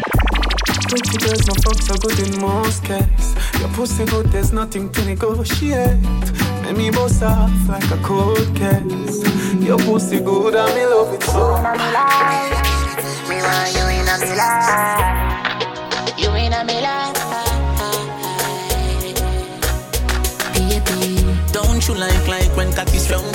Pretty 0.96 1.18
girls, 1.18 1.46
my 1.46 1.54
fuck 1.56 1.82
so 1.82 1.94
good 1.96 2.18
in 2.20 2.40
most 2.40 2.86
cases. 2.86 3.36
Your 3.60 3.68
pussy 3.76 4.06
good, 4.06 4.28
there's 4.28 4.54
nothing 4.54 4.90
to 4.94 5.04
negotiate. 5.04 6.00
Make 6.62 6.78
me 6.78 6.90
bust 6.90 7.22
off 7.22 7.52
like 7.68 7.92
a 7.92 7.98
cold 7.98 8.56
case. 8.56 9.22
Your 9.60 9.78
pussy 9.78 10.22
good 10.22 10.56
and 10.56 10.74
me 10.74 10.86
love 10.86 11.14
it 11.14 11.22
so. 11.24 11.58
Me 13.28 13.36
want 13.44 13.76
you 13.76 13.84
in 13.92 14.08
a 14.08 14.16
me 14.24 14.36
life. 14.40 15.44
You 16.18 16.30
in 16.30 16.54
a 16.54 16.64
me 16.64 16.80
life. 16.80 17.26
baby. 20.54 21.26
Don't 21.52 21.86
you 21.90 21.96
like 21.96 22.26
like 22.30 22.56
when 22.56 22.72
cocky 22.72 23.00
strong 23.00 23.26
yeah? 23.26 23.35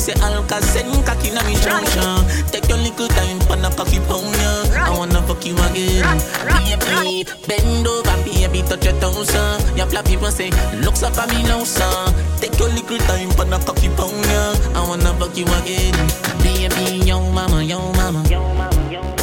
say 0.00 0.16
Alka 0.24 0.56
send 0.62 1.04
cocky 1.04 1.30
na 1.30 1.44
me 1.44 1.54
junction. 1.60 2.24
Take 2.48 2.68
your 2.68 2.78
little 2.78 3.08
time 3.08 3.38
pan 3.44 3.64
a 3.64 3.70
cocky 3.76 4.00
pound 4.08 4.32
yeah. 4.40 4.88
I 4.88 4.96
wanna 4.96 5.20
fuck 5.22 5.44
you 5.44 5.54
again. 5.68 6.08
Baby, 6.48 7.28
bend 7.46 7.86
over, 7.86 8.16
baby, 8.24 8.62
touch 8.64 8.84
your 8.84 8.96
toes 9.00 9.34
uh. 9.36 9.60
Your 9.76 9.86
flap 9.86 10.06
people 10.06 10.30
say 10.30 10.50
looks 10.80 11.02
up 11.02 11.16
at 11.18 11.28
me 11.28 11.42
now 11.44 11.64
son. 11.64 12.14
Take 12.40 12.58
your 12.58 12.70
little 12.70 12.98
time 13.04 13.30
pan 13.36 13.52
a 13.52 13.58
cocky 13.60 13.88
pound 13.92 14.24
yeah. 14.32 14.56
I 14.74 14.80
wanna 14.88 15.12
fuck 15.20 15.36
you 15.36 15.44
again. 15.60 15.94
Baby, 16.42 17.04
yo 17.04 17.20
mama, 17.30 17.62
yo 17.62 17.92
mama. 17.92 18.24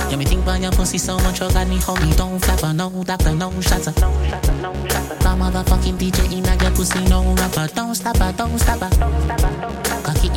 Yeah, 0.10 0.16
me 0.16 0.26
think 0.26 0.44
about 0.44 0.62
your 0.62 0.72
pussy 0.72 0.98
so 0.98 1.18
much, 1.18 1.42
you 1.42 1.52
got 1.52 1.68
me 1.68 1.78
homie, 1.78 2.16
don't 2.16 2.40
flap 2.40 2.62
her, 2.62 2.74
no 2.74 2.90
doctor, 3.04 3.34
no 3.34 3.52
shots. 3.62 3.88
No 4.00 4.12
My 5.24 5.52
motherfucking 5.52 5.98
DJ 5.98 6.32
in 6.32 6.62
your 6.62 6.72
pussy, 6.72 7.04
no 7.10 7.34
rapper, 7.36 7.68
don't 7.76 7.94
stop 7.94 8.18
her, 8.18 8.32
don't 8.32 8.58
stop 8.58 8.80
her. 8.80 8.90
Cocky 8.90 9.87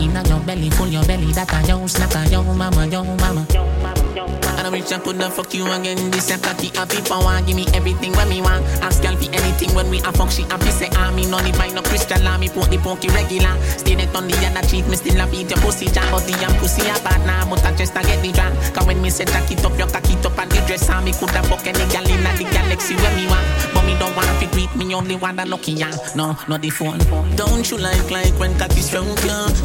in 0.04 0.24
your 0.26 0.40
belly, 0.40 0.70
full 0.70 0.88
your 0.88 1.04
belly, 1.04 1.32
that 1.32 1.52
a 1.52 1.66
yo 1.68 1.78
snacker, 1.80 2.30
yo 2.30 2.42
mama, 2.42 2.86
yo 2.86 3.04
mama. 3.04 3.46
And 3.50 3.69
I 4.10 4.68
wish 4.70 4.90
I 4.92 4.98
coulda 4.98 5.30
fuck 5.30 5.54
you 5.54 5.70
again. 5.70 6.10
This 6.10 6.30
a 6.30 6.38
cocky 6.38 6.68
happy 6.74 7.00
power, 7.02 7.40
give 7.46 7.56
me 7.56 7.66
everything 7.74 8.12
when 8.12 8.28
me 8.28 8.42
want. 8.42 8.64
Ask 8.82 9.02
girl 9.02 9.16
for 9.16 9.30
anything 9.30 9.74
when 9.74 9.88
we 9.90 9.98
a 10.00 10.12
fuck, 10.12 10.30
she 10.30 10.42
happy 10.42 10.70
say 10.70 10.88
ah 10.92 11.12
me 11.14 11.26
no 11.30 11.38
need 11.40 11.56
buy 11.56 11.68
no 11.68 11.82
crystal, 11.82 12.18
ah 12.26 12.38
me 12.38 12.48
put 12.48 12.70
the 12.70 12.78
pokey 12.78 13.08
regular. 13.08 13.54
Stay 13.78 13.94
there 13.94 14.10
on 14.16 14.26
the 14.26 14.34
other 14.46 14.66
cheek, 14.66 14.86
me 14.88 14.96
still 14.96 15.20
a 15.20 15.26
beat 15.30 15.50
your 15.50 15.58
pussy 15.60 15.86
jam, 15.86 16.06
but 16.10 16.26
the 16.26 16.32
young 16.42 16.54
pussy 16.58 16.82
a 16.82 16.94
bad 17.06 17.24
now, 17.26 17.48
but 17.48 17.64
I 17.64 17.74
just 17.76 17.96
a 17.96 18.02
get 18.02 18.22
the 18.22 18.32
drum. 18.32 18.52
Cause 18.74 18.86
when 18.86 19.00
me 19.00 19.10
say 19.10 19.24
jack 19.24 19.50
it 19.50 19.64
up, 19.64 19.78
your 19.78 19.88
cocky 19.88 20.14
it 20.14 20.26
up 20.26 20.38
and 20.38 20.50
the 20.50 20.60
dress, 20.66 20.90
ah 20.90 21.00
me 21.00 21.12
coulda 21.12 21.42
fuck 21.46 21.66
any 21.66 21.86
girl 21.94 22.06
in 22.10 22.22
the 22.26 22.44
galaxy 22.50 22.94
when 22.96 23.14
me 23.14 23.26
want, 23.30 23.46
but 23.72 23.84
me 23.86 23.94
don't 23.98 24.14
want 24.16 24.28
to 24.40 24.46
greet 24.50 24.74
me 24.74 24.94
only 24.94 25.14
want 25.16 25.38
a 25.38 25.46
lucky 25.46 25.72
yeah. 25.72 25.94
No, 26.16 26.36
not 26.48 26.62
the 26.62 26.70
phone. 26.70 26.98
Don't 27.36 27.64
you 27.70 27.78
like 27.78 28.10
like 28.10 28.34
when 28.38 28.58
cocky 28.58 28.82
strong? 28.82 29.06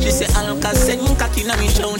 She 0.01 0.11
say 0.11 0.29
Alka 0.37 0.75
send 0.75 1.07
cocky 1.17 1.43
na 1.43 1.57
me 1.57 1.67
show. 1.69 1.95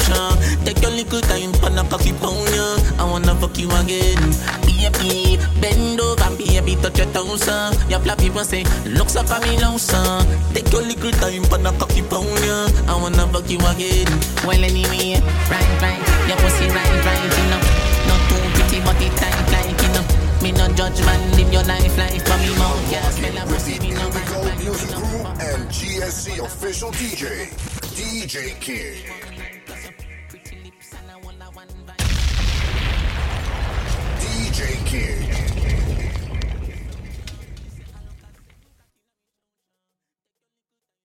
Take 0.63 0.81
your 0.81 0.91
little 0.91 1.21
time 1.21 1.51
pan 1.57 1.77
a 1.77 1.83
cocky 1.89 2.13
pound 2.13 2.34
I 2.35 3.03
wanna 3.03 3.35
fuck 3.35 3.57
you 3.57 3.69
again. 3.71 4.19
Baby, 4.65 5.39
bend 5.61 5.99
over, 5.99 6.29
baby, 6.37 6.75
touch 6.75 6.97
your 6.97 7.07
toes 7.13 7.47
uh. 7.47 7.73
Your 7.89 7.99
flap 7.99 8.17
people 8.17 8.43
say 8.43 8.63
looks 8.85 9.15
up 9.15 9.29
at 9.31 9.43
me 9.43 9.57
now 9.57 9.77
son. 9.77 10.25
Take 10.53 10.71
your 10.71 10.81
little 10.81 11.11
time 11.11 11.43
pan 11.43 11.65
a 11.65 11.71
cocky 11.79 12.01
pound 12.03 12.27
yeah. 12.43 12.67
I 12.87 12.99
wanna 12.99 13.27
fuck 13.27 13.49
you 13.49 13.59
again. 13.59 14.07
Well 14.43 14.63
anyway, 14.63 15.21
right 15.51 15.81
right, 15.81 16.01
your 16.27 16.37
pussy 16.37 16.67
right 16.67 16.99
right 17.07 17.31
you 17.37 17.45
know. 17.51 17.61
Not 18.07 18.21
too 18.27 18.41
pretty 18.55 18.79
but 18.83 18.99
it 18.99 19.13
tight 19.15 19.37
like 19.51 19.81
you 19.81 19.91
know. 19.95 20.05
Me 20.43 20.51
no 20.51 20.67
judge 20.75 20.99
man, 21.05 21.21
live 21.37 21.51
your 21.53 21.63
life 21.63 21.97
life 21.97 22.23
for 22.25 22.37
me 22.37 22.51
mouth, 22.57 22.91
yeah. 22.91 23.09
Smell 23.11 23.37
a 23.37 23.45
pussy, 23.47 23.79
me 23.79 23.91
no 23.93 24.09
Music 24.59 24.89
Crew 24.95 25.25
and 25.25 25.69
GSC 25.69 26.43
official 26.43 26.91
DJ, 26.91 27.49
DJ 27.95 28.59
King. 28.59 29.34
JQ. 34.55 35.34